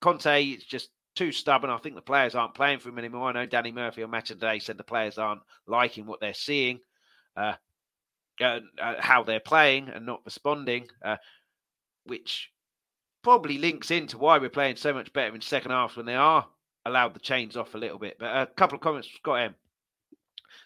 Conte 0.03 0.45
is 0.45 0.65
just 0.65 0.91
too 1.17 1.33
stubborn. 1.33 1.71
I 1.71 1.79
think 1.79 1.95
the 1.95 2.03
players 2.03 2.35
aren't 2.35 2.55
playing 2.55 2.81
for 2.81 2.91
him 2.91 2.99
anymore. 2.99 3.29
I 3.29 3.33
know 3.33 3.47
Danny 3.47 3.73
Murphy 3.73 4.03
on 4.03 4.11
Match 4.11 4.31
of 4.31 4.41
the 4.41 4.47
Day 4.47 4.59
said 4.59 4.77
the 4.77 4.85
players 4.85 5.17
aren't 5.17 5.41
liking 5.67 6.05
what 6.05 6.21
they're 6.21 6.35
seeing, 6.35 6.81
uh, 7.37 7.55
uh, 8.43 8.61
how 8.99 9.23
they're 9.23 9.41
playing 9.41 9.89
and 9.89 10.05
not 10.05 10.21
responding, 10.27 10.89
uh, 11.03 11.17
which 12.05 12.51
probably 13.23 13.57
links 13.57 13.91
into 13.91 14.19
why 14.19 14.37
we're 14.37 14.51
playing 14.51 14.77
so 14.77 14.93
much 14.93 15.13
better 15.15 15.35
in 15.35 15.41
second 15.41 15.71
half 15.71 15.97
when 15.97 16.05
they 16.05 16.17
are 16.17 16.47
allowed 16.87 17.15
the 17.15 17.21
chains 17.21 17.57
off 17.57 17.75
a 17.75 17.79
little 17.79 17.99
bit. 17.99 18.17
But 18.19 18.37
a 18.37 18.47
couple 18.47 18.77
of 18.77 18.83
comments 18.83 19.09
Scott 19.17 19.41
M. 19.41 19.55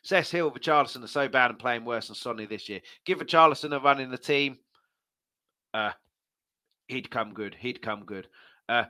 Sess 0.02 0.31
Hill, 0.31 0.50
Richarlison 0.50 1.02
are 1.02 1.09
so 1.09 1.28
bad 1.28 1.50
and 1.50 1.59
playing 1.59 1.85
worse 1.85 2.07
than 2.09 2.16
Sonny 2.16 2.46
this 2.46 2.68
year. 2.68 2.81
Give 3.04 3.18
Richarlison 3.18 3.74
a 3.74 3.81
run 3.81 4.00
in 4.00 4.11
the 4.11 4.18
team. 4.18 4.59
Uh, 5.74 5.92
he'd 6.87 7.11
come 7.11 7.35
good. 7.35 7.57
He'd 7.59 7.83
come 7.83 8.04
good. 8.04 8.28
Uh, 8.68 8.85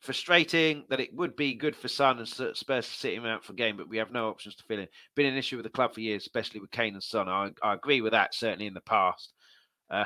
frustrating 0.00 0.84
that 0.90 1.00
it 1.00 1.14
would 1.14 1.34
be 1.34 1.54
good 1.54 1.74
for 1.74 1.88
Son 1.88 2.18
and 2.18 2.28
Spurs 2.28 2.56
to 2.58 2.82
sit 2.82 3.14
him 3.14 3.26
out 3.26 3.44
for 3.44 3.52
game, 3.52 3.76
but 3.76 3.88
we 3.88 3.96
have 3.96 4.12
no 4.12 4.28
options 4.28 4.54
to 4.56 4.64
fill 4.64 4.78
in. 4.80 4.88
Been 5.14 5.26
an 5.26 5.36
issue 5.36 5.56
with 5.56 5.64
the 5.64 5.70
club 5.70 5.94
for 5.94 6.00
years, 6.00 6.22
especially 6.22 6.60
with 6.60 6.70
Kane 6.70 6.94
and 6.94 7.02
Son. 7.02 7.28
I, 7.28 7.50
I 7.62 7.74
agree 7.74 8.00
with 8.00 8.12
that 8.12 8.34
certainly 8.34 8.66
in 8.66 8.74
the 8.74 8.80
past. 8.80 9.32
Uh, 9.90 10.04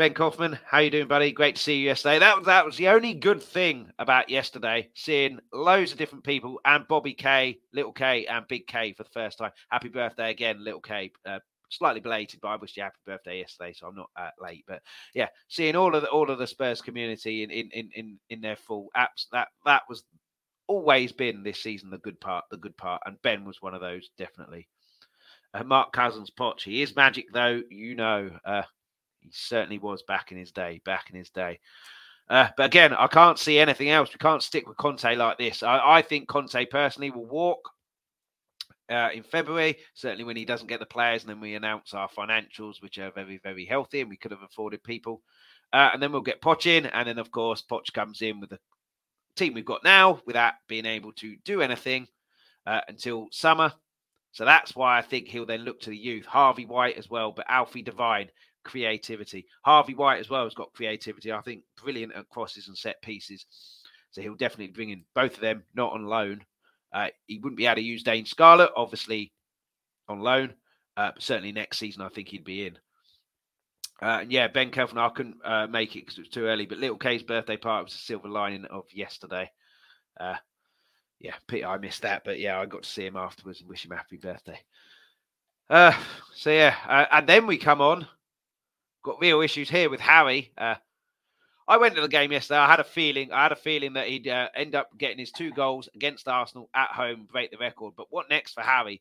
Ben 0.00 0.14
Kaufman, 0.14 0.58
how 0.64 0.78
you 0.78 0.88
doing, 0.88 1.08
buddy? 1.08 1.30
Great 1.30 1.56
to 1.56 1.62
see 1.62 1.76
you 1.76 1.84
yesterday. 1.84 2.18
That 2.18 2.38
was 2.38 2.46
that 2.46 2.64
was 2.64 2.78
the 2.78 2.88
only 2.88 3.12
good 3.12 3.42
thing 3.42 3.90
about 3.98 4.30
yesterday, 4.30 4.88
seeing 4.94 5.38
loads 5.52 5.92
of 5.92 5.98
different 5.98 6.24
people 6.24 6.58
and 6.64 6.88
Bobby 6.88 7.12
K, 7.12 7.58
Little 7.74 7.92
K, 7.92 8.24
and 8.24 8.48
Big 8.48 8.66
K 8.66 8.94
for 8.94 9.02
the 9.02 9.10
first 9.10 9.36
time. 9.36 9.50
Happy 9.70 9.90
birthday 9.90 10.30
again, 10.30 10.64
Little 10.64 10.80
K. 10.80 11.12
Uh, 11.26 11.40
slightly 11.68 12.00
belated, 12.00 12.40
but 12.40 12.48
I 12.48 12.56
wish 12.56 12.78
you 12.78 12.82
happy 12.82 12.96
birthday 13.04 13.40
yesterday, 13.40 13.74
so 13.74 13.88
I'm 13.88 13.94
not 13.94 14.08
uh, 14.16 14.30
late. 14.40 14.64
But 14.66 14.80
yeah, 15.14 15.28
seeing 15.48 15.76
all 15.76 15.94
of 15.94 16.00
the 16.00 16.08
all 16.08 16.30
of 16.30 16.38
the 16.38 16.46
Spurs 16.46 16.80
community 16.80 17.42
in 17.42 17.50
in 17.50 17.68
in 17.70 17.90
in, 17.94 18.18
in 18.30 18.40
their 18.40 18.56
full 18.56 18.88
apps 18.96 19.26
that 19.32 19.48
that 19.66 19.82
was 19.86 20.04
always 20.66 21.12
been 21.12 21.42
this 21.42 21.62
season 21.62 21.90
the 21.90 21.98
good 21.98 22.18
part, 22.20 22.46
the 22.50 22.56
good 22.56 22.78
part, 22.78 23.02
and 23.04 23.20
Ben 23.20 23.44
was 23.44 23.60
one 23.60 23.74
of 23.74 23.82
those 23.82 24.08
definitely. 24.16 24.66
Uh, 25.52 25.62
Mark 25.62 25.92
Cousins 25.92 26.30
Poch, 26.30 26.62
he 26.62 26.80
is 26.80 26.96
magic 26.96 27.26
though, 27.34 27.60
you 27.68 27.94
know. 27.96 28.30
He 29.20 29.30
certainly 29.32 29.78
was 29.78 30.02
back 30.02 30.32
in 30.32 30.38
his 30.38 30.52
day, 30.52 30.80
back 30.84 31.10
in 31.10 31.16
his 31.16 31.30
day. 31.30 31.60
Uh, 32.28 32.48
but 32.56 32.66
again, 32.66 32.94
I 32.94 33.08
can't 33.08 33.38
see 33.38 33.58
anything 33.58 33.90
else. 33.90 34.10
We 34.12 34.18
can't 34.18 34.42
stick 34.42 34.68
with 34.68 34.76
Conte 34.76 35.16
like 35.16 35.38
this. 35.38 35.62
I, 35.62 35.96
I 35.96 36.02
think 36.02 36.28
Conte 36.28 36.64
personally 36.66 37.10
will 37.10 37.26
walk 37.26 37.58
uh, 38.90 39.08
in 39.14 39.22
February, 39.22 39.78
certainly 39.94 40.24
when 40.24 40.36
he 40.36 40.44
doesn't 40.44 40.68
get 40.68 40.80
the 40.80 40.86
players, 40.86 41.22
and 41.22 41.30
then 41.30 41.40
we 41.40 41.54
announce 41.54 41.94
our 41.94 42.08
financials, 42.08 42.80
which 42.80 42.98
are 42.98 43.10
very, 43.12 43.40
very 43.42 43.64
healthy, 43.64 44.00
and 44.00 44.10
we 44.10 44.16
could 44.16 44.32
have 44.32 44.42
afforded 44.42 44.82
people. 44.82 45.22
Uh, 45.72 45.90
and 45.92 46.02
then 46.02 46.10
we'll 46.10 46.20
get 46.20 46.42
Poch 46.42 46.66
in, 46.66 46.86
and 46.86 47.08
then 47.08 47.18
of 47.18 47.30
course 47.30 47.62
Poch 47.68 47.92
comes 47.92 48.22
in 48.22 48.40
with 48.40 48.50
the 48.50 48.58
team 49.36 49.54
we've 49.54 49.64
got 49.64 49.84
now, 49.84 50.20
without 50.26 50.54
being 50.68 50.86
able 50.86 51.12
to 51.12 51.36
do 51.44 51.62
anything 51.62 52.06
uh, 52.66 52.80
until 52.88 53.28
summer. 53.30 53.72
So 54.32 54.44
that's 54.44 54.74
why 54.74 54.98
I 54.98 55.02
think 55.02 55.28
he'll 55.28 55.46
then 55.46 55.64
look 55.64 55.80
to 55.82 55.90
the 55.90 55.96
youth, 55.96 56.26
Harvey 56.26 56.66
White 56.66 56.96
as 56.96 57.08
well, 57.08 57.32
but 57.32 57.46
Alfie 57.48 57.82
Devine 57.82 58.30
creativity. 58.64 59.46
Harvey 59.62 59.94
White 59.94 60.20
as 60.20 60.30
well 60.30 60.44
has 60.44 60.54
got 60.54 60.72
creativity. 60.72 61.32
I 61.32 61.40
think 61.40 61.62
brilliant 61.82 62.14
at 62.14 62.28
crosses 62.28 62.68
and 62.68 62.76
set 62.76 63.00
pieces. 63.02 63.46
So 64.10 64.20
he'll 64.20 64.34
definitely 64.34 64.68
bring 64.68 64.90
in 64.90 65.04
both 65.14 65.34
of 65.34 65.40
them, 65.40 65.62
not 65.74 65.92
on 65.92 66.06
loan. 66.06 66.42
Uh, 66.92 67.08
he 67.26 67.38
wouldn't 67.38 67.58
be 67.58 67.66
able 67.66 67.76
to 67.76 67.82
use 67.82 68.02
Dane 68.02 68.26
Scarlett, 68.26 68.70
obviously, 68.76 69.32
on 70.08 70.20
loan. 70.20 70.54
Uh, 70.96 71.12
but 71.14 71.22
certainly 71.22 71.52
next 71.52 71.78
season, 71.78 72.02
I 72.02 72.08
think 72.08 72.28
he'd 72.28 72.44
be 72.44 72.66
in. 72.66 72.78
Uh, 74.02 74.24
yeah, 74.28 74.48
Ben 74.48 74.70
Kelvin, 74.70 74.98
I 74.98 75.10
couldn't 75.10 75.36
uh, 75.44 75.66
make 75.66 75.94
it 75.94 76.00
because 76.00 76.18
it 76.18 76.22
was 76.22 76.30
too 76.30 76.46
early. 76.46 76.66
But 76.66 76.78
Little 76.78 76.96
K's 76.96 77.22
birthday 77.22 77.56
party 77.56 77.84
was 77.84 77.94
a 77.94 77.98
silver 77.98 78.28
lining 78.28 78.64
of 78.64 78.84
yesterday. 78.92 79.50
Uh, 80.18 80.36
yeah, 81.20 81.34
Peter, 81.46 81.66
I 81.66 81.76
missed 81.76 82.02
that, 82.02 82.22
but 82.24 82.40
yeah, 82.40 82.58
I 82.58 82.66
got 82.66 82.82
to 82.82 82.88
see 82.88 83.06
him 83.06 83.16
afterwards 83.16 83.60
and 83.60 83.68
wish 83.68 83.84
him 83.84 83.92
happy 83.92 84.16
birthday. 84.16 84.58
Uh, 85.68 85.92
so 86.34 86.50
yeah, 86.50 86.74
uh, 86.88 87.06
and 87.12 87.28
then 87.28 87.46
we 87.46 87.58
come 87.58 87.80
on 87.80 88.06
got 89.02 89.20
real 89.20 89.40
issues 89.40 89.70
here 89.70 89.90
with 89.90 90.00
Harry. 90.00 90.52
Uh, 90.56 90.76
I 91.66 91.76
went 91.76 91.94
to 91.94 92.00
the 92.00 92.08
game 92.08 92.32
yesterday. 92.32 92.58
I 92.58 92.68
had 92.68 92.80
a 92.80 92.84
feeling. 92.84 93.32
I 93.32 93.44
had 93.44 93.52
a 93.52 93.56
feeling 93.56 93.92
that 93.92 94.08
he'd 94.08 94.26
uh, 94.26 94.48
end 94.56 94.74
up 94.74 94.90
getting 94.98 95.18
his 95.18 95.30
two 95.30 95.52
goals 95.52 95.88
against 95.94 96.28
Arsenal 96.28 96.68
at 96.74 96.90
home, 96.90 97.28
break 97.30 97.50
the 97.52 97.58
record. 97.58 97.94
But 97.96 98.08
what 98.10 98.28
next 98.28 98.54
for 98.54 98.62
Harry? 98.62 99.00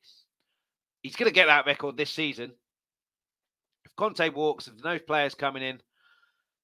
He's 1.02 1.16
going 1.16 1.30
to 1.30 1.34
get 1.34 1.48
that 1.48 1.66
record 1.66 1.98
this 1.98 2.12
season. 2.12 2.52
If 3.86 3.96
Conte 3.96 4.30
walks, 4.30 4.68
if 4.68 4.74
no 4.84 5.00
players 5.00 5.34
coming 5.34 5.64
in, 5.64 5.82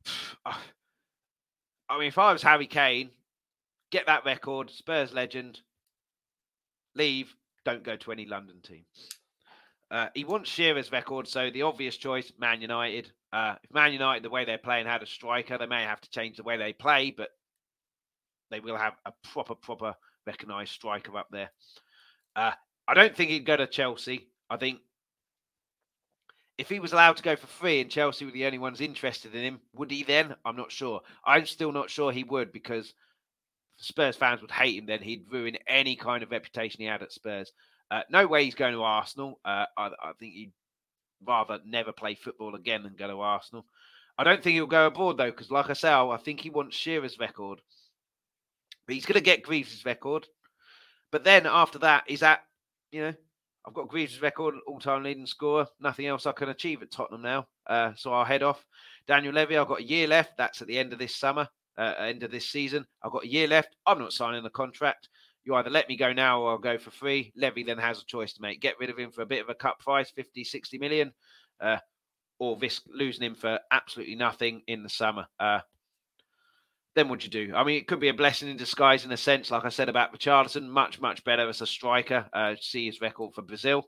I 0.46 2.00
mean, 2.00 2.08
if 2.08 2.18
I 2.18 2.34
was 2.34 2.44
Harry 2.44 2.68
Kane, 2.68 3.10
get 3.92 4.06
that 4.08 4.26
record, 4.26 4.70
Spurs 4.70 5.14
legend, 5.14 5.60
leave, 6.96 7.34
don't 7.64 7.84
go 7.84 7.96
to 7.96 8.12
any 8.12 8.26
London 8.26 8.58
team. 8.62 8.86
Uh, 9.92 10.08
he 10.14 10.24
wants 10.24 10.50
Shearer's 10.50 10.92
record, 10.92 11.28
so 11.28 11.50
the 11.50 11.62
obvious 11.62 11.96
choice, 11.98 12.32
Man 12.40 12.62
United. 12.62 13.12
Uh, 13.32 13.56
if 13.64 13.74
Man 13.74 13.94
United, 13.94 14.24
the 14.24 14.30
way 14.30 14.46
they're 14.46 14.58
playing, 14.58 14.88
had 14.88 15.04
a 15.04 15.08
striker, 15.08 15.58
they 15.58 15.68
may 15.68 15.84
have 15.84 16.02
to 16.02 16.10
change 16.10 16.38
the 16.38 16.44
way 16.44 16.58
they 16.58 16.74
play, 16.74 17.14
but 17.16 17.30
they 18.50 18.60
will 18.60 18.78
have 18.78 18.94
a 19.06 19.14
proper, 19.32 19.56
proper 19.56 19.94
recognised 20.26 20.72
striker 20.72 21.16
up 21.18 21.28
there. 21.32 21.52
Uh, 22.36 22.52
I 22.88 22.94
don't 22.94 23.16
think 23.16 23.30
he'd 23.30 23.46
go 23.46 23.58
to 23.58 23.68
Chelsea. 23.68 24.28
I 24.50 24.58
think 24.58 24.80
if 26.58 26.70
he 26.70 26.80
was 26.80 26.94
allowed 26.94 27.18
to 27.18 27.24
go 27.24 27.36
for 27.36 27.48
free 27.48 27.82
and 27.82 27.90
Chelsea 27.90 28.26
were 28.26 28.32
the 28.32 28.46
only 28.46 28.58
ones 28.58 28.82
interested 28.82 29.36
in 29.36 29.42
him, 29.42 29.60
would 29.74 29.92
he 29.92 30.04
then? 30.04 30.36
I'm 30.46 30.56
not 30.56 30.72
sure. 30.72 31.02
I'm 31.26 31.46
still 31.46 31.72
not 31.72 31.90
sure 31.90 32.12
he 32.12 32.24
would 32.24 32.52
because 32.52 32.94
Spurs 33.78 34.16
fans 34.16 34.42
would 34.42 34.52
hate 34.52 34.78
him 34.78 34.86
then. 34.86 35.02
He'd 35.02 35.32
ruin 35.32 35.58
any 35.68 35.96
kind 35.96 36.24
of 36.24 36.32
reputation 36.32 36.82
he 36.82 36.88
had 36.88 37.02
at 37.02 37.12
Spurs. 37.12 37.52
Uh, 37.92 38.02
no 38.10 38.26
way 38.28 38.44
he's 38.44 38.56
going 38.56 38.74
to 38.74 38.84
Arsenal. 38.84 39.40
Uh, 39.46 39.66
I, 39.78 39.88
I, 39.88 40.12
think 40.20 40.34
he'd 40.34 40.54
rather 41.24 41.60
never 41.66 41.92
play 41.92 42.16
football 42.16 42.56
again 42.56 42.84
than 42.84 42.96
go 42.96 43.08
to 43.08 43.22
Arsenal. 43.22 43.66
I 44.18 44.24
don't 44.24 44.42
think 44.42 44.56
he'll 44.56 44.66
go 44.66 44.88
abroad 44.88 45.18
though, 45.18 45.30
because 45.30 45.52
like 45.52 45.70
I 45.70 45.74
say, 45.74 45.92
I 45.92 46.18
think 46.24 46.40
he 46.40 46.50
wants 46.50 46.76
Shearer's 46.76 47.20
record. 47.20 47.62
But 48.88 48.96
he's 48.96 49.06
going 49.06 49.16
to 49.16 49.22
get 49.22 49.44
Greaves' 49.44 49.86
record. 49.86 50.28
But 51.12 51.24
then 51.24 51.46
after 51.46 51.80
that, 51.80 52.04
is 52.08 52.20
that, 52.20 52.42
you 52.92 53.02
know, 53.02 53.14
I've 53.66 53.74
got 53.74 53.88
Greaves' 53.88 54.22
record, 54.22 54.56
all-time 54.68 55.04
leading 55.04 55.26
scorer. 55.26 55.68
Nothing 55.80 56.06
else 56.06 56.26
I 56.26 56.32
can 56.34 56.50
achieve 56.50 56.84
at 56.84 56.92
Tottenham 56.92 57.24
now. 57.24 57.48
Uh, 57.66 57.94
so 57.96 58.14
I'll 58.14 58.26
head 58.26 58.44
off. 58.44 58.64
Daniel 59.08 59.34
Levy, 59.34 59.58
I've 59.58 59.68
got 59.68 59.80
a 59.80 59.84
year 59.84 60.08
left. 60.08 60.38
That's 60.38 60.62
at 60.62 60.68
the 60.68 60.78
end 60.78 60.94
of 60.94 61.00
this 61.00 61.16
summer, 61.16 61.48
uh, 61.78 61.94
end 61.98 62.24
of 62.24 62.32
this 62.32 62.48
season. 62.48 62.86
I've 63.04 63.12
got 63.12 63.24
a 63.24 63.32
year 63.32 63.48
left. 63.48 63.76
I'm 63.86 64.00
not 64.00 64.14
signing 64.14 64.44
the 64.44 64.50
contract. 64.50 65.10
You 65.46 65.56
either 65.56 65.70
let 65.70 65.88
me 65.88 65.96
go 65.96 66.12
now 66.12 66.42
or 66.42 66.52
I'll 66.52 66.58
go 66.58 66.78
for 66.80 66.92
free. 66.92 67.32
Levy 67.36 67.64
then 67.64 67.78
has 67.78 68.02
a 68.02 68.06
choice 68.06 68.34
to 68.34 68.42
make. 68.42 68.62
Get 68.62 68.80
rid 68.80 68.90
of 68.90 68.98
him 68.98 69.12
for 69.12 69.22
a 69.22 69.28
bit 69.28 69.42
of 69.42 69.50
a 69.50 69.56
cut 69.56 69.80
price, 69.80 70.10
50, 70.10 70.44
60 70.44 70.78
million, 70.80 71.14
uh, 71.62 71.78
or 72.40 72.58
risk 72.58 72.84
losing 72.92 73.24
him 73.24 73.36
for 73.36 73.60
absolutely 73.72 74.16
nothing 74.16 74.64
in 74.68 74.82
the 74.82 74.90
summer. 74.90 75.28
Uh, 75.40 75.60
then 76.96 77.10
what 77.10 77.20
do 77.20 77.26
you 77.26 77.48
do? 77.48 77.54
I 77.54 77.64
mean, 77.64 77.78
it 77.78 77.88
could 77.88 78.00
be 78.00 78.08
a 78.08 78.14
blessing 78.14 78.50
in 78.50 78.58
disguise 78.58 79.06
in 79.06 79.12
a 79.12 79.18
sense, 79.18 79.52
like 79.52 79.66
I 79.66 79.70
said 79.70 79.90
about 79.90 80.18
Richarlison, 80.18 80.68
much, 80.68 81.00
much 81.00 81.24
better 81.24 81.48
as 81.48 81.62
a 81.62 81.68
striker. 81.68 82.26
Uh, 82.34 82.56
see 82.60 82.86
his 82.88 83.02
record 83.02 83.34
for 83.36 83.42
Brazil. 83.42 83.84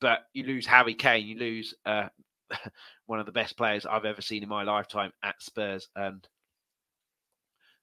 But 0.00 0.20
you 0.32 0.44
lose 0.44 0.66
Harry 0.66 0.94
Kane, 0.94 1.26
you 1.26 1.38
lose 1.38 1.74
uh, 1.84 2.08
one 3.06 3.20
of 3.20 3.26
the 3.26 3.32
best 3.32 3.56
players 3.56 3.86
I've 3.86 4.04
ever 4.04 4.22
seen 4.22 4.42
in 4.42 4.48
my 4.48 4.62
lifetime 4.62 5.12
at 5.24 5.42
Spurs. 5.42 5.88
And 5.96 6.26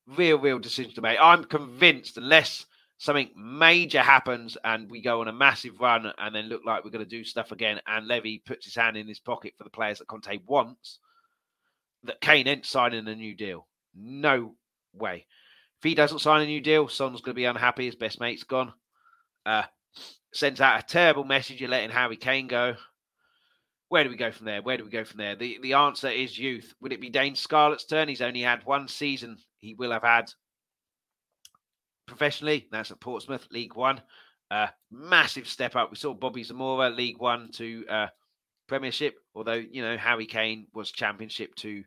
real, 0.06 0.38
real 0.38 0.60
decision 0.60 0.94
to 0.96 1.02
make. 1.02 1.18
I'm 1.20 1.44
convinced, 1.44 2.18
unless 2.18 2.66
something 2.98 3.30
major 3.36 4.02
happens 4.02 4.58
and 4.64 4.90
we 4.90 5.02
go 5.02 5.22
on 5.22 5.28
a 5.28 5.34
massive 5.34 5.80
run 5.80 6.12
and 6.18 6.36
then 6.36 6.46
look 6.46 6.62
like 6.66 6.84
we're 6.84 6.92
going 6.92 7.04
to 7.04 7.10
do 7.10 7.24
stuff 7.24 7.52
again, 7.52 7.80
and 7.88 8.08
Levy 8.08 8.42
puts 8.46 8.66
his 8.66 8.76
hand 8.76 8.98
in 8.98 9.08
his 9.08 9.20
pocket 9.20 9.54
for 9.58 9.64
the 9.64 9.70
players 9.70 10.00
that 10.00 10.08
Conte 10.08 10.40
wants, 10.46 11.00
that 12.04 12.22
Kane 12.22 12.48
ain't 12.48 12.66
signing 12.66 13.08
a 13.08 13.16
new 13.16 13.36
deal. 13.36 13.68
No 13.96 14.56
way. 14.94 15.26
If 15.80 15.84
he 15.84 15.96
doesn't 15.96 16.20
sign 16.20 16.42
a 16.42 16.46
new 16.46 16.62
deal, 16.62 16.88
Son's 16.88 17.22
going 17.22 17.34
to 17.34 17.40
be 17.40 17.46
unhappy. 17.46 17.86
His 17.86 17.96
best 17.96 18.20
mate's 18.20 18.44
gone. 18.44 18.74
Uh, 19.46 19.64
sends 20.34 20.60
out 20.60 20.80
a 20.80 20.86
terrible 20.86 21.24
message. 21.24 21.62
You're 21.62 21.70
letting 21.70 21.92
Harry 21.92 22.18
Kane 22.18 22.48
go. 22.48 22.76
Where 23.90 24.04
do 24.04 24.10
we 24.10 24.18
go 24.18 24.32
from 24.32 24.48
there? 24.48 24.62
Where 24.62 24.78
do 24.78 24.84
we 24.84 24.90
go 24.90 25.06
from 25.06 25.20
there? 25.20 25.36
The 25.36 25.60
the 25.62 25.74
answer 25.74 26.10
is 26.10 26.38
youth. 26.38 26.74
Would 26.82 26.92
it 26.92 27.00
be 27.00 27.10
Dane 27.10 27.36
Scarlett's 27.36 27.86
turn? 27.86 28.10
He's 28.10 28.22
only 28.22 28.42
had 28.42 28.66
one 28.66 28.88
season. 28.88 29.38
He 29.60 29.76
will 29.76 29.92
have 29.92 30.04
had 30.04 30.32
professionally. 32.08 32.68
That's 32.72 32.92
at 32.92 33.00
Portsmouth, 33.00 33.48
League 33.52 33.76
One. 33.76 34.02
Uh, 34.50 34.68
massive 34.90 35.48
step 35.48 35.76
up. 35.76 35.92
We 35.92 35.98
saw 35.98 36.14
Bobby 36.14 36.44
Zamora, 36.44 36.90
League 36.90 37.20
One 37.20 37.52
to 37.54 37.86
uh, 37.88 38.08
Premiership. 38.68 39.16
Although 39.36 39.54
you 39.54 39.82
know 39.82 39.98
Harry 39.98 40.26
Kane 40.26 40.68
was 40.74 40.92
Championship 40.92 41.54
to 41.56 41.84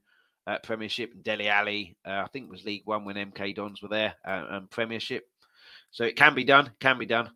uh, 0.46 0.58
Premiership, 0.62 1.12
and 1.14 1.24
Dele 1.24 1.48
Alli, 1.48 1.96
uh, 2.06 2.22
I 2.24 2.26
think 2.32 2.50
was 2.50 2.64
League 2.64 2.82
One 2.84 3.04
when 3.04 3.16
MK 3.16 3.54
Dons 3.54 3.82
were 3.82 3.88
there, 3.88 4.14
uh, 4.26 4.44
and 4.50 4.70
Premiership. 4.70 5.24
So 5.90 6.04
it 6.04 6.16
can 6.16 6.34
be 6.34 6.44
done, 6.44 6.70
can 6.80 6.98
be 6.98 7.06
done. 7.06 7.30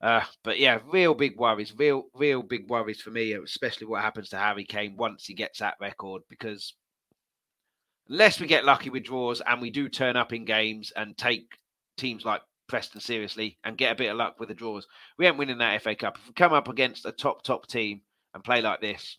Uh, 0.00 0.22
but 0.42 0.58
yeah, 0.58 0.80
real 0.90 1.14
big 1.14 1.38
worries, 1.38 1.72
real, 1.76 2.04
real 2.14 2.42
big 2.42 2.68
worries 2.68 3.00
for 3.00 3.10
me, 3.10 3.34
especially 3.34 3.86
what 3.86 4.02
happens 4.02 4.30
to 4.30 4.36
Harry 4.36 4.64
Kane 4.64 4.96
once 4.96 5.26
he 5.26 5.34
gets 5.34 5.60
that 5.60 5.76
record, 5.80 6.22
because 6.28 6.74
unless 8.08 8.40
we 8.40 8.48
get 8.48 8.64
lucky 8.64 8.90
with 8.90 9.04
draws 9.04 9.40
and 9.40 9.62
we 9.62 9.70
do 9.70 9.88
turn 9.88 10.16
up 10.16 10.32
in 10.32 10.44
games 10.44 10.92
and 10.96 11.16
take 11.16 11.56
teams 11.96 12.24
like 12.24 12.42
Preston 12.68 13.00
seriously 13.00 13.58
and 13.64 13.76
get 13.76 13.92
a 13.92 13.96
bit 13.96 14.10
of 14.10 14.16
luck 14.16 14.40
with 14.40 14.48
the 14.48 14.54
draws, 14.54 14.86
we 15.18 15.26
ain't 15.26 15.36
winning 15.36 15.58
that 15.58 15.82
FA 15.82 15.94
Cup. 15.94 16.18
If 16.18 16.28
we 16.28 16.32
come 16.34 16.52
up 16.52 16.68
against 16.68 17.06
a 17.06 17.12
top, 17.12 17.42
top 17.42 17.66
team 17.66 18.00
and 18.34 18.44
play 18.44 18.62
like 18.62 18.80
this, 18.80 19.18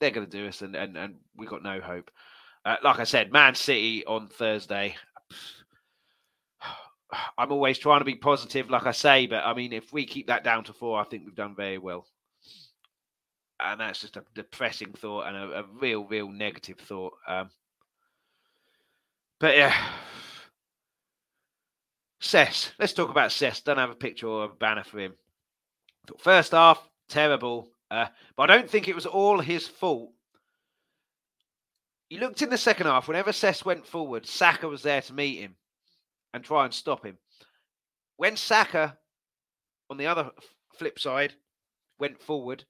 they're 0.00 0.10
going 0.10 0.26
to 0.26 0.38
do 0.38 0.48
us, 0.48 0.62
and, 0.62 0.74
and, 0.74 0.96
and 0.96 1.16
we've 1.36 1.48
got 1.48 1.62
no 1.62 1.80
hope. 1.80 2.10
Uh, 2.64 2.76
like 2.82 2.98
I 2.98 3.04
said, 3.04 3.32
Man 3.32 3.54
City 3.54 4.04
on 4.06 4.28
Thursday. 4.28 4.96
I'm 7.38 7.52
always 7.52 7.78
trying 7.78 8.00
to 8.00 8.04
be 8.04 8.16
positive, 8.16 8.68
like 8.70 8.86
I 8.86 8.92
say, 8.92 9.26
but 9.26 9.44
I 9.44 9.54
mean, 9.54 9.72
if 9.72 9.92
we 9.92 10.04
keep 10.04 10.26
that 10.26 10.44
down 10.44 10.64
to 10.64 10.72
four, 10.72 11.00
I 11.00 11.04
think 11.04 11.24
we've 11.24 11.34
done 11.34 11.54
very 11.54 11.78
well. 11.78 12.06
And 13.60 13.80
that's 13.80 14.00
just 14.00 14.16
a 14.16 14.24
depressing 14.34 14.92
thought 14.92 15.28
and 15.28 15.36
a, 15.36 15.60
a 15.60 15.64
real, 15.80 16.04
real 16.04 16.28
negative 16.28 16.78
thought. 16.78 17.14
Um, 17.26 17.50
but 19.38 19.56
yeah, 19.56 19.74
Cess. 22.20 22.72
Let's 22.78 22.92
talk 22.92 23.10
about 23.10 23.32
Cess. 23.32 23.60
Don't 23.60 23.78
have 23.78 23.90
a 23.90 23.94
picture 23.94 24.26
or 24.26 24.44
a 24.44 24.48
banner 24.48 24.84
for 24.84 24.98
him. 24.98 25.14
First 26.18 26.52
half, 26.52 26.88
terrible. 27.08 27.68
Uh, 27.90 28.06
but 28.36 28.50
I 28.50 28.56
don't 28.56 28.70
think 28.70 28.88
it 28.88 28.94
was 28.94 29.06
all 29.06 29.38
his 29.38 29.66
fault 29.66 30.10
you 32.08 32.20
looked 32.20 32.42
in 32.42 32.50
the 32.50 32.58
second 32.58 32.86
half, 32.86 33.08
whenever 33.08 33.32
Cess 33.32 33.64
went 33.64 33.86
forward, 33.86 34.26
Saka 34.26 34.68
was 34.68 34.82
there 34.82 35.02
to 35.02 35.12
meet 35.12 35.40
him 35.40 35.56
and 36.32 36.44
try 36.44 36.64
and 36.64 36.72
stop 36.72 37.04
him. 37.04 37.18
When 38.16 38.36
Saka, 38.36 38.96
on 39.90 39.96
the 39.96 40.06
other 40.06 40.30
flip 40.78 40.98
side, 40.98 41.34
went 41.98 42.20
forward, 42.20 42.64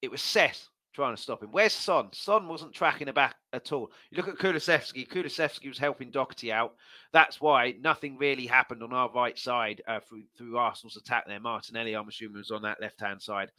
it 0.00 0.10
was 0.10 0.22
Cess 0.22 0.68
trying 0.94 1.14
to 1.14 1.20
stop 1.20 1.42
him. 1.42 1.50
Where's 1.50 1.72
Son? 1.72 2.08
Son 2.12 2.46
wasn't 2.48 2.72
tracking 2.72 3.08
it 3.08 3.14
back 3.14 3.34
at 3.52 3.72
all. 3.72 3.90
You 4.10 4.16
look 4.16 4.28
at 4.28 4.38
Kulusevski. 4.38 5.08
Kulusevski 5.08 5.68
was 5.68 5.78
helping 5.78 6.10
Doherty 6.10 6.52
out. 6.52 6.74
That's 7.12 7.40
why 7.40 7.74
nothing 7.80 8.16
really 8.16 8.46
happened 8.46 8.82
on 8.82 8.92
our 8.92 9.10
right 9.12 9.38
side 9.38 9.82
uh, 9.88 10.00
through 10.08 10.22
through 10.38 10.56
Arsenal's 10.56 10.96
attack 10.96 11.26
there. 11.26 11.40
Martinelli, 11.40 11.94
I'm 11.94 12.08
assuming, 12.08 12.38
was 12.38 12.50
on 12.50 12.62
that 12.62 12.80
left 12.80 13.00
hand 13.00 13.20
side. 13.20 13.50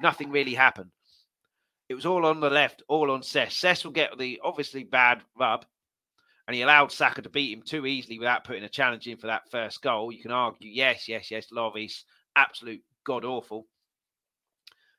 Nothing 0.00 0.30
really 0.30 0.54
happened. 0.54 0.90
It 1.88 1.94
was 1.94 2.06
all 2.06 2.24
on 2.24 2.40
the 2.40 2.50
left, 2.50 2.82
all 2.88 3.10
on 3.10 3.22
Cess. 3.22 3.54
Cess 3.54 3.84
will 3.84 3.92
get 3.92 4.18
the 4.18 4.40
obviously 4.42 4.82
bad 4.82 5.20
rub, 5.38 5.66
and 6.46 6.56
he 6.56 6.62
allowed 6.62 6.90
Saka 6.90 7.20
to 7.20 7.28
beat 7.28 7.52
him 7.52 7.62
too 7.62 7.84
easily 7.84 8.18
without 8.18 8.44
putting 8.44 8.64
a 8.64 8.68
challenge 8.68 9.06
in 9.06 9.18
for 9.18 9.26
that 9.26 9.50
first 9.50 9.82
goal. 9.82 10.10
You 10.10 10.22
can 10.22 10.30
argue, 10.30 10.70
yes, 10.70 11.06
yes, 11.06 11.30
yes, 11.30 11.48
Lloris, 11.52 12.04
absolute 12.34 12.82
god 13.04 13.26
awful. 13.26 13.66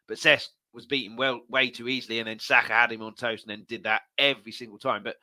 But 0.08 0.20
Cess 0.20 0.50
was 0.74 0.86
beaten 0.86 1.16
well 1.16 1.42
way 1.50 1.70
too 1.70 1.88
easily, 1.88 2.20
and 2.20 2.28
then 2.28 2.40
Saka 2.40 2.74
had 2.74 2.92
him 2.92 3.02
on 3.02 3.14
toast 3.14 3.46
and 3.46 3.52
then 3.52 3.66
did 3.68 3.84
that 3.84 4.02
every 4.18 4.52
single 4.52 4.80
time. 4.80 5.04
But 5.04 5.18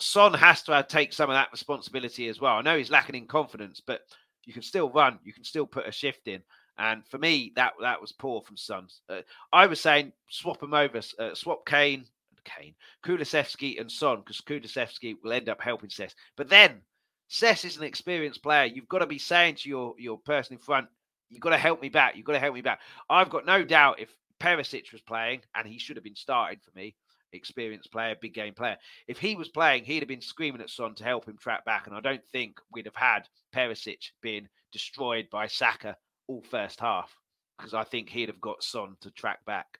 Son 0.00 0.34
has 0.34 0.62
to 0.64 0.84
take 0.88 1.12
some 1.12 1.30
of 1.30 1.34
that 1.34 1.52
responsibility 1.52 2.28
as 2.28 2.40
well. 2.40 2.56
I 2.56 2.62
know 2.62 2.76
he's 2.76 2.90
lacking 2.90 3.14
in 3.14 3.26
confidence, 3.26 3.80
but 3.84 4.00
you 4.44 4.52
can 4.52 4.62
still 4.62 4.90
run, 4.90 5.18
you 5.22 5.32
can 5.32 5.44
still 5.44 5.66
put 5.66 5.86
a 5.86 5.92
shift 5.92 6.26
in. 6.26 6.42
And 6.78 7.06
for 7.06 7.18
me, 7.18 7.52
that 7.56 7.74
that 7.82 8.00
was 8.00 8.12
poor 8.12 8.40
from 8.40 8.56
Son. 8.56 8.88
Uh, 9.08 9.20
I 9.52 9.66
was 9.66 9.80
saying 9.80 10.12
swap 10.30 10.62
him 10.62 10.72
over, 10.72 11.00
uh, 11.18 11.34
swap 11.34 11.66
Kane, 11.66 12.06
Kane, 12.44 12.74
Kulusevski 13.04 13.80
and 13.80 13.90
Son, 13.90 14.18
because 14.18 14.40
Kulusevski 14.40 15.16
will 15.22 15.32
end 15.32 15.48
up 15.48 15.60
helping 15.60 15.90
Cess. 15.90 16.14
But 16.36 16.48
then 16.48 16.80
Cess 17.28 17.64
is 17.64 17.76
an 17.76 17.84
experienced 17.84 18.42
player. 18.42 18.64
You've 18.64 18.88
got 18.88 19.00
to 19.00 19.06
be 19.06 19.18
saying 19.18 19.56
to 19.56 19.68
your 19.68 19.94
your 19.98 20.18
person 20.18 20.54
in 20.54 20.58
front, 20.58 20.88
you've 21.30 21.40
got 21.40 21.50
to 21.50 21.58
help 21.58 21.80
me 21.80 21.88
back. 21.88 22.16
You've 22.16 22.26
got 22.26 22.32
to 22.34 22.38
help 22.38 22.54
me 22.54 22.60
back. 22.60 22.80
I've 23.08 23.30
got 23.30 23.46
no 23.46 23.64
doubt 23.64 24.00
if 24.00 24.14
Perisic 24.40 24.92
was 24.92 25.00
playing, 25.00 25.42
and 25.54 25.66
he 25.66 25.78
should 25.78 25.96
have 25.96 26.04
been 26.04 26.16
starting 26.16 26.58
for 26.62 26.76
me, 26.76 26.94
experienced 27.32 27.92
player, 27.92 28.16
big 28.20 28.34
game 28.34 28.54
player. 28.54 28.76
If 29.06 29.18
he 29.18 29.36
was 29.36 29.48
playing, 29.48 29.84
he'd 29.84 30.02
have 30.02 30.08
been 30.08 30.20
screaming 30.20 30.60
at 30.60 30.70
Son 30.70 30.94
to 30.96 31.04
help 31.04 31.26
him 31.26 31.38
track 31.38 31.64
back. 31.64 31.86
And 31.86 31.96
I 31.96 32.00
don't 32.00 32.24
think 32.32 32.58
we'd 32.72 32.86
have 32.86 32.96
had 32.96 33.28
Perisic 33.54 34.10
being 34.20 34.48
destroyed 34.72 35.28
by 35.30 35.46
Saka 35.46 35.96
all 36.26 36.42
first 36.50 36.80
half 36.80 37.14
because 37.58 37.74
I 37.74 37.84
think 37.84 38.08
he'd 38.08 38.28
have 38.28 38.40
got 38.40 38.62
Son 38.62 38.96
to 39.02 39.10
track 39.10 39.44
back. 39.44 39.78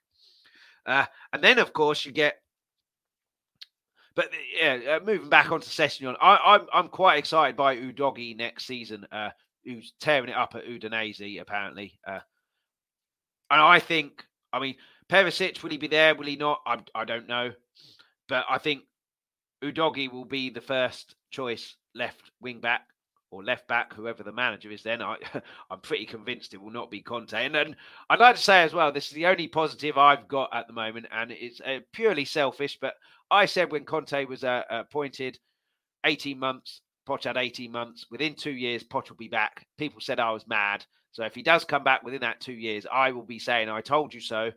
Uh, 0.85 1.05
and 1.33 1.43
then, 1.43 1.59
of 1.59 1.73
course, 1.73 2.05
you 2.05 2.11
get. 2.11 2.37
But 4.13 4.29
yeah, 4.59 4.97
uh, 4.97 5.05
moving 5.05 5.29
back 5.29 5.51
onto 5.51 5.67
Sessegnon, 5.67 6.17
I, 6.19 6.37
I'm 6.55 6.67
I'm 6.73 6.87
quite 6.89 7.17
excited 7.17 7.55
by 7.55 7.77
Udogie 7.77 8.35
next 8.35 8.65
season. 8.65 9.07
Uh, 9.09 9.29
who's 9.65 9.93
tearing 9.99 10.29
it 10.29 10.35
up 10.35 10.55
at 10.55 10.65
Udinese 10.65 11.41
apparently. 11.41 11.99
Uh, 12.07 12.19
and 13.49 13.61
I 13.61 13.79
think, 13.79 14.25
I 14.53 14.59
mean, 14.59 14.75
Perisic 15.09 15.61
will 15.61 15.71
he 15.71 15.77
be 15.77 15.87
there? 15.87 16.15
Will 16.15 16.25
he 16.25 16.35
not? 16.37 16.61
I 16.65 16.79
I 16.95 17.05
don't 17.05 17.27
know, 17.27 17.51
but 18.29 18.45
I 18.49 18.57
think 18.57 18.83
Udogie 19.63 20.11
will 20.11 20.25
be 20.25 20.49
the 20.49 20.61
first 20.61 21.15
choice 21.31 21.75
left 21.93 22.31
wing 22.39 22.61
back 22.61 22.87
or 23.31 23.43
left 23.43 23.67
back, 23.67 23.93
whoever 23.93 24.23
the 24.23 24.31
manager 24.31 24.69
is, 24.69 24.83
then 24.83 25.01
I, 25.01 25.15
I'm 25.71 25.79
pretty 25.79 26.05
convinced 26.05 26.53
it 26.53 26.61
will 26.61 26.69
not 26.69 26.91
be 26.91 27.01
Conte. 27.01 27.33
And 27.33 27.55
then 27.55 27.75
I'd 28.09 28.19
like 28.19 28.35
to 28.35 28.41
say 28.41 28.61
as 28.61 28.73
well, 28.73 28.91
this 28.91 29.07
is 29.07 29.13
the 29.13 29.25
only 29.25 29.47
positive 29.47 29.97
I've 29.97 30.27
got 30.27 30.49
at 30.53 30.67
the 30.67 30.73
moment, 30.73 31.07
and 31.11 31.31
it's 31.31 31.61
uh, 31.61 31.79
purely 31.93 32.25
selfish. 32.25 32.77
But 32.79 32.95
I 33.31 33.45
said 33.45 33.71
when 33.71 33.85
Conte 33.85 34.25
was 34.25 34.43
uh, 34.43 34.63
appointed 34.69 35.39
18 36.05 36.37
months, 36.37 36.81
Poch 37.07 37.23
had 37.23 37.37
18 37.37 37.71
months. 37.71 38.05
Within 38.11 38.35
two 38.35 38.51
years, 38.51 38.83
Poch 38.83 39.09
will 39.09 39.17
be 39.17 39.27
back. 39.27 39.65
People 39.77 40.01
said 40.01 40.19
I 40.19 40.31
was 40.31 40.47
mad. 40.47 40.85
So 41.11 41.23
if 41.23 41.35
he 41.35 41.43
does 41.43 41.65
come 41.65 41.83
back 41.83 42.03
within 42.03 42.21
that 42.21 42.39
two 42.39 42.53
years, 42.53 42.85
I 42.91 43.11
will 43.11 43.23
be 43.23 43.39
saying, 43.39 43.69
I 43.69 43.81
told 43.81 44.13
you 44.13 44.21
so. 44.21 44.51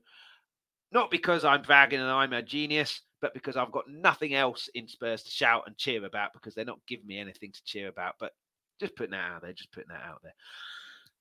Not 0.93 1.11
because 1.11 1.45
I'm 1.45 1.63
bragging 1.63 2.01
and 2.01 2.11
I'm 2.11 2.33
a 2.33 2.43
genius, 2.43 3.01
but 3.21 3.35
because 3.35 3.57
I've 3.57 3.73
got 3.73 3.89
nothing 3.89 4.35
else 4.35 4.69
in 4.75 4.87
Spurs 4.87 5.23
to 5.25 5.31
shout 5.31 5.65
and 5.67 5.77
cheer 5.77 6.05
about 6.05 6.33
because 6.33 6.55
they're 6.55 6.65
not 6.65 6.79
giving 6.87 7.07
me 7.07 7.19
anything 7.19 7.51
to 7.53 7.65
cheer 7.65 7.89
about. 7.89 8.15
But 8.21 8.33
just 8.79 8.95
putting 8.95 9.13
that 9.13 9.33
out 9.33 9.43
there, 9.43 9.53
just 9.53 9.73
putting 9.73 9.89
that 9.89 10.05
out 10.07 10.21
there. 10.23 10.35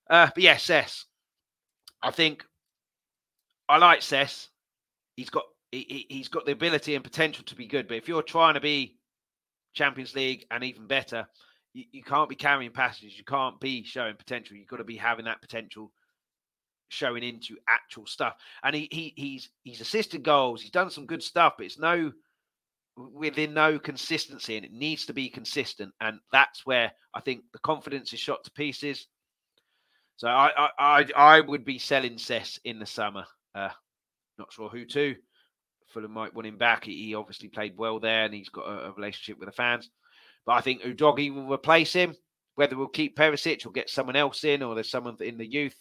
Uh, 0.09 0.29
but 0.33 0.43
yeah, 0.43 0.57
Cess. 0.57 1.05
I 2.01 2.11
think 2.11 2.45
I 3.69 3.77
like 3.77 4.01
Cess. 4.01 4.49
He's 5.15 5.29
got 5.29 5.45
he, 5.71 6.05
he's 6.09 6.27
got 6.27 6.45
the 6.45 6.51
ability 6.51 6.93
and 6.93 7.03
potential 7.03 7.43
to 7.45 7.55
be 7.55 7.65
good. 7.65 7.87
But 7.87 7.97
if 7.97 8.07
you're 8.07 8.21
trying 8.21 8.53
to 8.55 8.59
be 8.59 8.97
Champions 9.73 10.15
League 10.15 10.45
and 10.51 10.63
even 10.63 10.87
better, 10.87 11.27
you, 11.73 11.85
you 11.91 12.03
can't 12.03 12.29
be 12.29 12.35
carrying 12.35 12.71
passages. 12.71 13.17
You 13.17 13.23
can't 13.23 13.59
be 13.59 13.83
showing 13.83 14.15
potential. 14.15 14.55
You've 14.55 14.67
got 14.67 14.77
to 14.77 14.83
be 14.83 14.97
having 14.97 15.25
that 15.25 15.41
potential 15.41 15.91
showing 16.89 17.23
into 17.23 17.57
actual 17.67 18.05
stuff. 18.05 18.35
And 18.63 18.75
he, 18.75 18.87
he 18.91 19.13
he's 19.15 19.49
he's 19.63 19.81
assisted 19.81 20.23
goals. 20.23 20.61
He's 20.61 20.71
done 20.71 20.89
some 20.89 21.05
good 21.05 21.23
stuff, 21.23 21.53
but 21.57 21.65
it's 21.65 21.79
no 21.79 22.11
within 22.95 23.53
no 23.53 23.79
consistency, 23.79 24.55
and 24.55 24.65
it 24.65 24.71
needs 24.71 25.05
to 25.07 25.13
be 25.13 25.29
consistent. 25.29 25.93
And 25.99 26.19
that's 26.31 26.65
where 26.65 26.91
I 27.13 27.21
think 27.21 27.43
the 27.51 27.59
confidence 27.59 28.13
is 28.13 28.19
shot 28.19 28.43
to 28.43 28.51
pieces. 28.51 29.07
So 30.17 30.27
I 30.27 30.51
I 30.55 30.69
I, 30.79 31.05
I 31.15 31.39
would 31.41 31.65
be 31.65 31.79
selling 31.79 32.17
Cess 32.17 32.59
in 32.63 32.79
the 32.79 32.85
summer. 32.85 33.25
Uh, 33.55 33.69
not 34.37 34.53
sure 34.53 34.69
who 34.69 34.85
to. 34.85 35.15
Fulham 35.93 36.11
might 36.11 36.33
want 36.33 36.47
him 36.47 36.57
back. 36.57 36.85
He, 36.85 37.15
obviously 37.15 37.49
played 37.49 37.77
well 37.77 37.99
there, 37.99 38.25
and 38.25 38.33
he's 38.33 38.49
got 38.49 38.67
a, 38.67 38.87
a 38.87 38.91
relationship 38.91 39.39
with 39.39 39.47
the 39.47 39.53
fans. 39.53 39.89
But 40.45 40.53
I 40.53 40.61
think 40.61 40.81
Udogie 40.81 41.33
will 41.33 41.51
replace 41.51 41.93
him. 41.93 42.15
Whether 42.55 42.77
we'll 42.77 42.87
keep 42.87 43.17
Perisic 43.17 43.65
or 43.65 43.71
get 43.71 43.89
someone 43.89 44.15
else 44.15 44.43
in, 44.43 44.61
or 44.61 44.75
there's 44.75 44.91
someone 44.91 45.17
in 45.21 45.37
the 45.37 45.45
youth 45.45 45.75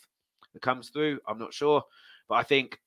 that 0.53 0.63
comes 0.63 0.89
through, 0.89 1.21
I'm 1.29 1.39
not 1.39 1.53
sure. 1.53 1.83
But 2.29 2.37
I 2.37 2.43
think 2.45 2.79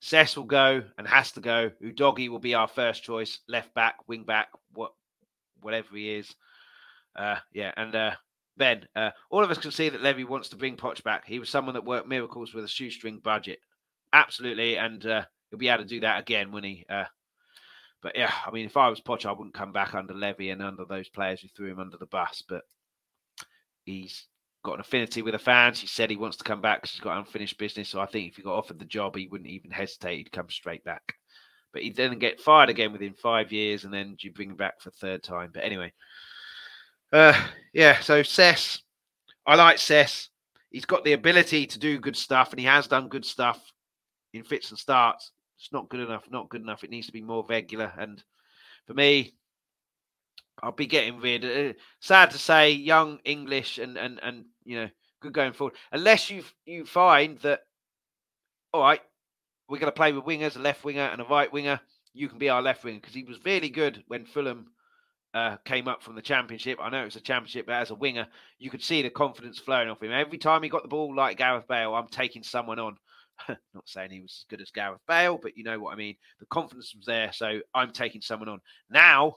Cess 0.00 0.36
will 0.36 0.44
go 0.44 0.82
and 0.98 1.06
has 1.06 1.32
to 1.32 1.40
go. 1.40 1.70
Udogie 1.82 2.28
will 2.28 2.40
be 2.40 2.54
our 2.54 2.68
first 2.68 3.04
choice, 3.04 3.38
left 3.48 3.72
back, 3.72 3.96
wing 4.08 4.24
back, 4.24 4.48
what, 4.74 4.92
whatever 5.60 5.88
he 5.94 6.14
is. 6.14 6.34
Uh, 7.14 7.36
yeah, 7.52 7.72
and 7.76 7.94
uh, 7.94 8.10
Ben, 8.56 8.86
uh, 8.96 9.10
all 9.30 9.44
of 9.44 9.50
us 9.50 9.58
can 9.58 9.70
see 9.70 9.88
that 9.88 10.02
Levy 10.02 10.24
wants 10.24 10.48
to 10.50 10.56
bring 10.56 10.76
Poch 10.76 11.02
back. 11.02 11.26
He 11.26 11.38
was 11.38 11.48
someone 11.48 11.74
that 11.74 11.84
worked 11.84 12.08
miracles 12.08 12.52
with 12.52 12.64
a 12.64 12.68
shoestring 12.68 13.18
budget, 13.18 13.60
absolutely, 14.12 14.76
and 14.76 15.06
uh, 15.06 15.24
he'll 15.52 15.58
be 15.58 15.68
able 15.68 15.84
to 15.84 15.88
do 15.88 16.00
that 16.00 16.18
again 16.18 16.50
when 16.50 16.64
he 16.64 16.84
uh, 16.88 17.04
but 18.02 18.16
yeah, 18.16 18.32
I 18.44 18.50
mean, 18.50 18.66
if 18.66 18.76
I 18.76 18.88
was 18.88 19.00
Poch, 19.00 19.24
I 19.24 19.32
wouldn't 19.32 19.54
come 19.54 19.72
back 19.72 19.94
under 19.94 20.12
Levy 20.12 20.50
and 20.50 20.60
under 20.60 20.84
those 20.84 21.08
players 21.08 21.40
who 21.40 21.48
threw 21.48 21.70
him 21.70 21.78
under 21.78 21.96
the 21.96 22.06
bus. 22.06 22.42
But 22.46 22.62
he's 23.84 24.26
got 24.64 24.74
an 24.74 24.80
affinity 24.80 25.22
with 25.22 25.32
the 25.32 25.38
fans. 25.38 25.80
He 25.80 25.86
said 25.86 26.10
he 26.10 26.16
wants 26.16 26.36
to 26.38 26.44
come 26.44 26.60
back 26.60 26.82
because 26.82 26.90
he's 26.90 27.00
got 27.00 27.16
unfinished 27.16 27.58
business. 27.58 27.88
So 27.88 28.00
I 28.00 28.06
think 28.06 28.28
if 28.28 28.36
he 28.36 28.42
got 28.42 28.56
offered 28.56 28.80
the 28.80 28.84
job, 28.84 29.14
he 29.14 29.28
wouldn't 29.28 29.50
even 29.50 29.70
hesitate. 29.70 30.16
He'd 30.16 30.32
come 30.32 30.50
straight 30.50 30.82
back. 30.82 31.14
But 31.72 31.82
he'd 31.82 31.96
then 31.96 32.18
get 32.18 32.40
fired 32.40 32.68
again 32.68 32.92
within 32.92 33.14
five 33.14 33.52
years, 33.52 33.84
and 33.84 33.94
then 33.94 34.16
you 34.18 34.32
bring 34.32 34.50
him 34.50 34.56
back 34.56 34.80
for 34.80 34.90
third 34.90 35.22
time. 35.22 35.52
But 35.54 35.64
anyway, 35.64 35.92
uh, 37.12 37.40
yeah. 37.72 38.00
So 38.00 38.22
Cess, 38.24 38.82
I 39.46 39.54
like 39.54 39.78
Cess. 39.78 40.28
He's 40.70 40.84
got 40.84 41.04
the 41.04 41.12
ability 41.12 41.66
to 41.68 41.78
do 41.78 42.00
good 42.00 42.16
stuff, 42.16 42.50
and 42.50 42.58
he 42.58 42.66
has 42.66 42.88
done 42.88 43.08
good 43.08 43.24
stuff 43.24 43.60
in 44.34 44.42
fits 44.42 44.70
and 44.70 44.78
starts. 44.78 45.30
It's 45.62 45.72
not 45.72 45.88
good 45.88 46.00
enough. 46.00 46.24
Not 46.28 46.48
good 46.48 46.62
enough. 46.62 46.82
It 46.82 46.90
needs 46.90 47.06
to 47.06 47.12
be 47.12 47.22
more 47.22 47.46
regular. 47.48 47.92
And 47.96 48.22
for 48.84 48.94
me, 48.94 49.34
I'll 50.60 50.72
be 50.72 50.86
getting 50.86 51.20
rid. 51.20 51.44
Uh, 51.44 51.78
sad 52.00 52.32
to 52.32 52.38
say, 52.38 52.72
young 52.72 53.20
English 53.24 53.78
and 53.78 53.96
and 53.96 54.18
and 54.22 54.46
you 54.64 54.76
know 54.76 54.88
good 55.20 55.32
going 55.32 55.52
forward. 55.52 55.76
Unless 55.92 56.30
you 56.30 56.42
you 56.66 56.84
find 56.84 57.38
that, 57.40 57.60
all 58.72 58.82
right, 58.82 59.00
we're 59.68 59.78
going 59.78 59.92
to 59.92 59.96
play 59.96 60.12
with 60.12 60.24
wingers, 60.24 60.56
a 60.56 60.58
left 60.58 60.84
winger 60.84 61.02
and 61.02 61.20
a 61.20 61.24
right 61.24 61.52
winger. 61.52 61.80
You 62.12 62.28
can 62.28 62.38
be 62.38 62.48
our 62.48 62.60
left 62.60 62.82
winger 62.82 62.98
because 62.98 63.14
he 63.14 63.22
was 63.22 63.38
really 63.44 63.70
good 63.70 64.02
when 64.08 64.26
Fulham 64.26 64.66
uh, 65.32 65.58
came 65.64 65.86
up 65.86 66.02
from 66.02 66.16
the 66.16 66.22
championship. 66.22 66.80
I 66.82 66.90
know 66.90 67.04
it's 67.04 67.16
a 67.16 67.20
championship, 67.20 67.66
but 67.66 67.76
as 67.76 67.90
a 67.90 67.94
winger, 67.94 68.26
you 68.58 68.68
could 68.68 68.82
see 68.82 69.00
the 69.00 69.10
confidence 69.10 69.60
flowing 69.60 69.88
off 69.88 70.02
him. 70.02 70.10
Every 70.10 70.38
time 70.38 70.64
he 70.64 70.68
got 70.68 70.82
the 70.82 70.88
ball, 70.88 71.14
like 71.14 71.38
Gareth 71.38 71.68
Bale, 71.68 71.94
I'm 71.94 72.08
taking 72.08 72.42
someone 72.42 72.80
on. 72.80 72.96
not 73.74 73.86
saying 73.88 74.10
he 74.10 74.20
was 74.20 74.44
as 74.44 74.46
good 74.48 74.60
as 74.60 74.70
Gareth 74.70 75.00
Bale, 75.06 75.38
but 75.40 75.56
you 75.56 75.64
know 75.64 75.78
what 75.78 75.92
I 75.92 75.96
mean. 75.96 76.16
The 76.40 76.46
confidence 76.46 76.94
was 76.96 77.06
there, 77.06 77.32
so 77.32 77.60
I'm 77.74 77.92
taking 77.92 78.20
someone 78.20 78.48
on. 78.48 78.60
Now 78.90 79.36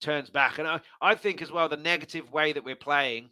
turns 0.00 0.30
back, 0.30 0.58
and 0.58 0.68
I, 0.68 0.80
I 1.00 1.14
think 1.14 1.42
as 1.42 1.50
well 1.50 1.68
the 1.68 1.76
negative 1.76 2.30
way 2.32 2.52
that 2.52 2.64
we're 2.64 2.76
playing 2.76 3.30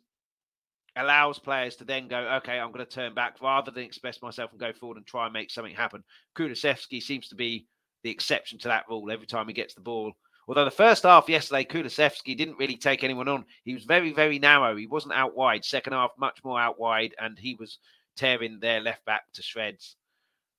allows 0.97 1.39
players 1.39 1.77
to 1.77 1.85
then 1.85 2.09
go, 2.09 2.19
okay, 2.37 2.59
I'm 2.59 2.73
going 2.73 2.85
to 2.85 2.91
turn 2.91 3.15
back 3.15 3.37
rather 3.41 3.71
than 3.71 3.85
express 3.85 4.21
myself 4.21 4.51
and 4.51 4.61
go 4.61 4.73
forward 4.73 4.99
and 4.99 5.07
try 5.07 5.25
and 5.25 5.33
make 5.33 5.51
something 5.51 5.75
happen. 5.75 6.05
Kulusevski 6.37 7.03
seems 7.03 7.29
to 7.29 7.35
be 7.35 7.67
the 8.03 8.11
exception 8.11 8.59
to 8.61 8.69
that 8.69 8.85
rule 8.89 9.11
every 9.11 9.27
time 9.27 9.49
he 9.49 9.55
gets 9.55 9.75
the 9.75 9.81
ball. 9.81 10.13
Although 10.49 10.65
the 10.65 10.71
first 10.71 11.05
half 11.05 11.29
yesterday, 11.29 11.65
Kulusevski 11.65 12.37
didn't 12.37 12.59
really 12.59 12.77
take 12.77 13.05
anyone 13.05 13.29
on. 13.29 13.45
He 13.65 13.75
was 13.75 13.85
very, 13.85 14.13
very 14.13 14.39
narrow. 14.39 14.77
He 14.77 14.87
wasn't 14.87 15.15
out 15.15 15.37
wide. 15.37 15.65
Second 15.65 15.93
half, 15.93 16.11
much 16.19 16.41
more 16.45 16.61
out 16.61 16.81
wide, 16.81 17.15
and 17.19 17.39
he 17.39 17.55
was 17.55 17.79
tearing 18.17 18.59
their 18.61 18.81
left 18.81 19.05
back 19.05 19.23
to 19.35 19.43
shreds. 19.43 19.97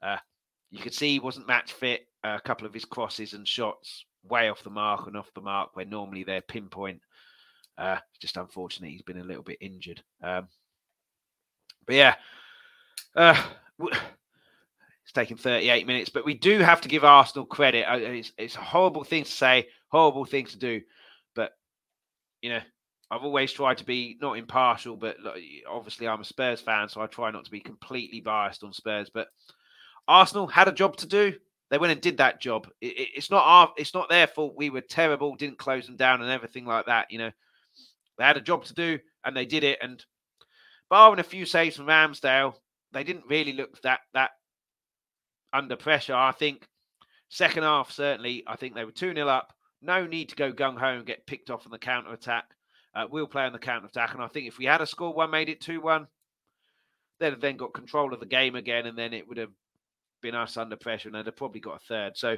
Uh, 0.02 0.18
you 0.72 0.80
could 0.80 0.94
see 0.94 1.10
he 1.10 1.20
wasn't 1.20 1.48
match 1.48 1.74
fit. 1.74 2.08
Uh, 2.24 2.38
a 2.38 2.42
couple 2.42 2.66
of 2.66 2.74
his 2.74 2.86
crosses 2.86 3.34
and 3.34 3.48
shots 3.48 4.06
way 4.28 4.50
off 4.50 4.64
the 4.64 4.70
mark 4.70 5.08
and 5.08 5.18
off 5.18 5.34
the 5.36 5.42
mark 5.42 5.76
where 5.76 5.86
normally 5.86 6.24
they're 6.24 6.42
pinpoint. 6.42 7.02
Uh, 7.78 7.98
just 8.20 8.38
unfortunate 8.38 8.92
he's 8.92 9.02
been 9.02 9.20
a 9.20 9.24
little 9.24 9.44
bit 9.44 9.58
injured. 9.60 10.02
Um, 10.22 10.48
but 11.86 11.96
yeah, 11.96 12.16
uh, 13.16 13.42
it's 13.80 15.12
taken 15.14 15.38
38 15.38 15.86
minutes, 15.86 16.10
but 16.10 16.26
we 16.26 16.34
do 16.34 16.60
have 16.60 16.82
to 16.82 16.88
give 16.88 17.04
Arsenal 17.04 17.46
credit. 17.46 17.86
It's, 17.90 18.32
it's 18.38 18.56
a 18.56 18.62
horrible 18.62 19.04
thing 19.04 19.26
to 19.26 19.32
say, 19.32 19.68
horrible 19.90 20.26
thing 20.26 20.46
to 20.46 20.58
do, 20.58 20.82
but 21.36 21.52
you 22.42 22.50
know 22.50 22.62
I've 23.14 23.24
always 23.24 23.52
tried 23.52 23.78
to 23.78 23.86
be 23.86 24.18
not 24.22 24.38
impartial, 24.38 24.96
but 24.96 25.18
obviously 25.70 26.08
I'm 26.08 26.22
a 26.22 26.26
Spurs 26.26 26.62
fan, 26.62 26.90
so 26.90 27.02
I 27.02 27.08
try 27.08 27.30
not 27.32 27.46
to 27.46 27.52
be 27.52 27.60
completely 27.60 28.22
biased 28.22 28.64
on 28.64 28.74
Spurs. 28.74 29.10
But 29.14 29.28
Arsenal 30.08 30.48
had 30.48 30.68
a 30.68 30.72
job 30.72 30.98
to 30.98 31.06
do. 31.06 31.34
They 31.70 31.78
went 31.78 31.92
and 31.92 32.02
did 32.02 32.18
that 32.18 32.42
job. 32.42 32.68
It, 32.82 32.98
it, 32.98 33.10
it's 33.16 33.32
not 33.32 33.44
our, 33.46 33.72
it's 33.78 33.94
not 33.94 34.10
their 34.10 34.28
fault. 34.28 34.56
We 34.58 34.70
were 34.70 34.82
terrible, 34.82 35.36
didn't 35.36 35.60
close 35.60 35.86
them 35.86 35.96
down, 35.96 36.22
and 36.22 36.32
everything 36.32 36.66
like 36.66 36.88
that. 36.88 37.12
You 37.12 37.20
know, 37.20 37.32
they 38.18 38.24
had 38.24 38.38
a 38.38 38.42
job 38.42 38.66
to 38.66 38.74
do, 38.74 39.00
and 39.26 39.36
they 39.36 39.46
did 39.46 39.64
it. 39.64 39.80
And 39.82 40.04
barring 40.90 41.20
a 41.20 41.24
few 41.24 41.46
saves 41.46 41.78
from 41.78 41.88
Ramsdale, 41.88 42.56
they 42.92 43.04
didn't 43.04 43.28
really 43.28 43.54
look 43.54 43.82
that 43.84 44.02
that 44.14 44.32
under 45.52 45.76
pressure. 45.76 46.16
I 46.16 46.32
think 46.32 46.68
second 47.30 47.64
half 47.64 47.92
certainly. 47.92 48.44
I 48.48 48.56
think 48.56 48.76
they 48.76 48.86
were 48.86 48.92
two 48.92 49.14
0 49.14 49.28
up. 49.28 49.54
No 49.82 50.06
need 50.06 50.30
to 50.30 50.36
go 50.36 50.52
gung 50.54 50.78
ho 50.78 50.88
and 50.88 51.06
get 51.06 51.28
picked 51.28 51.50
off 51.50 51.66
on 51.66 51.72
the 51.72 51.78
counter 51.78 52.14
attack. 52.14 52.46
Uh, 52.96 53.06
we'll 53.10 53.28
play 53.28 53.44
on 53.44 53.54
the 53.54 53.60
counter 53.60 53.88
attack. 53.88 54.14
And 54.14 54.24
I 54.24 54.28
think 54.28 54.48
if 54.48 54.58
we 54.58 54.66
had 54.66 54.82
a 54.82 54.86
score 54.86 55.14
one, 55.14 55.32
made 55.32 55.50
it 55.50 55.62
2 55.62 55.82
1, 55.82 56.08
they'd 57.20 57.32
have 57.32 57.42
then 57.42 57.58
got 57.58 57.74
control 57.74 58.14
of 58.14 58.20
the 58.20 58.26
game 58.26 58.56
again. 58.56 58.86
And 58.86 58.98
then 58.98 59.14
it 59.14 59.28
would 59.28 59.38
have 59.38 59.52
been 60.22 60.36
us 60.36 60.58
under 60.58 60.76
pressure 60.76 61.10
and 61.10 61.16
they'd 61.16 61.26
have 61.26 61.36
probably 61.36 61.60
got 61.60 61.82
a 61.82 61.86
third. 61.88 62.18
So 62.18 62.38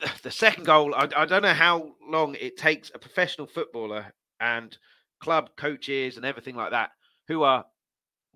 the 0.22 0.30
second 0.30 0.64
goal, 0.64 0.94
I, 0.94 1.08
I 1.16 1.24
don't 1.24 1.42
know 1.42 1.54
how 1.54 1.92
long 2.06 2.36
it 2.40 2.56
takes 2.56 2.90
a 2.94 2.98
professional 2.98 3.46
footballer 3.46 4.12
and 4.40 4.76
club 5.20 5.50
coaches 5.56 6.16
and 6.16 6.24
everything 6.24 6.56
like 6.56 6.70
that 6.70 6.90
who 7.28 7.42
are 7.42 7.64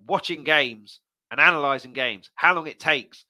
watching 0.07 0.43
games 0.43 0.99
and 1.31 1.39
analyzing 1.39 1.93
games, 1.93 2.29
how 2.35 2.53
long 2.53 2.67
it 2.67 2.79
takes 2.79 3.25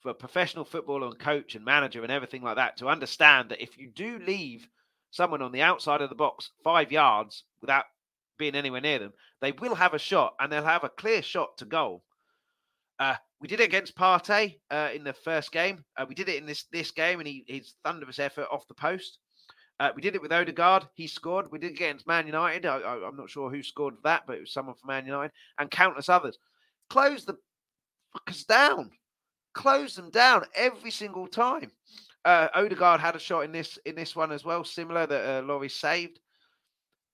for 0.00 0.10
a 0.10 0.14
professional 0.14 0.64
footballer 0.64 1.06
and 1.06 1.18
coach 1.18 1.54
and 1.54 1.64
manager 1.64 2.02
and 2.02 2.12
everything 2.12 2.42
like 2.42 2.56
that 2.56 2.76
to 2.76 2.88
understand 2.88 3.48
that 3.48 3.62
if 3.62 3.78
you 3.78 3.88
do 3.88 4.18
leave 4.20 4.66
someone 5.12 5.42
on 5.42 5.52
the 5.52 5.62
outside 5.62 6.00
of 6.00 6.08
the 6.08 6.16
box 6.16 6.50
five 6.64 6.90
yards 6.90 7.44
without 7.60 7.84
being 8.38 8.56
anywhere 8.56 8.80
near 8.80 8.98
them, 8.98 9.12
they 9.40 9.52
will 9.52 9.76
have 9.76 9.94
a 9.94 9.98
shot 9.98 10.34
and 10.40 10.50
they'll 10.50 10.64
have 10.64 10.82
a 10.82 10.88
clear 10.88 11.22
shot 11.22 11.56
to 11.58 11.64
goal. 11.64 12.02
Uh, 12.98 13.14
we 13.40 13.48
did 13.48 13.60
it 13.60 13.64
against 13.64 13.96
Partey 13.96 14.58
uh, 14.70 14.90
in 14.94 15.04
the 15.04 15.12
first 15.12 15.52
game. 15.52 15.84
Uh, 15.96 16.06
we 16.08 16.14
did 16.14 16.28
it 16.28 16.36
in 16.36 16.46
this 16.46 16.64
this 16.72 16.90
game, 16.90 17.18
and 17.18 17.26
he 17.26 17.44
his 17.46 17.74
thunderous 17.84 18.18
effort 18.18 18.46
off 18.50 18.66
the 18.68 18.74
post. 18.74 19.18
Uh, 19.80 19.90
we 19.96 20.02
did 20.02 20.14
it 20.14 20.22
with 20.22 20.32
Odegaard. 20.32 20.86
He 20.94 21.08
scored. 21.08 21.50
We 21.50 21.58
did 21.58 21.72
it 21.72 21.74
against 21.74 22.06
Man 22.06 22.26
United. 22.26 22.66
I, 22.66 22.78
am 23.04 23.16
not 23.16 23.30
sure 23.30 23.50
who 23.50 23.62
scored 23.62 23.94
that, 24.04 24.22
but 24.26 24.36
it 24.36 24.40
was 24.40 24.52
someone 24.52 24.76
from 24.76 24.88
Man 24.88 25.06
United 25.06 25.32
and 25.58 25.70
countless 25.70 26.08
others. 26.08 26.38
Close 26.88 27.24
the 27.24 27.36
fuckers 28.16 28.46
down. 28.46 28.90
Close 29.54 29.96
them 29.96 30.10
down 30.10 30.44
every 30.54 30.92
single 30.92 31.26
time. 31.26 31.72
Uh, 32.24 32.48
Odegaard 32.54 33.00
had 33.00 33.16
a 33.16 33.20
shot 33.20 33.44
in 33.44 33.52
this 33.52 33.78
in 33.84 33.94
this 33.94 34.14
one 34.14 34.32
as 34.32 34.44
well, 34.44 34.64
similar 34.64 35.06
that 35.06 35.24
uh, 35.24 35.42
Lloris 35.42 35.72
saved. 35.72 36.20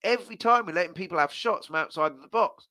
Every 0.05 0.37
time 0.37 0.67
we're 0.67 0.73
letting 0.73 0.95
people 0.95 1.19
have 1.19 1.33
shots 1.33 1.67
from 1.67 1.77
outside 1.77 2.13
of 2.13 2.23
the 2.23 2.29
box. 2.29 2.69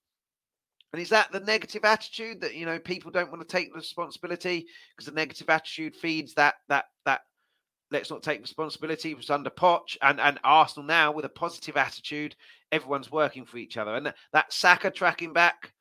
And 0.94 1.02
is 1.02 1.10
that 1.10 1.32
the 1.32 1.42
negative 1.42 1.84
attitude 1.84 2.42
that 2.42 2.56
you 2.56 2.66
know 2.66 2.80
people 2.80 3.12
don't 3.12 3.32
want 3.32 3.42
to 3.42 3.48
take 3.48 3.76
responsibility 3.76 4.68
because 4.96 5.08
the 5.08 5.16
negative 5.16 5.50
attitude 5.50 5.96
feeds 5.96 6.34
that 6.36 6.56
that 6.70 6.86
that 7.06 7.22
let's 7.92 8.10
not 8.10 8.24
take 8.24 8.42
responsibility. 8.42 9.12
It 9.12 9.18
was 9.18 9.30
under 9.30 9.50
Poch 9.50 9.98
and, 10.02 10.20
and 10.20 10.40
Arsenal 10.44 10.86
now 10.86 11.12
with 11.12 11.26
a 11.26 11.30
positive 11.30 11.78
attitude. 11.78 12.36
Everyone's 12.72 13.12
working 13.12 13.46
for 13.46 13.58
each 13.58 13.78
other. 13.78 13.96
And 13.96 14.14
that, 14.34 14.52
Saka 14.52 14.92
tracking 14.92 15.34
back, 15.34 15.72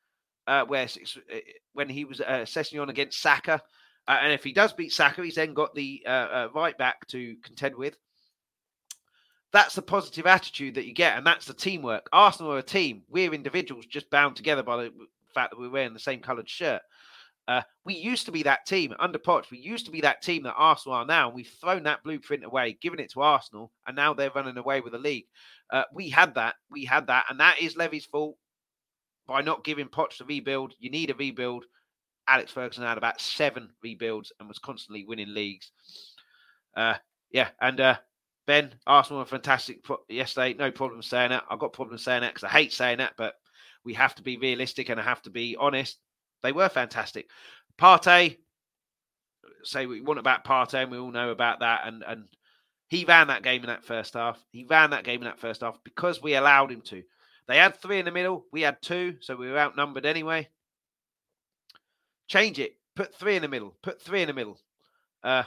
uh, 0.47 0.63
where 0.65 0.85
uh, 0.85 1.37
when 1.73 1.89
he 1.89 2.05
was 2.05 2.21
uh, 2.21 2.45
on 2.79 2.89
against 2.89 3.21
Saka, 3.21 3.61
uh, 4.07 4.19
and 4.21 4.33
if 4.33 4.43
he 4.43 4.53
does 4.53 4.73
beat 4.73 4.93
Saka, 4.93 5.23
he's 5.23 5.35
then 5.35 5.53
got 5.53 5.75
the 5.75 6.03
uh, 6.05 6.09
uh, 6.09 6.47
right 6.53 6.77
back 6.77 7.07
to 7.07 7.35
contend 7.43 7.75
with. 7.75 7.97
That's 9.53 9.75
the 9.75 9.81
positive 9.81 10.25
attitude 10.25 10.75
that 10.75 10.85
you 10.85 10.93
get, 10.93 11.17
and 11.17 11.25
that's 11.25 11.45
the 11.45 11.53
teamwork. 11.53 12.07
Arsenal 12.11 12.53
are 12.53 12.59
a 12.59 12.63
team. 12.63 13.03
We're 13.09 13.33
individuals 13.33 13.85
just 13.85 14.09
bound 14.09 14.35
together 14.35 14.63
by 14.63 14.83
the 14.83 14.93
fact 15.33 15.51
that 15.51 15.59
we're 15.59 15.69
wearing 15.69 15.93
the 15.93 15.99
same 15.99 16.19
coloured 16.19 16.49
shirt. 16.49 16.81
Uh, 17.47 17.61
we 17.85 17.95
used 17.95 18.25
to 18.25 18.31
be 18.31 18.43
that 18.43 18.65
team 18.65 18.93
under 18.99 19.17
Poch. 19.17 19.49
We 19.49 19.57
used 19.57 19.85
to 19.85 19.91
be 19.91 20.01
that 20.01 20.21
team 20.21 20.43
that 20.43 20.55
Arsenal 20.57 20.97
are 20.97 21.05
now. 21.05 21.27
And 21.27 21.35
We've 21.35 21.49
thrown 21.61 21.83
that 21.83 22.03
blueprint 22.03 22.43
away, 22.43 22.77
given 22.81 22.99
it 22.99 23.11
to 23.13 23.21
Arsenal, 23.21 23.71
and 23.85 23.95
now 23.95 24.13
they're 24.13 24.31
running 24.35 24.57
away 24.57 24.81
with 24.81 24.91
the 24.91 24.99
league. 24.99 25.25
Uh, 25.71 25.83
we 25.93 26.09
had 26.09 26.35
that. 26.35 26.55
We 26.69 26.83
had 26.83 27.07
that, 27.07 27.25
and 27.29 27.39
that 27.39 27.61
is 27.61 27.77
Levy's 27.77 28.05
fault 28.05 28.35
by 29.27 29.41
not 29.41 29.63
giving 29.63 29.87
Poch 29.87 30.17
the 30.17 30.25
rebuild. 30.25 30.73
You 30.79 30.89
need 30.89 31.09
a 31.09 31.15
rebuild. 31.15 31.65
Alex 32.27 32.51
Ferguson 32.51 32.83
had 32.83 32.97
about 32.97 33.21
seven 33.21 33.69
rebuilds 33.83 34.31
and 34.39 34.47
was 34.47 34.59
constantly 34.59 35.05
winning 35.05 35.33
leagues. 35.33 35.71
Uh, 36.75 36.95
yeah, 37.31 37.49
and 37.61 37.79
uh, 37.79 37.97
Ben 38.45 38.73
Arsenal 38.85 39.19
were 39.19 39.25
fantastic 39.25 39.83
yesterday. 40.09 40.53
No 40.53 40.71
problem 40.71 41.01
saying 41.01 41.29
that. 41.29 41.43
I've 41.49 41.59
got 41.59 41.73
problems 41.73 42.03
saying 42.03 42.21
that 42.21 42.33
because 42.33 42.45
I 42.45 42.49
hate 42.49 42.73
saying 42.73 42.99
that, 42.99 43.13
but 43.17 43.33
we 43.83 43.93
have 43.93 44.15
to 44.15 44.23
be 44.23 44.37
realistic 44.37 44.89
and 44.89 44.99
I 44.99 45.03
have 45.03 45.21
to 45.23 45.29
be 45.29 45.55
honest. 45.59 45.97
They 46.43 46.51
were 46.51 46.69
fantastic. 46.69 47.29
Partey, 47.79 48.37
say 49.63 49.85
we 49.85 50.01
want 50.01 50.19
about 50.19 50.45
Partey, 50.45 50.83
and 50.83 50.91
we 50.91 50.97
all 50.97 51.11
know 51.11 51.29
about 51.29 51.59
that. 51.59 51.81
And 51.85 52.03
and 52.07 52.25
he 52.89 53.05
ran 53.05 53.27
that 53.27 53.43
game 53.43 53.61
in 53.61 53.67
that 53.67 53.85
first 53.85 54.13
half. 54.13 54.41
He 54.51 54.65
ran 54.69 54.91
that 54.91 55.03
game 55.03 55.21
in 55.21 55.25
that 55.25 55.39
first 55.39 55.61
half 55.61 55.77
because 55.83 56.21
we 56.21 56.35
allowed 56.35 56.71
him 56.71 56.81
to. 56.81 57.03
They 57.47 57.57
had 57.57 57.77
three 57.77 57.99
in 57.99 58.05
the 58.05 58.11
middle. 58.11 58.45
We 58.51 58.61
had 58.61 58.81
two, 58.81 59.15
so 59.21 59.35
we 59.35 59.49
were 59.49 59.59
outnumbered 59.59 60.05
anyway. 60.05 60.49
Change 62.27 62.59
it. 62.59 62.75
Put 62.95 63.13
three 63.15 63.35
in 63.35 63.41
the 63.41 63.47
middle. 63.47 63.75
Put 63.81 64.01
three 64.01 64.21
in 64.21 64.27
the 64.27 64.33
middle. 64.33 64.59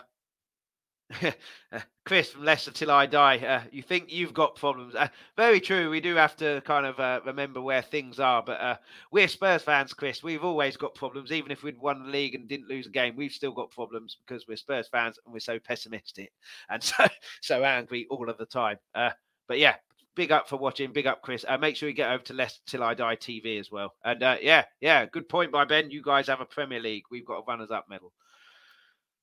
Uh, 1.22 1.80
Chris 2.04 2.30
from 2.30 2.44
Leicester 2.44 2.70
till 2.70 2.90
I 2.90 3.06
die. 3.06 3.38
Uh, 3.38 3.62
you 3.70 3.82
think 3.82 4.12
you've 4.12 4.34
got 4.34 4.56
problems? 4.56 4.94
Uh, 4.94 5.08
very 5.36 5.60
true. 5.60 5.90
We 5.90 6.00
do 6.00 6.14
have 6.16 6.36
to 6.36 6.60
kind 6.64 6.86
of 6.86 6.98
uh, 6.98 7.20
remember 7.26 7.60
where 7.60 7.82
things 7.82 8.20
are. 8.20 8.42
But 8.42 8.60
uh, 8.60 8.76
we're 9.10 9.28
Spurs 9.28 9.62
fans, 9.62 9.92
Chris. 9.92 10.22
We've 10.22 10.44
always 10.44 10.76
got 10.76 10.94
problems. 10.94 11.32
Even 11.32 11.50
if 11.50 11.62
we'd 11.62 11.78
won 11.78 12.04
the 12.04 12.10
league 12.10 12.34
and 12.34 12.48
didn't 12.48 12.68
lose 12.68 12.86
a 12.86 12.90
game, 12.90 13.16
we've 13.16 13.32
still 13.32 13.52
got 13.52 13.70
problems 13.70 14.16
because 14.26 14.46
we're 14.48 14.56
Spurs 14.56 14.88
fans 14.88 15.18
and 15.24 15.32
we're 15.32 15.40
so 15.40 15.58
pessimistic 15.58 16.32
and 16.68 16.82
so 16.82 17.06
so 17.40 17.64
angry 17.64 18.06
all 18.10 18.28
of 18.28 18.38
the 18.38 18.46
time. 18.46 18.78
Uh, 18.94 19.10
but 19.48 19.58
yeah, 19.58 19.74
big 20.14 20.32
up 20.32 20.48
for 20.48 20.56
watching. 20.56 20.92
Big 20.92 21.06
up, 21.06 21.22
Chris. 21.22 21.44
Uh, 21.48 21.58
make 21.58 21.76
sure 21.76 21.88
you 21.88 21.94
get 21.94 22.10
over 22.10 22.22
to 22.24 22.34
Leicester 22.34 22.60
Till 22.66 22.82
I 22.82 22.94
Die 22.94 23.16
TV 23.16 23.58
as 23.58 23.70
well. 23.70 23.94
And 24.04 24.22
uh, 24.22 24.36
yeah, 24.40 24.64
yeah, 24.80 25.06
good 25.06 25.28
point 25.28 25.52
by 25.52 25.64
Ben. 25.64 25.90
You 25.90 26.02
guys 26.02 26.26
have 26.28 26.40
a 26.40 26.46
Premier 26.46 26.80
League. 26.80 27.04
We've 27.10 27.26
got 27.26 27.38
a 27.38 27.44
runners 27.46 27.70
up 27.70 27.86
medal. 27.88 28.12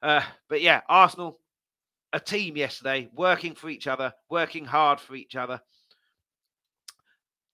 Uh, 0.01 0.21
but 0.49 0.61
yeah, 0.61 0.81
Arsenal 0.87 1.39
a 2.13 2.19
team 2.19 2.55
yesterday, 2.55 3.09
working 3.13 3.53
for 3.53 3.69
each 3.69 3.87
other, 3.87 4.13
working 4.29 4.65
hard 4.65 4.99
for 4.99 5.15
each 5.15 5.35
other. 5.35 5.61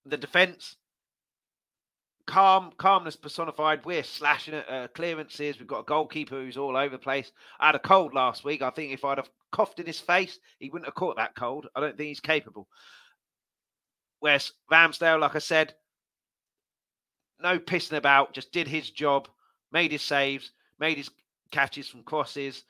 The 0.05 0.17
defense, 0.17 0.75
calm, 2.27 2.71
calmness 2.77 3.15
personified. 3.15 3.85
We're 3.85 4.03
slashing 4.03 4.53
at 4.53 4.69
uh, 4.69 4.87
clearances. 4.89 5.57
We've 5.57 5.67
got 5.67 5.79
a 5.79 5.85
goalkeeper 5.85 6.35
who's 6.35 6.57
all 6.57 6.77
over 6.77 6.95
the 6.95 7.01
place. 7.01 7.31
I 7.59 7.67
had 7.67 7.75
a 7.75 7.79
cold 7.79 8.13
last 8.13 8.43
week. 8.43 8.61
I 8.61 8.69
think 8.69 8.93
if 8.93 9.03
I'd 9.03 9.17
have 9.17 9.29
coughed 9.51 9.79
in 9.79 9.85
his 9.85 9.99
face, 9.99 10.39
he 10.59 10.69
wouldn't 10.69 10.87
have 10.87 10.95
caught 10.95 11.17
that 11.17 11.35
cold. 11.35 11.67
I 11.75 11.79
don't 11.79 11.97
think 11.97 12.09
he's 12.09 12.19
capable. 12.19 12.67
Whereas 14.23 14.53
Ramsdale, 14.71 15.19
like 15.19 15.35
I 15.35 15.39
said, 15.39 15.73
no 17.41 17.59
pissing 17.59 17.97
about, 17.97 18.31
just 18.31 18.53
did 18.53 18.69
his 18.69 18.89
job, 18.89 19.27
made 19.73 19.91
his 19.91 20.01
saves, 20.01 20.53
made 20.79 20.95
his 20.95 21.09
catches 21.51 21.89
from 21.89 22.03
crosses, 22.03 22.63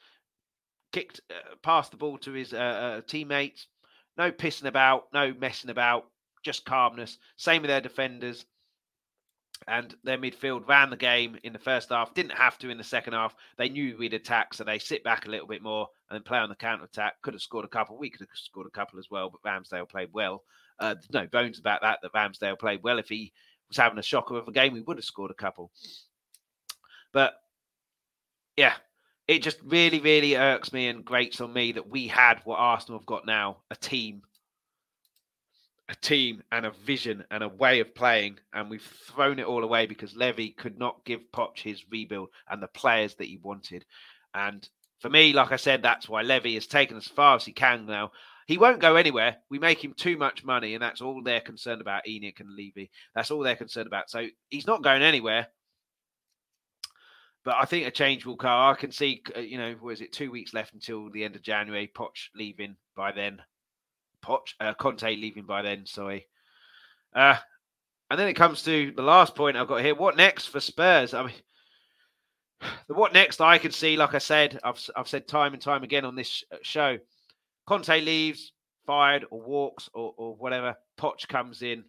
kicked, 0.92 1.22
uh, 1.30 1.54
passed 1.62 1.92
the 1.92 1.98
ball 1.98 2.18
to 2.18 2.32
his 2.32 2.56
uh, 2.56 2.58
uh, 2.58 3.02
teammates. 3.02 3.68
No 4.18 4.32
pissing 4.32 4.66
about, 4.66 5.10
no 5.14 5.32
messing 5.32 5.70
about, 5.70 6.08
just 6.42 6.66
calmness. 6.66 7.20
Same 7.38 7.62
with 7.62 7.70
their 7.70 7.82
defenders. 7.82 8.46
And 9.68 9.94
their 10.04 10.18
midfield 10.18 10.68
ran 10.68 10.90
the 10.90 10.98
game 10.98 11.38
in 11.44 11.54
the 11.54 11.60
first 11.60 11.90
half, 11.90 12.16
didn't 12.16 12.32
have 12.32 12.58
to 12.58 12.72
in 12.72 12.80
the 12.80 12.84
second 12.84 13.14
half. 13.14 13.36
They 13.60 13.70
knew 13.70 13.96
we'd 13.96 14.16
attack, 14.16 14.56
so 14.56 14.64
they 14.64 14.80
sit 14.80 15.04
back 15.04 15.28
a 15.28 15.30
little 15.30 15.46
bit 15.46 15.62
more 15.62 15.88
and 16.10 16.18
then 16.18 16.24
play 16.24 16.40
on 16.40 16.50
the 16.50 16.56
counter 16.56 16.86
attack. 16.86 17.22
Could 17.22 17.36
have 17.36 17.44
scored 17.44 17.66
a 17.66 17.68
couple. 17.68 17.96
We 17.96 18.10
could 18.10 18.22
have 18.22 18.30
scored 18.34 18.66
a 18.66 18.72
couple 18.72 18.98
as 18.98 19.12
well, 19.12 19.30
but 19.30 19.44
Ramsdale 19.44 19.88
played 19.88 20.10
well. 20.12 20.42
Uh, 20.80 20.96
no 21.12 21.28
bones 21.28 21.60
about 21.60 21.82
that, 21.82 22.00
that 22.02 22.14
Ramsdale 22.14 22.60
played 22.60 22.84
well. 22.84 23.00
If 23.00 23.10
he 23.10 23.32
was 23.68 23.78
having 23.78 24.00
a 24.00 24.04
shocker 24.04 24.38
of 24.38 24.48
a 24.48 24.52
game, 24.52 24.74
we 24.74 24.82
would 24.82 24.98
have 24.98 25.06
scored 25.06 25.32
a 25.32 25.36
couple. 25.36 25.72
But 27.12 27.34
yeah, 28.58 28.74
it 29.28 29.42
just 29.42 29.58
really, 29.64 30.00
really 30.00 30.36
irks 30.36 30.74
me 30.74 30.88
and 30.88 31.06
grates 31.06 31.40
on 31.42 31.54
me 31.54 31.72
that 31.74 31.90
we 31.90 32.08
had 32.08 32.42
what 32.44 32.60
Arsenal 32.60 33.00
have 33.00 33.06
got 33.06 33.26
now 33.26 33.58
a 33.72 33.76
team, 33.76 34.22
a 35.90 35.96
team 35.96 36.44
and 36.52 36.66
a 36.66 36.72
vision 36.86 37.24
and 37.32 37.44
a 37.44 37.50
way 37.50 37.80
of 37.80 37.96
playing. 37.96 38.40
And 38.54 38.70
we've 38.70 38.88
thrown 39.08 39.40
it 39.40 39.46
all 39.46 39.64
away 39.64 39.86
because 39.86 40.16
Levy 40.16 40.50
could 40.50 40.78
not 40.78 41.06
give 41.06 41.22
Poch 41.32 41.60
his 41.60 41.84
rebuild 41.90 42.30
and 42.50 42.62
the 42.62 42.68
players 42.68 43.16
that 43.16 43.28
he 43.28 43.38
wanted. 43.38 43.86
And 44.34 44.68
for 45.00 45.10
me, 45.10 45.34
like 45.34 45.52
I 45.52 45.58
said, 45.58 45.82
that's 45.82 46.10
why 46.10 46.22
Levy 46.22 46.56
has 46.56 46.68
taken 46.68 46.98
as 46.98 47.08
far 47.08 47.36
as 47.36 47.46
he 47.46 47.52
can 47.52 47.86
now. 47.86 48.12
He 48.48 48.58
won't 48.58 48.82
go 48.82 48.96
anywhere. 48.96 49.38
We 49.50 49.60
make 49.60 49.84
him 49.84 49.94
too 49.94 50.18
much 50.18 50.44
money, 50.44 50.74
and 50.74 50.84
that's 50.84 51.02
all 51.02 51.22
they're 51.22 51.42
concerned 51.42 51.82
about, 51.82 52.06
ENIC 52.08 52.40
and 52.40 52.56
Levy. 52.56 52.92
That's 53.16 53.32
all 53.32 53.40
they're 53.40 53.56
concerned 53.56 53.88
about. 53.88 54.10
So 54.10 54.28
he's 54.50 54.68
not 54.68 54.84
going 54.84 55.02
anywhere. 55.02 55.48
But 57.44 57.56
I 57.60 57.66
think 57.66 57.88
a 57.88 57.92
change 57.92 58.26
will 58.26 58.38
come. 58.38 58.52
I 58.52 58.74
can 58.74 58.92
see, 58.92 59.22
uh, 59.36 59.40
you 59.40 59.58
know, 59.58 59.76
was 59.82 60.02
it 60.02 60.14
two 60.14 60.32
weeks 60.32 60.54
left 60.54 60.74
until 60.74 61.10
the 61.10 61.24
end 61.26 61.36
of 61.36 61.42
January? 61.42 61.92
Poch 61.94 62.30
leaving 62.36 62.78
by 62.96 63.12
then. 63.12 63.42
Poch, 64.24 64.54
uh, 64.62 64.74
Conte 64.74 65.04
leaving 65.04 65.46
by 65.46 65.62
then. 65.62 65.86
Sorry. 65.86 66.28
Uh, 67.14 67.36
and 68.10 68.20
then 68.20 68.28
it 68.28 68.36
comes 68.36 68.64
to 68.64 68.94
the 68.96 69.02
last 69.02 69.36
point 69.36 69.58
I've 69.58 69.68
got 69.68 69.82
here. 69.82 69.96
What 69.96 70.16
next 70.16 70.46
for 70.46 70.62
Spurs? 70.62 71.14
I 71.14 71.24
mean, 71.24 71.36
the 72.88 72.94
what 72.94 73.14
next 73.14 73.42
I 73.42 73.58
could 73.58 73.74
see, 73.74 73.98
like 73.98 74.14
I 74.14 74.20
said, 74.20 74.60
I've 74.64 74.80
I've 74.96 75.08
said 75.08 75.28
time 75.28 75.54
and 75.54 75.62
time 75.62 75.84
again 75.84 76.06
on 76.06 76.16
this 76.16 76.44
uh, 76.52 76.58
show. 76.62 76.98
Conte 77.68 78.02
leaves, 78.02 78.54
fired 78.86 79.26
or 79.32 79.42
walks 79.42 79.90
or, 79.94 80.14
or 80.18 80.36
whatever. 80.36 80.76
Poch 80.98 81.28
comes 81.28 81.62
in 81.62 81.86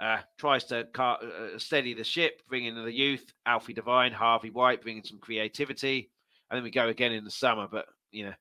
uh, 0.00 0.18
tries 0.38 0.64
to 0.64 0.84
car- 0.92 1.18
uh, 1.22 1.56
uh, 1.56 1.58
steady 1.58 1.94
the 1.94 2.04
ship, 2.04 2.42
bring 2.48 2.64
in 2.64 2.74
the 2.74 2.92
youth, 2.92 3.32
Alfie 3.46 3.72
Devine, 3.72 4.12
Harvey 4.12 4.50
White, 4.50 4.82
bringing 4.82 5.04
some 5.04 5.18
creativity, 5.18 6.10
and 6.50 6.56
then 6.56 6.64
we 6.64 6.70
go 6.70 6.88
again 6.88 7.12
in 7.12 7.24
the 7.24 7.30
summer. 7.30 7.66
But 7.70 7.86
you 8.10 8.26
know, 8.26 8.34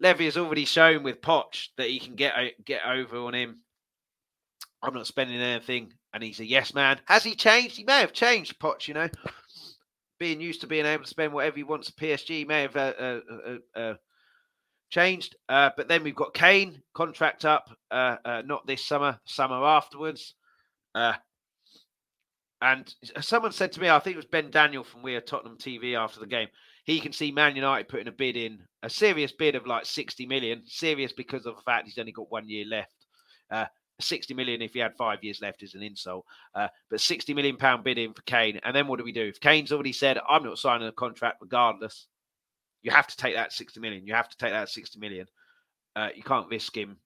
Levy 0.00 0.24
has 0.24 0.36
already 0.36 0.64
shown 0.64 1.02
with 1.02 1.20
Poch 1.20 1.68
that 1.76 1.88
he 1.88 2.00
can 2.00 2.14
get 2.14 2.34
get 2.64 2.82
over 2.84 3.18
on 3.18 3.34
him. 3.34 3.60
I'm 4.82 4.94
not 4.94 5.06
spending 5.06 5.40
anything, 5.40 5.92
and 6.12 6.22
he's 6.22 6.40
a 6.40 6.46
yes 6.46 6.74
man. 6.74 6.98
Has 7.06 7.22
he 7.22 7.34
changed? 7.34 7.76
He 7.76 7.84
may 7.84 8.00
have 8.00 8.12
changed, 8.12 8.58
Poch. 8.58 8.88
You 8.88 8.94
know, 8.94 9.08
being 10.18 10.40
used 10.40 10.62
to 10.62 10.66
being 10.66 10.86
able 10.86 11.04
to 11.04 11.10
spend 11.10 11.32
whatever 11.32 11.56
he 11.56 11.62
wants 11.62 11.88
at 11.88 11.96
PSG 11.96 12.46
may 12.46 12.62
have 12.62 12.76
uh, 12.76 13.94
uh, 14.94 14.98
uh, 14.98 15.02
uh 15.02 15.04
changed. 15.04 15.36
but 15.48 15.88
then 15.88 16.02
we've 16.02 16.14
got 16.14 16.34
Kane 16.34 16.82
contract 16.94 17.44
up, 17.44 17.70
not 17.92 18.66
this 18.66 18.84
summer, 18.84 19.18
summer 19.24 19.64
afterwards. 19.64 20.34
Uh, 20.94 21.14
and 22.60 22.92
someone 23.20 23.52
said 23.52 23.70
to 23.72 23.80
me, 23.80 23.88
I 23.88 24.00
think 24.00 24.14
it 24.14 24.18
was 24.18 24.26
Ben 24.26 24.50
Daniel 24.50 24.82
from 24.82 25.02
We 25.02 25.14
Are 25.14 25.20
Tottenham 25.20 25.58
TV 25.58 25.96
after 25.96 26.18
the 26.18 26.26
game. 26.26 26.48
He 26.84 26.98
can 27.00 27.12
see 27.12 27.30
Man 27.30 27.54
United 27.54 27.88
putting 27.88 28.08
a 28.08 28.12
bid 28.12 28.36
in, 28.36 28.60
a 28.82 28.90
serious 28.90 29.30
bid 29.30 29.54
of 29.54 29.66
like 29.66 29.86
60 29.86 30.26
million, 30.26 30.62
serious 30.66 31.12
because 31.12 31.46
of 31.46 31.54
the 31.54 31.62
fact 31.62 31.86
he's 31.86 31.98
only 31.98 32.12
got 32.12 32.32
one 32.32 32.48
year 32.48 32.64
left. 32.64 33.06
Uh, 33.50 33.66
60 34.00 34.34
million 34.34 34.62
if 34.62 34.72
he 34.72 34.80
had 34.80 34.96
five 34.96 35.22
years 35.22 35.40
left 35.40 35.62
is 35.62 35.74
an 35.74 35.82
insult. 35.82 36.24
Uh, 36.54 36.68
but 36.90 37.00
60 37.00 37.34
million 37.34 37.56
pound 37.56 37.84
bid 37.84 37.98
in 37.98 38.12
for 38.12 38.22
Kane. 38.22 38.58
And 38.64 38.74
then 38.74 38.86
what 38.86 38.98
do 38.98 39.04
we 39.04 39.12
do? 39.12 39.26
If 39.26 39.40
Kane's 39.40 39.70
already 39.70 39.92
said, 39.92 40.18
I'm 40.28 40.44
not 40.44 40.58
signing 40.58 40.88
a 40.88 40.92
contract 40.92 41.38
regardless, 41.40 42.06
you 42.82 42.90
have 42.90 43.06
to 43.06 43.16
take 43.16 43.34
that 43.34 43.52
60 43.52 43.80
million. 43.80 44.06
You 44.06 44.14
have 44.14 44.28
to 44.28 44.36
take 44.36 44.52
that 44.52 44.68
60 44.68 44.98
million. 44.98 45.26
Uh, 45.96 46.08
you 46.14 46.22
can't 46.22 46.48
risk 46.48 46.76
him 46.76 46.98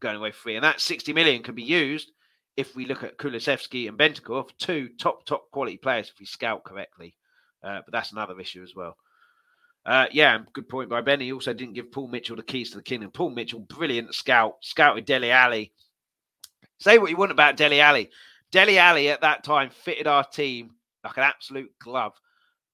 going 0.00 0.16
away 0.16 0.32
free. 0.32 0.56
And 0.56 0.64
that 0.64 0.80
60 0.80 1.12
million 1.12 1.42
can 1.42 1.54
be 1.54 1.62
used 1.62 2.10
if 2.56 2.74
we 2.74 2.86
look 2.86 3.04
at 3.04 3.18
Kulusevski 3.18 3.88
and 3.88 3.98
Bentancur, 3.98 4.48
two 4.58 4.90
top, 4.98 5.24
top 5.24 5.50
quality 5.50 5.76
players 5.76 6.10
if 6.12 6.18
we 6.18 6.26
scout 6.26 6.64
correctly. 6.64 7.14
Uh, 7.62 7.80
but 7.84 7.92
that's 7.92 8.12
another 8.12 8.38
issue 8.40 8.62
as 8.62 8.74
well. 8.74 8.96
Uh, 9.86 10.06
yeah, 10.12 10.38
good 10.52 10.68
point 10.68 10.90
by 10.90 11.00
Ben. 11.00 11.20
He 11.20 11.32
also 11.32 11.52
didn't 11.52 11.74
give 11.74 11.90
Paul 11.90 12.08
Mitchell 12.08 12.36
the 12.36 12.42
keys 12.42 12.70
to 12.70 12.78
the 12.78 12.82
kingdom. 12.82 13.10
Paul 13.10 13.30
Mitchell, 13.30 13.60
brilliant 13.60 14.14
scout, 14.14 14.56
scouted 14.60 15.04
Dele 15.04 15.30
Alli. 15.30 15.72
Say 16.78 16.98
what 16.98 17.10
you 17.10 17.16
want 17.16 17.32
about 17.32 17.56
Dele 17.56 17.80
Alli. 17.80 18.10
Dele 18.50 18.78
Alli 18.78 19.08
at 19.08 19.22
that 19.22 19.44
time 19.44 19.70
fitted 19.70 20.06
our 20.06 20.24
team 20.24 20.72
like 21.04 21.16
an 21.16 21.22
absolute 21.22 21.72
glove. 21.78 22.12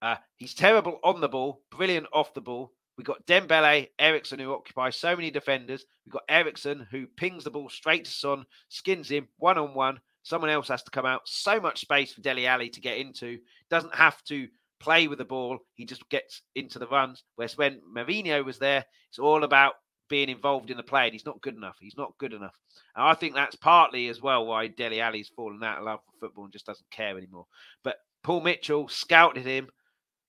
Uh, 0.02 0.16
he's 0.36 0.54
terrible 0.54 0.98
on 1.02 1.20
the 1.20 1.28
ball, 1.28 1.62
brilliant 1.70 2.06
off 2.12 2.34
the 2.34 2.40
ball, 2.40 2.72
We've 2.96 3.06
got 3.06 3.26
Dembele, 3.26 3.88
Eriksen, 3.98 4.38
who 4.38 4.54
occupies 4.54 4.96
so 4.96 5.14
many 5.14 5.30
defenders. 5.30 5.84
We've 6.04 6.14
got 6.14 6.24
Eriksen, 6.28 6.86
who 6.90 7.06
pings 7.06 7.44
the 7.44 7.50
ball 7.50 7.68
straight 7.68 8.06
to 8.06 8.10
Son, 8.10 8.46
skins 8.68 9.10
him 9.10 9.28
one 9.36 9.58
on 9.58 9.74
one. 9.74 10.00
Someone 10.22 10.50
else 10.50 10.68
has 10.68 10.82
to 10.84 10.90
come 10.90 11.06
out. 11.06 11.20
So 11.26 11.60
much 11.60 11.80
space 11.80 12.12
for 12.12 12.22
Dele 12.22 12.46
Alli 12.46 12.70
to 12.70 12.80
get 12.80 12.96
into. 12.96 13.38
Doesn't 13.70 13.94
have 13.94 14.22
to 14.24 14.48
play 14.80 15.08
with 15.08 15.18
the 15.18 15.24
ball. 15.24 15.58
He 15.74 15.84
just 15.84 16.08
gets 16.08 16.42
into 16.54 16.78
the 16.78 16.88
runs. 16.88 17.22
Whereas 17.36 17.56
when 17.56 17.80
Mourinho 17.94 18.44
was 18.44 18.58
there, 18.58 18.84
it's 19.10 19.18
all 19.18 19.44
about 19.44 19.74
being 20.08 20.28
involved 20.28 20.70
in 20.70 20.76
the 20.76 20.82
play, 20.82 21.04
and 21.04 21.12
he's 21.12 21.26
not 21.26 21.40
good 21.42 21.56
enough. 21.56 21.76
He's 21.80 21.96
not 21.98 22.16
good 22.18 22.32
enough. 22.32 22.54
And 22.94 23.04
I 23.04 23.14
think 23.14 23.34
that's 23.34 23.56
partly 23.56 24.08
as 24.08 24.22
well 24.22 24.46
why 24.46 24.68
Dele 24.68 25.00
Alli's 25.00 25.30
fallen 25.36 25.62
out 25.62 25.78
of 25.78 25.84
love 25.84 26.00
with 26.06 26.20
football 26.20 26.44
and 26.44 26.52
just 26.52 26.66
doesn't 26.66 26.90
care 26.90 27.18
anymore. 27.18 27.46
But 27.84 27.96
Paul 28.22 28.40
Mitchell 28.40 28.88
scouted 28.88 29.44
him, 29.44 29.68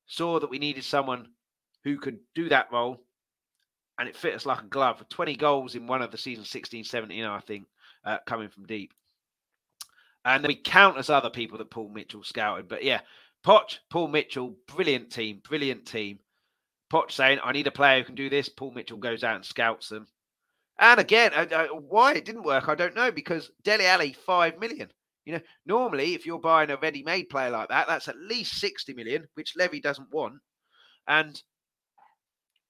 saw 0.07 0.39
that 0.39 0.49
we 0.49 0.59
needed 0.59 0.83
someone 0.83 1.27
who 1.83 1.97
could 1.97 2.19
do 2.35 2.49
that 2.49 2.71
role, 2.71 3.03
and 3.99 4.09
it 4.09 4.15
fit 4.15 4.35
us 4.35 4.45
like 4.45 4.61
a 4.61 4.67
glove. 4.67 5.03
20 5.09 5.35
goals 5.35 5.75
in 5.75 5.87
one 5.87 6.01
of 6.01 6.11
the 6.11 6.17
season 6.17 6.43
16 6.43 6.83
17, 6.83 7.23
I 7.23 7.39
think, 7.41 7.65
uh, 8.05 8.17
coming 8.25 8.49
from 8.49 8.65
deep. 8.65 8.93
And 10.25 10.45
we 10.45 10.55
countless 10.55 11.09
other 11.09 11.29
people 11.29 11.57
that 11.59 11.71
Paul 11.71 11.89
Mitchell 11.89 12.23
scouted. 12.23 12.67
But 12.67 12.83
yeah, 12.83 13.01
Poch, 13.45 13.79
Paul 13.89 14.09
Mitchell, 14.09 14.55
brilliant 14.67 15.11
team, 15.11 15.41
brilliant 15.47 15.85
team. 15.85 16.19
Poch 16.91 17.11
saying, 17.11 17.39
I 17.43 17.53
need 17.53 17.67
a 17.67 17.71
player 17.71 17.99
who 17.99 18.05
can 18.05 18.15
do 18.15 18.29
this. 18.29 18.49
Paul 18.49 18.71
Mitchell 18.71 18.97
goes 18.97 19.23
out 19.23 19.35
and 19.35 19.45
scouts 19.45 19.89
them. 19.89 20.07
And 20.79 20.99
again, 20.99 21.31
uh, 21.33 21.47
uh, 21.51 21.67
why 21.67 22.13
it 22.13 22.25
didn't 22.25 22.43
work, 22.43 22.69
I 22.69 22.75
don't 22.75 22.95
know, 22.95 23.11
because 23.11 23.49
Dele 23.63 23.85
Alli, 23.85 24.13
5 24.13 24.59
million. 24.59 24.91
You 25.28 25.34
know, 25.34 25.41
normally 25.65 26.13
if 26.13 26.25
you're 26.25 26.39
buying 26.39 26.71
a 26.71 26.78
ready-made 26.78 27.28
player 27.28 27.49
like 27.49 27.67
that, 27.67 27.86
that's 27.86 28.07
at 28.07 28.17
least 28.17 28.61
60 28.61 28.93
million, 28.93 29.28
which 29.34 29.57
Levy 29.57 29.82
doesn't 29.82 30.09
want. 30.09 30.36
And 31.05 31.43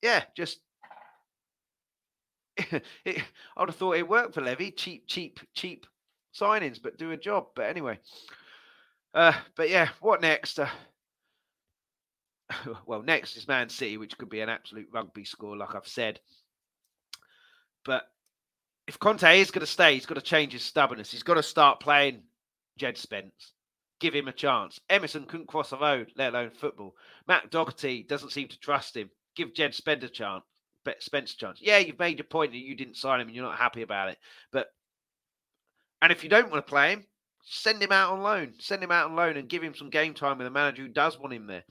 yeah, 0.01 0.23
just 0.35 0.57
it, 2.57 2.81
I 3.05 3.59
would 3.59 3.69
have 3.69 3.75
thought 3.75 3.97
it 3.97 4.09
worked 4.09 4.33
for 4.33 4.41
Levy. 4.41 4.71
Cheap, 4.71 5.05
cheap, 5.05 5.39
cheap 5.53 5.85
signings, 6.35 6.81
but 6.81 6.97
do 6.97 7.11
a 7.11 7.17
job. 7.17 7.45
But 7.55 7.67
anyway, 7.67 7.99
uh, 9.13 9.33
but 9.55 9.69
yeah, 9.69 9.89
what 10.01 10.21
next? 10.21 10.57
Uh, 10.57 10.67
well, 12.87 13.03
next 13.03 13.37
is 13.37 13.47
Man 13.47 13.69
City, 13.69 13.97
which 13.97 14.17
could 14.17 14.29
be 14.29 14.41
an 14.41 14.49
absolute 14.49 14.87
rugby 14.91 15.25
score, 15.25 15.55
like 15.55 15.75
I've 15.75 15.87
said. 15.87 16.19
But 17.85 18.01
if 18.87 18.97
Conte 18.97 19.39
is 19.39 19.51
going 19.51 19.59
to 19.59 19.71
stay, 19.71 19.93
he's 19.93 20.07
got 20.07 20.15
to 20.15 20.21
change 20.21 20.53
his 20.53 20.63
stubbornness. 20.63 21.11
He's 21.11 21.21
got 21.21 21.35
to 21.35 21.43
start 21.43 21.79
playing 21.79 22.23
Jed 22.77 22.97
Spence. 22.97 23.53
Give 23.99 24.13
him 24.13 24.27
a 24.27 24.33
chance. 24.33 24.79
Emerson 24.89 25.25
couldn't 25.25 25.47
cross 25.47 25.71
a 25.71 25.77
road, 25.77 26.11
let 26.15 26.33
alone 26.33 26.51
football. 26.51 26.93
Matt 27.27 27.49
Doherty 27.49 28.03
doesn't 28.03 28.31
seem 28.31 28.47
to 28.47 28.59
trust 28.59 28.95
him. 28.95 29.09
Give 29.35 29.53
Jed 29.53 29.73
Spence 29.73 30.03
a 30.03 30.09
chance. 30.09 30.43
Spence 30.99 31.33
a 31.33 31.37
chance. 31.37 31.59
Yeah, 31.61 31.79
you've 31.79 31.99
made 31.99 32.17
your 32.17 32.25
point 32.25 32.51
that 32.51 32.59
you 32.59 32.75
didn't 32.75 32.95
sign 32.95 33.19
him 33.19 33.27
and 33.27 33.35
you're 33.35 33.45
not 33.45 33.57
happy 33.57 33.81
about 33.81 34.09
it. 34.09 34.17
But 34.51 34.67
and 36.01 36.11
if 36.11 36.23
you 36.23 36.29
don't 36.29 36.51
want 36.51 36.65
to 36.65 36.69
play 36.69 36.91
him, 36.91 37.05
send 37.43 37.81
him 37.81 37.91
out 37.91 38.13
on 38.13 38.21
loan. 38.21 38.53
Send 38.59 38.83
him 38.83 38.91
out 38.91 39.09
on 39.09 39.15
loan 39.15 39.37
and 39.37 39.49
give 39.49 39.63
him 39.63 39.75
some 39.75 39.89
game 39.89 40.13
time 40.13 40.37
with 40.37 40.47
a 40.47 40.51
manager 40.51 40.83
who 40.83 40.89
does 40.89 41.19
want 41.19 41.33
him 41.33 41.47
there. 41.47 41.63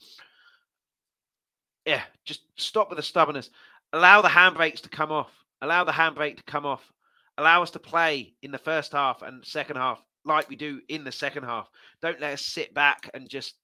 Yeah, 1.86 2.02
just 2.24 2.42
stop 2.56 2.90
with 2.90 2.96
the 2.96 3.02
stubbornness. 3.02 3.50
Allow 3.92 4.20
the 4.20 4.28
handbrakes 4.28 4.80
to 4.82 4.88
come 4.88 5.12
off. 5.12 5.30
Allow 5.62 5.84
the 5.84 5.92
handbrake 5.92 6.36
to 6.38 6.42
come 6.42 6.66
off. 6.66 6.92
Allow 7.38 7.62
us 7.62 7.70
to 7.70 7.78
play 7.78 8.34
in 8.42 8.50
the 8.50 8.58
first 8.58 8.92
half 8.92 9.22
and 9.22 9.44
second 9.44 9.76
half 9.76 10.02
like 10.26 10.48
we 10.48 10.56
do 10.56 10.80
in 10.88 11.04
the 11.04 11.12
second 11.12 11.44
half. 11.44 11.68
Don't 12.02 12.20
let 12.20 12.34
us 12.34 12.42
sit 12.42 12.74
back 12.74 13.08
and 13.14 13.28
just, 13.28 13.54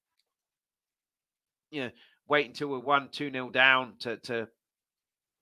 you 1.71 1.83
know, 1.83 1.91
wait 2.29 2.47
until 2.47 2.69
we're 2.69 2.79
one, 2.79 3.09
two 3.11 3.31
nil 3.31 3.51
down 3.51 3.95
to 4.01 4.17
to 4.19 4.49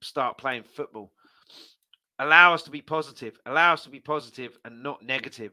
start 0.03 0.39
playing 0.39 0.64
football. 0.75 1.12
Allow 2.18 2.55
us 2.55 2.62
to 2.64 2.71
be 2.71 2.83
positive. 2.83 3.39
Allow 3.47 3.75
us 3.75 3.85
to 3.85 3.91
be 3.91 4.01
positive 4.01 4.59
and 4.64 4.83
not 4.83 5.03
negative. 5.03 5.53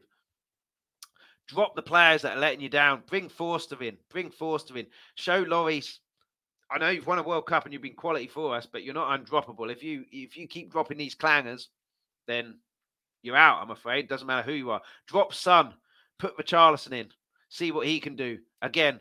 Drop 1.48 1.74
the 1.74 1.82
players 1.82 2.22
that 2.22 2.36
are 2.36 2.40
letting 2.40 2.60
you 2.60 2.68
down. 2.68 3.02
Bring 3.06 3.28
Forster 3.30 3.82
in. 3.82 3.96
Bring 4.10 4.30
Forster 4.30 4.76
in. 4.76 4.86
Show 5.14 5.44
Lloris. 5.44 5.98
I 6.70 6.76
know 6.76 6.90
you've 6.90 7.06
won 7.06 7.18
a 7.18 7.22
World 7.22 7.46
Cup 7.46 7.64
and 7.64 7.72
you've 7.72 7.80
been 7.80 7.94
quality 7.94 8.26
for 8.26 8.54
us, 8.54 8.66
but 8.70 8.82
you're 8.82 8.92
not 8.92 9.18
undroppable. 9.18 9.72
If 9.72 9.82
you 9.82 10.04
if 10.12 10.36
you 10.36 10.46
keep 10.46 10.70
dropping 10.70 10.98
these 10.98 11.14
clangers, 11.14 11.68
then 12.26 12.58
you're 13.22 13.36
out. 13.36 13.62
I'm 13.62 13.70
afraid. 13.70 14.08
Doesn't 14.08 14.26
matter 14.26 14.48
who 14.48 14.56
you 14.56 14.70
are. 14.70 14.80
Drop 15.06 15.34
Son. 15.34 15.74
Put 16.18 16.36
Richarlison 16.36 16.92
in. 16.92 17.08
See 17.48 17.70
what 17.70 17.86
he 17.86 18.00
can 18.00 18.16
do. 18.16 18.38
Again, 18.62 19.00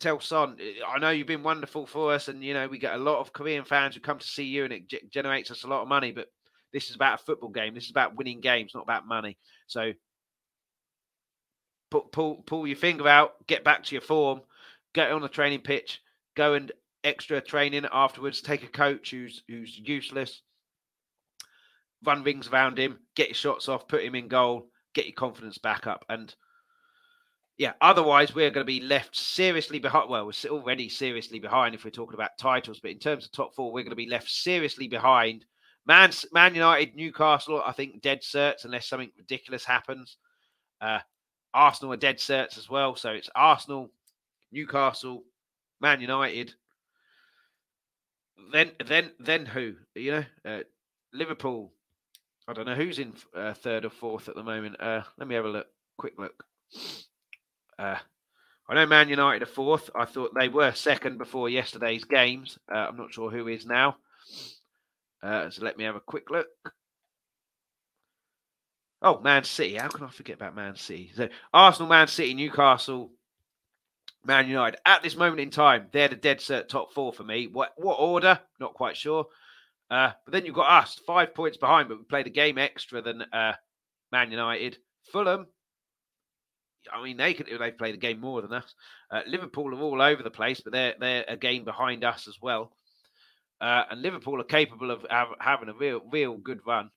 tell 0.00 0.20
Son. 0.20 0.56
I 0.86 0.98
know 0.98 1.10
you've 1.10 1.26
been 1.26 1.42
wonderful 1.42 1.86
for 1.86 2.12
us, 2.12 2.28
and 2.28 2.42
you 2.42 2.54
know 2.54 2.68
we 2.68 2.78
get 2.78 2.94
a 2.94 2.98
lot 2.98 3.20
of 3.20 3.32
Korean 3.32 3.64
fans 3.64 3.94
who 3.94 4.00
come 4.00 4.18
to 4.18 4.26
see 4.26 4.44
you, 4.44 4.64
and 4.64 4.72
it 4.72 4.88
g- 4.88 5.00
generates 5.10 5.50
us 5.50 5.64
a 5.64 5.68
lot 5.68 5.82
of 5.82 5.88
money. 5.88 6.12
But 6.12 6.28
this 6.72 6.88
is 6.88 6.96
about 6.96 7.20
a 7.20 7.24
football 7.24 7.50
game. 7.50 7.74
This 7.74 7.84
is 7.84 7.90
about 7.90 8.16
winning 8.16 8.40
games, 8.40 8.72
not 8.74 8.84
about 8.84 9.06
money. 9.06 9.38
So 9.66 9.92
pull, 11.90 12.02
pull, 12.02 12.34
pull 12.46 12.66
your 12.66 12.76
finger 12.76 13.08
out, 13.08 13.46
get 13.46 13.64
back 13.64 13.84
to 13.84 13.94
your 13.94 14.02
form, 14.02 14.40
get 14.92 15.10
on 15.10 15.22
the 15.22 15.28
training 15.28 15.60
pitch, 15.60 16.00
go 16.34 16.54
and 16.54 16.72
extra 17.04 17.40
training 17.40 17.86
afterwards. 17.92 18.40
Take 18.40 18.64
a 18.64 18.68
coach 18.68 19.10
who's 19.10 19.42
who's 19.48 19.78
useless, 19.78 20.42
run 22.04 22.22
rings 22.22 22.48
around 22.48 22.78
him, 22.78 22.98
get 23.14 23.28
your 23.28 23.34
shots 23.34 23.68
off, 23.68 23.88
put 23.88 24.04
him 24.04 24.14
in 24.14 24.28
goal, 24.28 24.68
get 24.94 25.06
your 25.06 25.14
confidence 25.14 25.58
back 25.58 25.86
up, 25.86 26.04
and 26.08 26.34
yeah, 27.56 27.72
otherwise 27.80 28.34
we're 28.34 28.50
going 28.50 28.66
to 28.66 28.72
be 28.72 28.80
left 28.80 29.14
seriously 29.14 29.78
behind. 29.78 30.10
Well, 30.10 30.26
we're 30.26 30.50
already 30.50 30.88
seriously 30.88 31.38
behind 31.38 31.74
if 31.74 31.84
we're 31.84 31.90
talking 31.90 32.14
about 32.14 32.36
titles, 32.36 32.80
but 32.80 32.90
in 32.90 32.98
terms 32.98 33.24
of 33.24 33.32
top 33.32 33.54
four, 33.54 33.72
we're 33.72 33.82
going 33.82 33.90
to 33.90 33.96
be 33.96 34.08
left 34.08 34.28
seriously 34.28 34.88
behind 34.88 35.44
Man, 35.86 36.10
Man 36.32 36.54
United, 36.54 36.96
Newcastle, 36.96 37.62
I 37.64 37.72
think 37.72 38.00
dead 38.00 38.22
certs 38.22 38.64
unless 38.64 38.88
something 38.88 39.10
ridiculous 39.18 39.64
happens. 39.64 40.16
Uh, 40.80 41.00
Arsenal 41.52 41.92
are 41.92 41.98
dead 41.98 42.18
certs 42.18 42.58
as 42.58 42.70
well. 42.70 42.96
So 42.96 43.10
it's 43.10 43.30
Arsenal, 43.34 43.90
Newcastle, 44.50 45.24
Man 45.80 46.00
United. 46.00 46.54
Then, 48.52 48.72
then, 48.84 49.12
then 49.20 49.46
who? 49.46 49.74
You 49.94 50.10
know, 50.10 50.24
uh, 50.44 50.60
Liverpool. 51.12 51.72
I 52.46 52.52
don't 52.52 52.66
know 52.66 52.74
who's 52.74 52.98
in 52.98 53.14
uh, 53.34 53.54
third 53.54 53.84
or 53.84 53.90
fourth 53.90 54.28
at 54.28 54.34
the 54.34 54.42
moment. 54.42 54.76
Uh, 54.80 55.02
let 55.18 55.26
me 55.26 55.34
have 55.34 55.46
a 55.46 55.48
look. 55.48 55.66
Quick 55.96 56.14
look. 56.18 56.44
Uh, 57.78 57.96
I 58.68 58.74
know 58.74 58.86
Man 58.86 59.08
United 59.08 59.42
are 59.42 59.46
fourth. 59.46 59.90
I 59.94 60.04
thought 60.04 60.34
they 60.34 60.48
were 60.48 60.72
second 60.72 61.18
before 61.18 61.48
yesterday's 61.48 62.04
games. 62.04 62.58
Uh, 62.70 62.78
I'm 62.88 62.96
not 62.96 63.12
sure 63.12 63.30
who 63.30 63.48
is 63.48 63.66
now. 63.66 63.96
Uh, 65.22 65.48
so 65.50 65.64
let 65.64 65.78
me 65.78 65.84
have 65.84 65.96
a 65.96 66.00
quick 66.00 66.30
look. 66.30 66.48
Oh, 69.00 69.20
Man 69.20 69.44
City. 69.44 69.76
How 69.76 69.88
can 69.88 70.04
I 70.04 70.10
forget 70.10 70.36
about 70.36 70.56
Man 70.56 70.76
City? 70.76 71.12
So 71.14 71.28
Arsenal, 71.52 71.88
Man 71.88 72.08
City, 72.08 72.34
Newcastle, 72.34 73.10
Man 74.24 74.48
United. 74.48 74.80
At 74.86 75.02
this 75.02 75.16
moment 75.16 75.40
in 75.40 75.50
time, 75.50 75.88
they're 75.92 76.08
the 76.08 76.16
dead 76.16 76.38
cert 76.38 76.68
top 76.68 76.92
four 76.92 77.12
for 77.12 77.22
me. 77.22 77.46
What 77.46 77.72
what 77.76 77.96
order? 77.96 78.40
Not 78.60 78.74
quite 78.74 78.96
sure. 78.96 79.26
Uh, 79.90 80.12
but 80.24 80.32
then 80.32 80.46
you've 80.46 80.54
got 80.54 80.82
us, 80.82 81.00
five 81.06 81.34
points 81.34 81.56
behind, 81.56 81.88
but 81.88 81.98
we 81.98 82.04
played 82.04 82.26
a 82.26 82.30
game 82.30 82.58
extra 82.58 83.02
than 83.02 83.22
uh, 83.32 83.52
Man 84.10 84.30
United. 84.30 84.78
Fulham. 85.12 85.46
I 86.92 87.02
mean, 87.02 87.16
they 87.16 87.34
could 87.34 87.46
they've 87.46 87.78
played 87.78 87.94
a 87.94 87.98
game 87.98 88.20
more 88.20 88.42
than 88.42 88.52
us. 88.52 88.74
Uh, 89.10 89.20
Liverpool 89.26 89.74
are 89.74 89.80
all 89.80 90.02
over 90.02 90.22
the 90.22 90.30
place, 90.30 90.60
but 90.60 90.72
they're 90.72 90.94
they're 90.98 91.24
a 91.28 91.36
game 91.36 91.64
behind 91.64 92.04
us 92.04 92.28
as 92.28 92.38
well. 92.40 92.72
Uh, 93.60 93.84
and 93.90 94.02
Liverpool 94.02 94.40
are 94.40 94.44
capable 94.44 94.90
of 94.90 95.06
having 95.40 95.68
a 95.68 95.74
real, 95.74 96.00
real 96.10 96.36
good 96.36 96.60
run. 96.66 96.90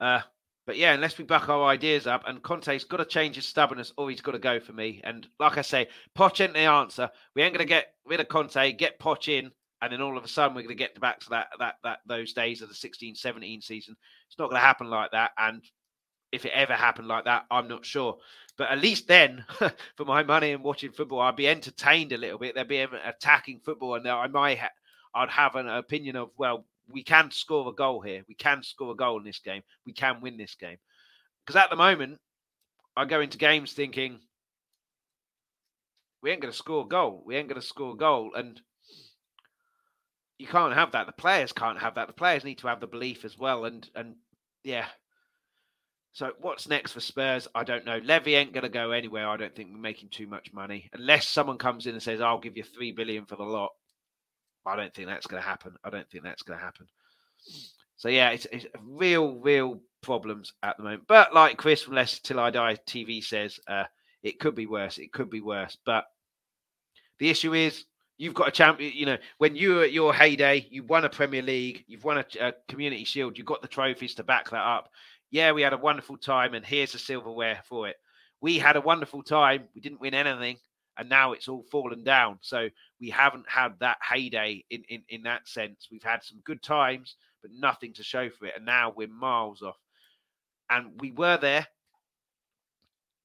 Uh, 0.00 0.20
but 0.66 0.76
yeah, 0.76 0.92
unless 0.92 1.18
we 1.18 1.24
back 1.24 1.48
our 1.48 1.64
ideas 1.64 2.06
up, 2.06 2.22
and 2.26 2.42
Conte's 2.42 2.84
got 2.84 2.98
to 2.98 3.04
change 3.04 3.36
his 3.36 3.46
stubbornness, 3.46 3.92
or 3.96 4.08
he's 4.08 4.20
got 4.20 4.32
to 4.32 4.38
go 4.38 4.60
for 4.60 4.72
me. 4.72 5.00
And 5.02 5.26
like 5.40 5.58
I 5.58 5.62
say, 5.62 5.88
Poch 6.16 6.40
ain't 6.40 6.52
the 6.52 6.60
answer. 6.60 7.10
We 7.34 7.42
ain't 7.42 7.54
going 7.54 7.66
to 7.66 7.68
get 7.68 7.94
rid 8.04 8.20
of 8.20 8.28
Conte, 8.28 8.72
get 8.72 9.00
Poch 9.00 9.26
in, 9.28 9.50
and 9.82 9.92
then 9.92 10.02
all 10.02 10.18
of 10.18 10.24
a 10.24 10.28
sudden 10.28 10.54
we're 10.54 10.62
going 10.62 10.76
to 10.76 10.82
get 10.82 11.00
back 11.00 11.20
to 11.20 11.30
that 11.30 11.48
that 11.58 11.76
that 11.84 11.98
those 12.06 12.32
days 12.32 12.62
of 12.62 12.68
the 12.68 12.74
16-17 12.74 13.62
season. 13.62 13.96
It's 14.28 14.38
not 14.38 14.50
going 14.50 14.60
to 14.60 14.66
happen 14.66 14.90
like 14.90 15.12
that. 15.12 15.32
And 15.38 15.62
if 16.32 16.44
it 16.44 16.52
ever 16.54 16.74
happened 16.74 17.08
like 17.08 17.24
that, 17.24 17.46
I'm 17.50 17.68
not 17.68 17.84
sure. 17.84 18.18
But 18.56 18.70
at 18.70 18.80
least 18.80 19.08
then, 19.08 19.44
for 19.96 20.04
my 20.04 20.22
money 20.22 20.52
and 20.52 20.62
watching 20.62 20.92
football, 20.92 21.20
I'd 21.20 21.36
be 21.36 21.48
entertained 21.48 22.12
a 22.12 22.18
little 22.18 22.38
bit. 22.38 22.54
There'd 22.54 22.68
be 22.68 22.78
attacking 22.78 23.60
football, 23.64 23.94
and 23.94 24.06
I 24.06 24.26
might, 24.26 24.58
ha- 24.58 24.68
I'd 25.14 25.30
have 25.30 25.56
an 25.56 25.68
opinion 25.68 26.16
of, 26.16 26.30
well, 26.36 26.66
we 26.88 27.02
can 27.02 27.30
score 27.30 27.68
a 27.68 27.72
goal 27.72 28.00
here. 28.00 28.22
We 28.28 28.34
can 28.34 28.62
score 28.62 28.92
a 28.92 28.96
goal 28.96 29.18
in 29.18 29.24
this 29.24 29.38
game. 29.38 29.62
We 29.86 29.92
can 29.92 30.20
win 30.20 30.36
this 30.36 30.54
game. 30.54 30.76
Because 31.46 31.60
at 31.60 31.70
the 31.70 31.76
moment, 31.76 32.18
I 32.96 33.04
go 33.06 33.20
into 33.20 33.38
games 33.38 33.72
thinking, 33.72 34.20
we 36.22 36.30
ain't 36.30 36.42
going 36.42 36.52
to 36.52 36.56
score 36.56 36.84
a 36.84 36.88
goal. 36.88 37.22
We 37.24 37.36
ain't 37.36 37.48
going 37.48 37.60
to 37.60 37.66
score 37.66 37.94
a 37.94 37.96
goal, 37.96 38.32
and 38.34 38.60
you 40.40 40.46
can't 40.46 40.74
have 40.74 40.92
that. 40.92 41.06
The 41.06 41.12
players 41.12 41.52
can't 41.52 41.78
have 41.78 41.96
that. 41.96 42.06
The 42.06 42.14
players 42.14 42.44
need 42.44 42.58
to 42.58 42.68
have 42.68 42.80
the 42.80 42.86
belief 42.86 43.26
as 43.26 43.36
well. 43.36 43.66
And 43.66 43.88
and 43.94 44.14
yeah, 44.64 44.86
so 46.12 46.32
what's 46.40 46.66
next 46.66 46.92
for 46.92 47.00
Spurs? 47.00 47.46
I 47.54 47.62
don't 47.62 47.84
know. 47.84 48.00
Levy 48.02 48.34
ain't 48.34 48.54
going 48.54 48.62
to 48.62 48.70
go 48.70 48.90
anywhere. 48.92 49.28
I 49.28 49.36
don't 49.36 49.54
think 49.54 49.68
we're 49.70 49.78
making 49.78 50.08
too 50.08 50.26
much 50.26 50.52
money 50.52 50.88
unless 50.94 51.28
someone 51.28 51.58
comes 51.58 51.86
in 51.86 51.92
and 51.92 52.02
says, 52.02 52.22
"I'll 52.22 52.40
give 52.40 52.56
you 52.56 52.64
three 52.64 52.90
billion 52.90 53.26
for 53.26 53.36
the 53.36 53.42
lot." 53.42 53.70
I 54.64 54.76
don't 54.76 54.94
think 54.94 55.08
that's 55.08 55.26
going 55.26 55.42
to 55.42 55.48
happen. 55.48 55.76
I 55.84 55.90
don't 55.90 56.08
think 56.10 56.24
that's 56.24 56.42
going 56.42 56.58
to 56.58 56.64
happen. 56.64 56.86
So 57.96 58.08
yeah, 58.08 58.30
it's, 58.30 58.46
it's 58.50 58.66
real, 58.82 59.36
real 59.36 59.80
problems 60.02 60.52
at 60.62 60.76
the 60.76 60.82
moment. 60.82 61.02
But 61.06 61.34
like 61.34 61.58
Chris 61.58 61.82
from 61.82 61.94
Less 61.94 62.18
Till 62.18 62.40
I 62.40 62.50
Die 62.50 62.76
TV 62.86 63.22
says, 63.22 63.58
uh, 63.66 63.84
it 64.22 64.38
could 64.38 64.54
be 64.54 64.66
worse. 64.66 64.98
It 64.98 65.12
could 65.12 65.30
be 65.30 65.40
worse. 65.40 65.76
But 65.84 66.04
the 67.18 67.30
issue 67.30 67.54
is 67.54 67.84
you've 68.20 68.34
got 68.34 68.48
a 68.48 68.52
champion. 68.52 68.92
You 68.94 69.06
know, 69.06 69.18
when 69.38 69.56
you 69.56 69.76
were 69.76 69.84
at 69.84 69.92
your 69.92 70.12
heyday, 70.12 70.66
you 70.70 70.84
won 70.84 71.06
a 71.06 71.08
Premier 71.08 71.40
League, 71.40 71.84
you've 71.88 72.04
won 72.04 72.18
a, 72.18 72.24
a, 72.38 72.52
Community 72.68 73.04
Shield, 73.04 73.38
you've 73.38 73.46
got 73.46 73.62
the 73.62 73.68
trophies 73.68 74.14
to 74.16 74.22
back 74.22 74.50
that 74.50 74.62
up. 74.62 74.90
Yeah, 75.30 75.52
we 75.52 75.62
had 75.62 75.72
a 75.72 75.78
wonderful 75.78 76.18
time, 76.18 76.52
and 76.54 76.64
here's 76.64 76.92
the 76.92 76.98
silverware 76.98 77.60
for 77.64 77.88
it. 77.88 77.96
We 78.42 78.58
had 78.58 78.76
a 78.76 78.80
wonderful 78.80 79.22
time. 79.22 79.64
We 79.74 79.80
didn't 79.80 80.02
win 80.02 80.12
anything, 80.12 80.58
and 80.98 81.08
now 81.08 81.32
it's 81.32 81.48
all 81.48 81.64
fallen 81.70 82.04
down. 82.04 82.38
So 82.42 82.68
we 83.00 83.08
haven't 83.08 83.48
had 83.48 83.78
that 83.80 83.96
heyday 84.02 84.64
in, 84.68 84.84
in, 84.90 85.02
in 85.08 85.22
that 85.22 85.48
sense. 85.48 85.88
We've 85.90 86.02
had 86.02 86.22
some 86.22 86.40
good 86.44 86.62
times, 86.62 87.16
but 87.40 87.52
nothing 87.52 87.94
to 87.94 88.02
show 88.02 88.28
for 88.28 88.46
it. 88.46 88.54
And 88.56 88.66
now 88.66 88.92
we're 88.94 89.08
miles 89.08 89.62
off. 89.62 89.78
And 90.68 91.00
we 91.00 91.10
were 91.10 91.38
there 91.38 91.66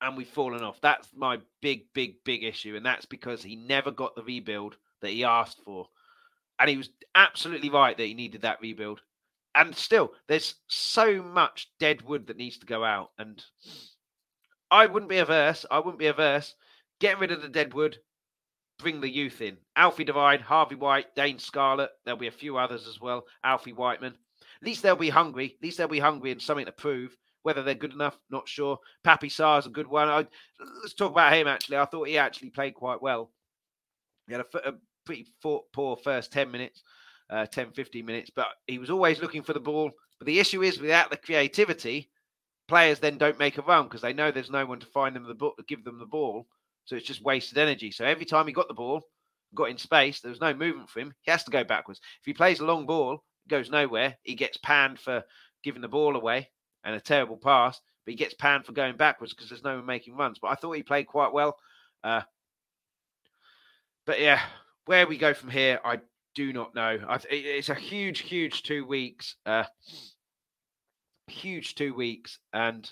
and 0.02 0.16
we've 0.18 0.28
fallen 0.28 0.64
off. 0.64 0.80
That's 0.82 1.10
my 1.16 1.40
big, 1.62 1.86
big, 1.94 2.24
big 2.24 2.44
issue. 2.44 2.76
And 2.76 2.86
that's 2.86 3.06
because 3.06 3.44
he 3.44 3.56
never 3.56 3.92
got 3.92 4.16
the 4.16 4.24
rebuild 4.24 4.78
that 5.06 5.14
he 5.14 5.24
asked 5.24 5.62
for. 5.64 5.88
And 6.60 6.70
he 6.70 6.78
was 6.78 6.90
absolutely 7.16 7.70
right 7.70 7.98
that 7.98 8.06
he 8.06 8.14
needed 8.14 8.42
that 8.42 8.62
rebuild. 8.62 9.02
And 9.56 9.76
still, 9.76 10.12
there's 10.28 10.56
so 10.68 11.24
much 11.24 11.70
dead 11.80 12.02
wood 12.02 12.28
that 12.28 12.38
needs 12.38 12.58
to 12.58 12.66
go 12.66 12.84
out. 12.84 13.12
And 13.18 13.42
I 14.70 14.86
wouldn't 14.86 15.10
be 15.10 15.20
averse. 15.20 15.66
I 15.72 15.80
wouldn't 15.80 16.00
be 16.00 16.08
averse. 16.08 16.54
Get 17.00 17.20
rid 17.20 17.32
of 17.32 17.42
the 17.42 17.50
dead 17.50 17.74
wood, 17.74 17.98
bring 18.80 19.02
the 19.02 19.10
youth 19.10 19.42
in. 19.42 19.58
Alfie 19.76 20.04
Devine, 20.04 20.40
Harvey 20.40 20.76
White, 20.76 21.16
Dane 21.16 21.40
Scarlett. 21.40 21.92
There'll 22.04 22.20
be 22.20 22.28
a 22.28 22.32
few 22.32 22.58
others 22.58 22.88
as 22.88 23.00
well. 23.00 23.26
Alfie 23.44 23.74
Whiteman. 23.74 24.14
At 24.62 24.68
least 24.68 24.84
they'll 24.84 24.96
be 24.96 25.10
hungry. 25.10 25.56
At 25.58 25.64
least 25.64 25.78
they'll 25.78 25.88
be 25.88 26.00
hungry 26.00 26.32
and 26.32 26.42
something 26.42 26.66
to 26.66 26.72
prove. 26.72 27.16
Whether 27.44 27.62
they're 27.62 27.76
good 27.76 27.94
enough, 27.94 28.18
not 28.32 28.50
sure. 28.50 28.80
Papi 29.06 29.32
Sarr's 29.32 29.68
a 29.68 29.70
good 29.70 29.88
one. 29.88 30.10
I, 30.10 30.26
let's 30.82 30.96
talk 30.96 31.12
about 31.12 31.34
him, 31.34 31.48
actually. 31.48 31.78
I 31.78 31.86
thought 31.86 32.08
he 32.08 32.18
actually 32.18 32.50
played 32.50 32.74
quite 32.74 33.02
well. 33.02 33.32
He 34.28 34.34
had 34.34 34.42
a, 34.42 34.70
a 34.70 34.74
pretty 35.06 35.28
poor 35.42 35.98
first 35.98 36.32
10 36.32 36.52
minutes, 36.52 36.84
uh, 37.30 37.46
10, 37.46 37.72
15 37.72 38.06
minutes, 38.06 38.32
but 38.36 38.48
he 38.68 38.78
was 38.78 38.90
always 38.90 39.22
looking 39.22 39.44
for 39.44 39.54
the 39.54 39.60
ball. 39.60 39.92
But 40.20 40.28
the 40.28 40.40
issue 40.40 40.64
is, 40.64 40.80
without 40.80 41.10
the 41.10 41.18
creativity, 41.18 42.10
players 42.68 43.00
then 43.00 43.18
don't 43.18 43.40
make 43.40 43.58
a 43.58 43.62
run 43.62 43.86
because 43.86 44.02
they 44.02 44.14
know 44.14 44.32
there's 44.32 44.50
no 44.50 44.66
one 44.66 44.80
to 44.80 44.86
find 44.88 45.16
them 45.16 45.28
the 45.28 45.34
ball, 45.34 45.54
give 45.68 45.84
them 45.84 46.00
the 46.00 46.06
ball. 46.06 46.48
So 46.86 46.96
it's 46.96 47.06
just 47.06 47.24
wasted 47.24 47.58
energy. 47.58 47.92
So 47.92 48.06
every 48.06 48.26
time 48.26 48.48
he 48.48 48.54
got 48.54 48.68
the 48.68 48.74
ball, 48.74 49.02
got 49.54 49.70
in 49.70 49.78
space, 49.78 50.20
there 50.20 50.30
was 50.30 50.42
no 50.42 50.54
movement 50.54 50.90
for 50.90 51.00
him. 51.00 51.14
He 51.22 51.32
has 51.32 51.44
to 51.46 51.52
go 51.52 51.64
backwards. 51.64 52.00
If 52.20 52.26
he 52.26 52.34
plays 52.34 52.60
a 52.60 52.66
long 52.66 52.86
ball, 52.86 53.24
goes 53.48 53.70
nowhere. 53.70 54.18
He 54.24 54.36
gets 54.36 54.58
panned 54.58 55.00
for 55.00 55.24
giving 55.64 55.82
the 55.82 55.88
ball 55.88 56.16
away 56.16 56.50
and 56.84 56.96
a 56.96 57.00
terrible 57.00 57.38
pass, 57.38 57.80
but 58.06 58.12
he 58.12 58.16
gets 58.16 58.36
panned 58.36 58.66
for 58.66 58.72
going 58.72 58.98
backwards 58.98 59.34
because 59.34 59.50
there's 59.50 59.64
no 59.64 59.78
one 59.78 59.86
making 59.86 60.16
runs. 60.16 60.38
But 60.40 60.50
I 60.50 60.56
thought 60.56 60.74
he 60.74 60.84
played 60.84 61.08
quite 61.08 61.34
well. 61.34 61.58
Uh, 62.04 62.22
but 64.06 64.20
yeah, 64.20 64.42
where 64.86 65.08
we 65.08 65.18
go 65.18 65.34
from 65.34 65.50
here, 65.50 65.80
I 65.84 66.00
do 66.36 66.54
not 66.54 66.76
know. 66.76 67.00
It's 67.30 67.70
a 67.70 67.76
huge, 67.76 68.20
huge 68.20 68.64
two 68.64 68.86
weeks. 68.86 69.36
Uh, 69.46 69.64
huge 71.28 71.76
two 71.76 71.94
weeks, 71.94 72.40
and 72.54 72.90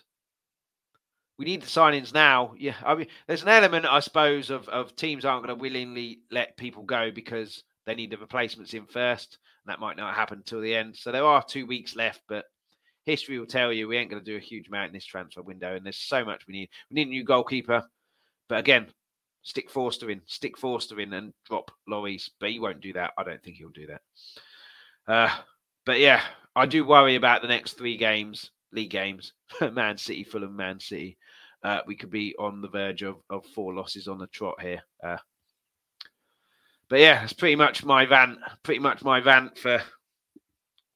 we 1.38 1.46
need 1.46 1.62
the 1.62 1.68
signings 1.68 2.14
now. 2.14 2.54
Yeah, 2.58 2.76
I 2.86 2.96
mean, 2.96 3.08
there's 3.28 3.44
an 3.44 3.50
element, 3.50 3.86
I 3.86 4.00
suppose, 4.00 4.50
of 4.50 4.68
of 4.70 4.96
teams 4.96 5.26
aren't 5.26 5.46
going 5.46 5.56
to 5.56 5.62
willingly 5.62 6.20
let 6.32 6.58
people 6.58 6.84
go 6.84 7.12
because 7.12 7.64
they 7.86 7.96
need 7.96 8.12
the 8.12 8.18
replacements 8.18 8.74
in 8.74 8.86
first. 8.86 9.38
And 9.66 9.72
that 9.72 9.80
might 9.80 9.98
not 9.98 10.16
happen 10.16 10.40
until 10.40 10.62
the 10.62 10.76
end. 10.76 10.96
So 10.96 11.12
there 11.12 11.26
are 11.26 11.44
two 11.44 11.66
weeks 11.66 11.96
left, 11.96 12.22
but 12.28 12.46
history 13.06 13.40
will 13.40 13.46
tell 13.46 13.72
you 13.72 13.88
we 13.88 13.98
ain't 13.98 14.10
going 14.10 14.24
to 14.24 14.32
do 14.32 14.38
a 14.38 14.42
huge 14.42 14.68
amount 14.68 14.88
in 14.88 14.94
this 14.94 15.06
transfer 15.06 15.42
window. 15.42 15.76
And 15.76 15.86
there's 15.86 15.98
so 15.98 16.26
much 16.26 16.48
we 16.48 16.54
need. 16.54 16.70
We 16.90 16.96
need 16.96 17.08
a 17.08 17.12
new 17.12 17.24
goalkeeper, 17.24 17.84
but 18.50 18.60
again, 18.60 18.88
stick 19.44 19.70
Forster 19.70 20.10
in, 20.10 20.22
stick 20.26 20.58
Forster 20.58 21.00
in, 21.00 21.14
and 21.14 21.34
drop 21.46 21.72
Lloris. 21.88 22.30
But 22.40 22.50
he 22.50 22.60
won't 22.60 22.82
do 22.82 22.94
that. 22.94 23.12
I 23.18 23.24
don't 23.24 23.42
think 23.44 23.58
he'll 23.58 23.70
do 23.70 23.88
that. 23.88 24.02
Uh, 25.08 25.36
but 25.86 26.00
yeah, 26.00 26.22
I 26.56 26.66
do 26.66 26.86
worry 26.86 27.16
about 27.16 27.42
the 27.42 27.48
next 27.48 27.74
three 27.74 27.98
games, 27.98 28.52
league 28.72 28.90
games. 28.90 29.34
Man 29.74 29.98
City, 29.98 30.24
Fulham, 30.24 30.56
Man 30.56 30.80
City. 30.80 31.18
Uh, 31.64 31.80
we 31.88 31.96
could 31.96 32.12
be 32.12 32.36
on 32.38 32.62
the 32.62 32.68
verge 32.70 33.04
of, 33.04 33.18
of 33.30 33.46
four 33.48 33.74
losses 33.74 34.08
on 34.08 34.18
the 34.18 34.28
trot 34.28 34.62
here. 34.62 34.82
Uh, 35.04 35.18
but 36.90 37.00
yeah, 37.00 37.24
it's 37.24 37.34
pretty 37.34 37.56
much 37.56 37.86
my 37.86 38.06
rant. 38.06 38.40
Pretty 38.64 38.80
much 38.80 39.04
my 39.04 39.20
rant 39.20 39.58
for 39.58 39.82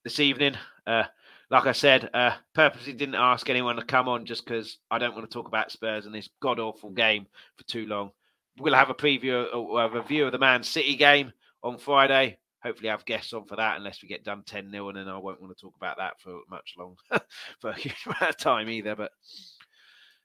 this 0.04 0.20
evening. 0.20 0.56
Uh, 0.86 1.04
like 1.50 1.66
I 1.66 1.72
said, 1.72 2.10
uh, 2.14 2.34
purposely 2.54 2.94
didn't 2.94 3.16
ask 3.16 3.50
anyone 3.50 3.78
to 3.78 3.86
come 3.86 4.10
on 4.10 4.26
just 4.26 4.46
because 4.46 4.78
I 4.92 4.98
don't 4.98 5.16
want 5.16 5.30
to 5.30 5.34
talk 5.34 5.48
about 5.48 5.72
Spurs 5.72 6.06
and 6.06 6.14
this 6.14 6.30
god 6.42 6.60
awful 6.60 6.90
game 6.90 7.26
for 7.56 7.64
too 7.64 7.86
long. 7.86 8.12
We'll 8.60 8.74
have 8.74 8.90
a 8.90 8.96
preview, 8.96 9.46
a 9.54 9.90
review 9.90 10.26
of 10.26 10.32
the 10.32 10.40
Man 10.40 10.64
City 10.64 10.96
game 10.96 11.32
on 11.64 11.78
Friday 11.78 12.38
hopefully 12.68 12.90
have 12.90 13.06
guests 13.06 13.34
on 13.34 13.46
for 13.46 13.56
that 13.56 13.78
unless 13.78 14.02
we 14.02 14.08
get 14.08 14.24
done 14.24 14.44
10 14.46 14.72
0 14.72 14.90
and 14.90 14.98
then 14.98 15.08
I 15.08 15.18
won't 15.18 15.42
want 15.42 15.56
to 15.56 15.62
talk 15.62 15.76
about 15.76 15.98
that 15.98 16.20
for 16.20 16.40
much 16.50 16.76
long 16.78 16.96
for 17.60 17.70
a 17.70 17.76
huge 17.76 17.96
amount 18.06 18.30
of 18.30 18.38
time 18.38 18.70
either. 18.70 18.96
But 18.96 19.12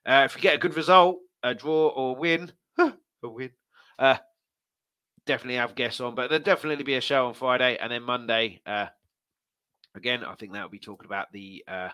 uh, 0.07 0.22
if 0.24 0.35
we 0.35 0.41
get 0.41 0.57
a 0.57 0.59
good 0.59 0.76
result, 0.76 1.18
a 1.43 1.55
draw 1.55 1.89
or 1.89 2.16
win, 2.16 2.53
a 2.78 2.93
win, 3.22 3.51
uh, 3.99 4.16
definitely 5.26 5.57
have 5.57 5.74
guests 5.74 6.01
on. 6.01 6.14
But 6.14 6.30
there'll 6.30 6.45
definitely 6.45 6.85
be 6.85 6.95
a 6.95 7.01
show 7.01 7.26
on 7.26 7.35
Friday 7.35 7.78
and 7.80 7.93
then 7.93 8.03
Monday. 8.03 8.61
Uh, 8.66 8.87
again, 9.95 10.24
I 10.24 10.35
think 10.35 10.53
that 10.53 10.62
will 10.62 10.70
be 10.70 10.78
talking 10.78 11.07
about 11.07 11.33
the 11.33 11.64
uh, 11.68 11.91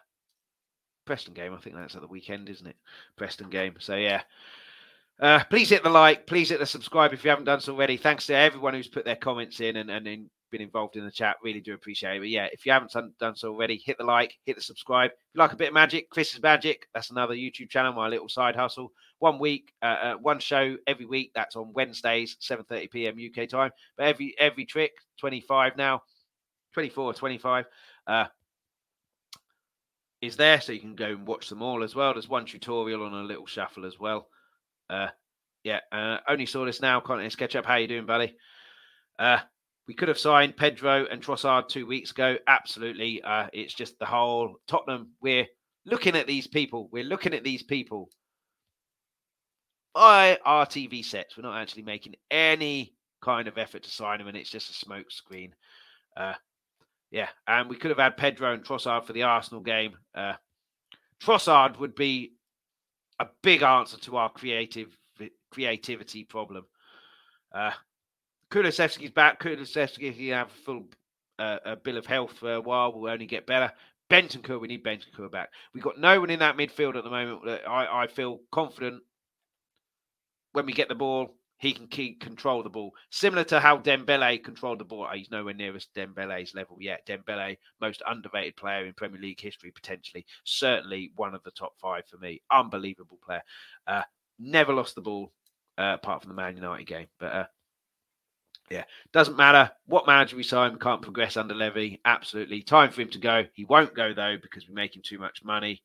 Preston 1.05 1.35
game. 1.35 1.53
I 1.53 1.59
think 1.59 1.77
that's 1.77 1.95
at 1.95 2.01
the 2.01 2.09
weekend, 2.09 2.49
isn't 2.49 2.67
it? 2.67 2.77
Preston 3.17 3.51
game. 3.51 3.75
So 3.81 3.97
yeah. 3.97 4.23
Uh, 5.21 5.43
please 5.51 5.69
hit 5.69 5.83
the 5.83 5.91
like, 5.91 6.27
please 6.27 6.49
hit 6.49 6.61
the 6.61 6.67
subscribe 6.67 7.13
if 7.13 7.25
you 7.25 7.31
haven't 7.31 7.45
done 7.45 7.61
so 7.61 7.73
already. 7.73 7.97
Thanks 7.97 8.27
to 8.27 8.35
everyone 8.35 8.75
who's 8.75 8.87
put 8.87 9.05
their 9.05 9.17
comments 9.17 9.61
in 9.61 9.77
and, 9.77 9.91
and 9.91 10.07
in, 10.07 10.31
been 10.51 10.61
involved 10.61 10.97
in 10.97 11.05
the 11.05 11.11
chat. 11.11 11.37
Really 11.43 11.61
do 11.61 11.75
appreciate 11.75 12.17
it. 12.17 12.21
But 12.21 12.29
yeah, 12.29 12.47
if 12.53 12.65
you 12.65 12.71
haven't 12.71 12.93
done, 12.93 13.13
done 13.19 13.35
so 13.35 13.51
already, 13.51 13.83
hit 13.85 13.99
the 13.99 14.05
like, 14.05 14.35
hit 14.45 14.57
the 14.57 14.63
subscribe. 14.63 15.11
If 15.11 15.17
you 15.35 15.41
like 15.41 15.53
a 15.53 15.57
bit 15.57 15.69
of 15.69 15.75
magic, 15.75 16.09
Chris's 16.11 16.41
Magic, 16.41 16.87
that's 16.95 17.11
another 17.11 17.35
YouTube 17.35 17.69
channel, 17.69 17.93
my 17.93 18.09
little 18.09 18.29
side 18.29 18.55
hustle. 18.55 18.93
One 19.19 19.41
week, 19.41 19.73
uh, 19.83 19.85
uh, 20.03 20.15
one 20.15 20.39
show 20.39 20.77
every 20.87 21.07
week. 21.07 21.33
That's 21.35 21.57
on 21.57 21.73
Wednesdays, 21.73 22.37
7.30 22.41 22.91
p.m. 22.91 23.17
UK 23.19 23.49
time. 23.49 23.73
But 23.97 24.07
every 24.07 24.37
every 24.39 24.65
trick, 24.65 24.93
25 25.19 25.77
now, 25.77 26.03
24, 26.75 27.15
25, 27.15 27.65
uh, 28.07 28.27
is 30.23 30.37
there. 30.37 30.61
So 30.61 30.71
you 30.71 30.81
can 30.81 30.95
go 30.95 31.07
and 31.07 31.27
watch 31.27 31.49
them 31.49 31.63
all 31.63 31.83
as 31.83 31.97
well. 31.97 32.13
There's 32.13 32.29
one 32.29 32.47
tutorial 32.47 33.03
on 33.03 33.15
a 33.15 33.23
little 33.23 33.47
shuffle 33.47 33.85
as 33.85 33.99
well. 33.99 34.29
Uh, 34.91 35.09
yeah, 35.65 35.81
uh, 35.93 36.19
only 36.29 36.47
saw 36.47 36.65
this 36.65 36.81
now. 36.81 37.01
Content 37.01 37.33
sketch 37.33 37.57
up. 37.57 37.67
How 37.67 37.77
you 37.77 37.89
doing, 37.89 38.07
buddy? 38.07 38.35
Uh, 39.19 39.39
we 39.87 39.95
could 39.95 40.09
have 40.09 40.19
signed 40.19 40.57
Pedro 40.57 41.07
and 41.11 41.23
Trossard 41.23 41.69
two 41.69 41.87
weeks 41.87 42.11
ago. 42.11 42.37
Absolutely. 42.47 43.23
Uh, 43.23 43.49
it's 43.53 43.75
just 43.75 43.99
the 43.99 44.07
whole 44.07 44.57
Tottenham. 44.67 45.13
We're 45.21 45.47
looking 45.87 46.15
at 46.15 46.27
these 46.27 46.47
people. 46.47 46.89
We're 46.93 47.05
looking 47.05 47.35
at 47.35 47.45
these 47.45 47.63
people 47.63 48.11
by 49.95 50.39
sets. 51.03 51.37
We're 51.37 51.43
not 51.43 51.61
actually 51.61 51.83
making 51.83 52.15
any 52.31 52.95
kind 53.23 53.49
of 53.49 53.59
effort 53.59 53.83
to 53.83 53.91
sign 53.91 54.19
them, 54.19 54.29
and 54.29 54.37
it's 54.37 54.51
just 54.51 54.71
a 54.71 54.75
smoke 54.75 55.11
screen. 55.11 55.55
Uh, 56.17 56.35
yeah, 57.11 57.29
and 57.47 57.69
we 57.69 57.77
could 57.77 57.91
have 57.91 57.99
had 57.99 58.17
Pedro 58.17 58.53
and 58.53 58.65
Trossard 58.65 59.07
for 59.07 59.13
the 59.13 59.23
Arsenal 59.25 59.63
game. 59.63 59.97
Uh, 60.15 60.35
Trossard 61.23 61.79
would 61.79 61.95
be 61.95 62.35
a 63.19 63.27
big 63.43 63.63
answer 63.63 63.99
to 63.99 64.17
our 64.17 64.31
creative 64.31 64.97
creativity 65.51 66.25
problem. 66.25 66.65
Uh, 67.53 67.73
back. 69.15 69.41
Kulusevski, 69.43 70.13
he 70.13 70.29
have 70.29 70.49
a 70.49 70.65
full 70.65 70.85
uh, 71.39 71.59
a 71.65 71.77
bill 71.77 71.97
of 71.97 72.07
health 72.07 72.33
for 72.39 72.55
a 72.55 72.61
while, 72.61 72.93
will 72.93 73.11
only 73.11 73.27
get 73.27 73.47
better. 73.47 73.73
Bentancur, 74.11 74.61
we 74.61 74.69
need 74.69 74.85
Bentancur 74.85 75.31
back. 75.31 75.51
We've 75.75 75.85
got 75.85 75.99
no 75.99 76.19
one 76.21 76.31
in 76.31 76.39
that 76.41 76.57
midfield 76.57 76.97
at 76.97 77.05
the 77.05 77.11
moment 77.11 77.43
I, 77.69 78.05
I 78.05 78.07
feel 78.07 78.41
confident 78.51 79.03
when 80.53 80.67
we 80.67 80.73
get 80.73 80.89
the 80.89 80.95
ball, 80.95 81.37
he 81.59 81.73
can 81.73 81.89
keep 81.89 82.21
control 82.21 82.63
the 82.63 82.71
ball. 82.71 82.95
Similar 83.11 83.45
to 83.45 83.61
how 83.61 83.79
Dembele 83.79 84.43
controlled 84.43 84.79
the 84.79 84.85
ball. 84.85 85.07
Oh, 85.11 85.17
he's 85.17 85.31
nowhere 85.31 85.55
near 85.55 85.75
as 85.75 85.89
Dembele's 85.95 86.55
level 86.55 86.79
yet. 86.81 87.07
Dembele, 87.07 87.59
most 87.81 88.03
underrated 88.07 88.57
player 88.57 88.87
in 88.87 88.93
Premier 88.95 89.21
League 89.21 89.41
history, 89.41 89.73
potentially. 89.73 90.25
Certainly 90.45 91.13
one 91.17 91.35
of 91.35 91.43
the 91.43 91.51
top 91.51 91.73
five 91.81 92.05
for 92.07 92.17
me. 92.19 92.41
Unbelievable 92.51 93.19
player. 93.25 93.43
Uh, 93.87 94.03
never 94.39 94.73
lost 94.73 94.95
the 94.95 95.01
ball 95.01 95.33
uh, 95.79 95.95
apart 95.95 96.23
from 96.23 96.29
the 96.29 96.37
Man 96.37 96.57
United 96.57 96.87
game. 96.87 97.09
But 97.19 97.33
uh, 97.33 97.47
yeah, 98.71 98.85
doesn't 99.13 99.37
matter 99.37 99.71
what 99.87 100.07
manager 100.07 100.37
we 100.37 100.45
sign. 100.45 100.79
Can't 100.79 101.03
progress 101.03 101.37
under 101.37 101.55
Levy. 101.55 102.01
Absolutely, 102.05 102.63
time 102.63 102.91
for 102.91 103.03
him 103.03 103.11
to 103.11 103.19
go. 103.19 103.45
He 103.55 103.65
won't 103.65 103.95
go 103.95 104.15
though 104.15 104.37
because 104.41 104.69
we 104.69 104.75
make 104.75 104.95
him 104.95 105.03
too 105.05 105.19
much 105.19 105.43
money. 105.43 105.83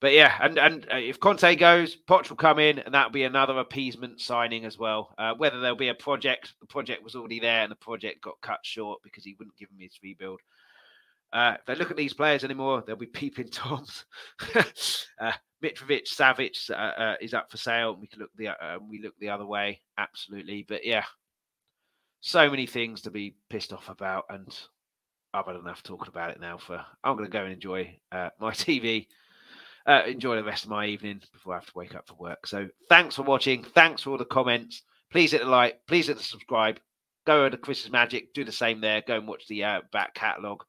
But 0.00 0.12
yeah, 0.12 0.36
and 0.42 0.58
and 0.58 0.86
uh, 0.92 0.96
if 0.96 1.18
Conte 1.18 1.54
goes, 1.56 1.96
Poch 1.96 2.28
will 2.28 2.36
come 2.36 2.58
in, 2.58 2.78
and 2.80 2.92
that'll 2.94 3.10
be 3.10 3.24
another 3.24 3.58
appeasement 3.58 4.20
signing 4.20 4.64
as 4.64 4.78
well. 4.78 5.14
Uh, 5.16 5.34
whether 5.34 5.60
there'll 5.60 5.76
be 5.76 5.88
a 5.88 5.94
project, 5.94 6.52
the 6.60 6.66
project 6.66 7.02
was 7.02 7.14
already 7.14 7.40
there, 7.40 7.62
and 7.62 7.70
the 7.70 7.76
project 7.76 8.20
got 8.20 8.40
cut 8.42 8.60
short 8.62 9.00
because 9.02 9.24
he 9.24 9.34
wouldn't 9.38 9.56
give 9.56 9.70
him 9.70 9.78
his 9.78 9.98
rebuild. 10.02 10.40
Uh, 11.32 11.54
if 11.58 11.64
they 11.66 11.74
look 11.74 11.90
at 11.90 11.96
these 11.96 12.14
players 12.14 12.44
anymore, 12.44 12.84
they'll 12.86 12.96
be 12.96 13.06
peeping 13.06 13.48
toms. 13.50 14.04
uh, 14.54 15.32
Mitrovic, 15.62 16.06
Savic 16.06 16.70
uh, 16.70 16.74
uh, 16.74 17.16
is 17.20 17.34
up 17.34 17.50
for 17.50 17.56
sale. 17.56 17.96
We 17.98 18.08
look 18.18 18.30
the 18.36 18.48
uh, 18.48 18.78
we 18.88 19.00
look 19.00 19.14
the 19.18 19.30
other 19.30 19.46
way, 19.46 19.80
absolutely. 19.96 20.64
But 20.68 20.84
yeah, 20.84 21.04
so 22.20 22.50
many 22.50 22.66
things 22.66 23.00
to 23.02 23.10
be 23.10 23.36
pissed 23.48 23.72
off 23.72 23.88
about, 23.88 24.24
and 24.28 24.46
I've 25.32 25.46
had 25.46 25.56
enough 25.56 25.82
talking 25.82 26.08
about 26.08 26.30
it 26.30 26.40
now. 26.40 26.58
For 26.58 26.84
I'm 27.02 27.16
going 27.16 27.28
to 27.28 27.32
go 27.32 27.44
and 27.44 27.52
enjoy 27.52 27.98
my 28.12 28.28
TV 28.50 29.06
uh, 29.86 30.02
enjoy 30.06 30.36
the 30.36 30.44
rest 30.44 30.64
of 30.64 30.70
my 30.70 30.86
evening 30.86 31.20
before 31.32 31.54
I 31.54 31.56
have 31.56 31.66
to 31.66 31.72
wake 31.74 31.94
up 31.94 32.06
for 32.06 32.14
work. 32.14 32.46
So 32.46 32.68
thanks 32.88 33.16
for 33.16 33.22
watching. 33.22 33.62
Thanks 33.62 34.02
for 34.02 34.10
all 34.10 34.18
the 34.18 34.24
comments. 34.24 34.82
Please 35.10 35.32
hit 35.32 35.42
the 35.42 35.48
like. 35.48 35.80
Please 35.86 36.06
hit 36.06 36.16
the 36.16 36.22
subscribe. 36.22 36.80
Go 37.26 37.40
over 37.40 37.50
to 37.50 37.56
Chris's 37.56 37.92
Magic. 37.92 38.34
Do 38.34 38.44
the 38.44 38.52
same 38.52 38.80
there. 38.80 39.02
Go 39.06 39.16
and 39.16 39.28
watch 39.28 39.46
the 39.46 39.64
uh, 39.64 39.80
back 39.92 40.14
catalogue. 40.14 40.64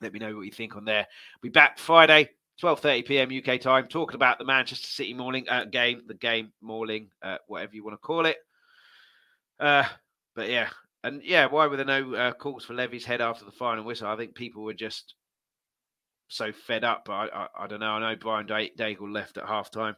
Let 0.00 0.12
me 0.12 0.18
know 0.18 0.34
what 0.34 0.46
you 0.46 0.52
think 0.52 0.76
on 0.76 0.84
there. 0.84 1.06
Be 1.42 1.50
back 1.50 1.78
Friday, 1.78 2.30
12:30 2.62 3.06
p.m. 3.06 3.30
UK 3.30 3.60
time, 3.60 3.86
talking 3.86 4.14
about 4.14 4.38
the 4.38 4.44
Manchester 4.44 4.86
City 4.86 5.12
Mauling 5.12 5.48
uh, 5.48 5.64
game, 5.64 6.02
the 6.06 6.14
game 6.14 6.52
Mauling, 6.62 7.10
uh, 7.22 7.36
whatever 7.46 7.74
you 7.74 7.84
want 7.84 7.94
to 7.94 7.98
call 7.98 8.26
it. 8.26 8.36
Uh, 9.58 9.84
but 10.34 10.48
yeah, 10.48 10.68
and 11.04 11.22
yeah, 11.22 11.46
why 11.46 11.66
were 11.66 11.76
there 11.76 11.84
no 11.84 12.14
uh, 12.14 12.32
calls 12.32 12.64
for 12.64 12.74
Levy's 12.74 13.04
head 13.04 13.20
after 13.20 13.44
the 13.44 13.50
final 13.50 13.84
whistle? 13.84 14.08
I 14.08 14.16
think 14.16 14.34
people 14.34 14.62
were 14.62 14.74
just 14.74 15.14
so 16.30 16.52
fed 16.52 16.84
up. 16.84 17.08
I, 17.10 17.26
I, 17.26 17.64
I 17.64 17.66
don't 17.66 17.80
know. 17.80 17.90
I 17.90 18.12
know 18.12 18.18
Brian 18.18 18.46
Daigle 18.46 19.12
left 19.12 19.36
at 19.36 19.46
half 19.46 19.70
time. 19.70 19.96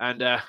And 0.00 0.22
uh, 0.22 0.40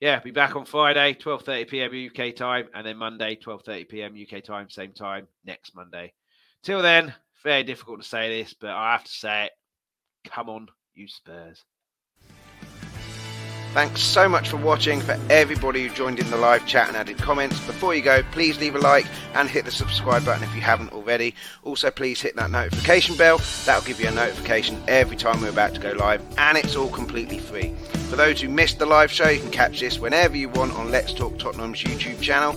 yeah, 0.00 0.20
be 0.20 0.30
back 0.30 0.56
on 0.56 0.64
Friday, 0.64 1.14
12.30 1.14 1.68
p.m. 1.68 2.10
UK 2.10 2.34
time, 2.34 2.68
and 2.74 2.86
then 2.86 2.96
Monday, 2.96 3.36
12.30 3.36 3.88
p.m. 3.88 4.14
UK 4.14 4.42
time, 4.42 4.70
same 4.70 4.92
time 4.92 5.26
next 5.44 5.74
Monday. 5.74 6.12
Till 6.62 6.80
then, 6.80 7.12
very 7.42 7.64
difficult 7.64 8.00
to 8.02 8.08
say 8.08 8.40
this, 8.40 8.54
but 8.54 8.70
I 8.70 8.92
have 8.92 9.04
to 9.04 9.10
say 9.10 9.46
it. 9.46 9.52
Come 10.30 10.48
on, 10.48 10.68
you 10.94 11.06
Spurs. 11.08 11.64
Thanks 13.76 14.00
so 14.00 14.26
much 14.26 14.48
for 14.48 14.56
watching. 14.56 15.02
For 15.02 15.18
everybody 15.28 15.86
who 15.86 15.94
joined 15.94 16.18
in 16.18 16.30
the 16.30 16.38
live 16.38 16.66
chat 16.66 16.88
and 16.88 16.96
added 16.96 17.18
comments, 17.18 17.60
before 17.66 17.94
you 17.94 18.00
go, 18.00 18.22
please 18.32 18.58
leave 18.58 18.74
a 18.74 18.78
like 18.78 19.04
and 19.34 19.50
hit 19.50 19.66
the 19.66 19.70
subscribe 19.70 20.24
button 20.24 20.42
if 20.42 20.54
you 20.54 20.62
haven't 20.62 20.94
already. 20.94 21.34
Also, 21.62 21.90
please 21.90 22.18
hit 22.18 22.36
that 22.36 22.50
notification 22.50 23.18
bell. 23.18 23.38
That'll 23.66 23.86
give 23.86 24.00
you 24.00 24.08
a 24.08 24.12
notification 24.12 24.82
every 24.88 25.14
time 25.14 25.42
we're 25.42 25.50
about 25.50 25.74
to 25.74 25.80
go 25.80 25.92
live, 25.92 26.22
and 26.38 26.56
it's 26.56 26.74
all 26.74 26.88
completely 26.88 27.38
free. 27.38 27.74
For 28.08 28.16
those 28.16 28.40
who 28.40 28.48
missed 28.48 28.78
the 28.78 28.86
live 28.86 29.12
show, 29.12 29.28
you 29.28 29.40
can 29.40 29.50
catch 29.50 29.78
this 29.78 29.98
whenever 29.98 30.38
you 30.38 30.48
want 30.48 30.72
on 30.72 30.90
Let's 30.90 31.12
Talk 31.12 31.38
Tottenham's 31.38 31.82
YouTube 31.82 32.22
channel. 32.22 32.54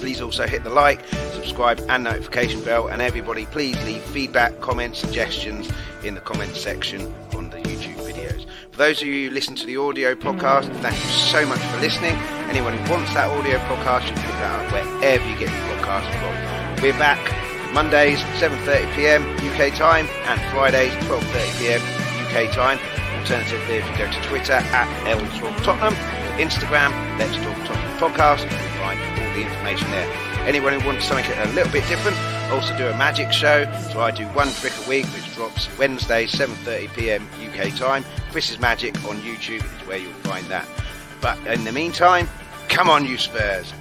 Please 0.00 0.20
also 0.20 0.48
hit 0.48 0.64
the 0.64 0.70
like, 0.70 1.06
subscribe, 1.34 1.78
and 1.88 2.02
notification 2.02 2.64
bell. 2.64 2.88
And 2.88 3.00
everybody, 3.00 3.46
please 3.46 3.80
leave 3.84 4.02
feedback, 4.02 4.60
comments, 4.60 4.98
suggestions 4.98 5.70
in 6.02 6.16
the 6.16 6.20
comments 6.20 6.60
section 6.60 7.14
on 7.32 7.48
the. 7.50 7.61
For 8.72 8.78
those 8.78 9.02
of 9.02 9.08
you 9.08 9.28
who 9.28 9.34
listen 9.34 9.54
to 9.56 9.66
the 9.66 9.76
audio 9.76 10.14
podcast, 10.14 10.64
thank 10.80 10.96
you 10.96 11.10
so 11.10 11.44
much 11.44 11.60
for 11.60 11.78
listening. 11.80 12.16
Anyone 12.48 12.72
who 12.72 12.90
wants 12.90 13.12
that 13.12 13.28
audio 13.28 13.58
podcast, 13.68 14.08
you 14.08 14.16
can 14.16 14.24
pick 14.24 14.36
that 14.40 14.64
up 14.64 14.72
wherever 14.72 15.28
you 15.28 15.36
get 15.36 15.52
your 15.52 15.76
podcast 15.76 16.08
from. 16.16 16.32
We're 16.80 16.96
back 16.96 17.20
Mondays 17.74 18.16
7:30 18.40 18.88
p.m. 18.96 19.28
UK 19.44 19.76
time 19.76 20.08
and 20.24 20.40
Fridays 20.56 20.96
12:30 21.04 21.58
p.m. 21.60 21.82
UK 22.24 22.48
time. 22.56 22.80
Alternatively, 23.20 23.76
if 23.76 23.84
you 23.92 23.96
go 23.98 24.10
to 24.10 24.20
Twitter 24.24 24.56
at 24.56 24.88
L 25.04 25.20
Talk 25.36 25.52
Tottenham, 25.60 25.92
Instagram 26.40 26.96
Let's 27.20 27.36
Talk 27.44 27.58
Tottenham 27.68 27.92
Podcast, 28.00 28.48
you'll 28.48 28.80
find 28.80 28.96
all 29.20 29.30
the 29.36 29.44
information 29.44 29.90
there. 29.90 30.08
Anyone 30.48 30.80
who 30.80 30.86
wants 30.88 31.04
something 31.04 31.28
a 31.28 31.52
little 31.52 31.70
bit 31.70 31.84
different, 31.92 32.16
also 32.52 32.76
do 32.76 32.86
a 32.86 32.96
magic 32.98 33.32
show. 33.32 33.64
So 33.90 34.00
I 34.00 34.10
do 34.10 34.26
one 34.28 34.48
trick 34.48 34.74
a 34.84 34.88
week, 34.88 35.06
which 35.06 35.34
drops 35.34 35.68
Wednesday, 35.78 36.26
7:30 36.26 36.92
p.m. 36.94 37.28
UK 37.48 37.74
time. 37.76 38.04
Chris's 38.30 38.60
Magic 38.60 38.94
on 39.04 39.16
YouTube 39.20 39.64
is 39.64 39.86
where 39.86 39.96
you'll 39.96 40.12
find 40.24 40.46
that. 40.46 40.68
But 41.20 41.38
in 41.46 41.64
the 41.64 41.72
meantime, 41.72 42.28
come 42.68 42.90
on, 42.90 43.06
you 43.06 43.16
Spurs! 43.16 43.72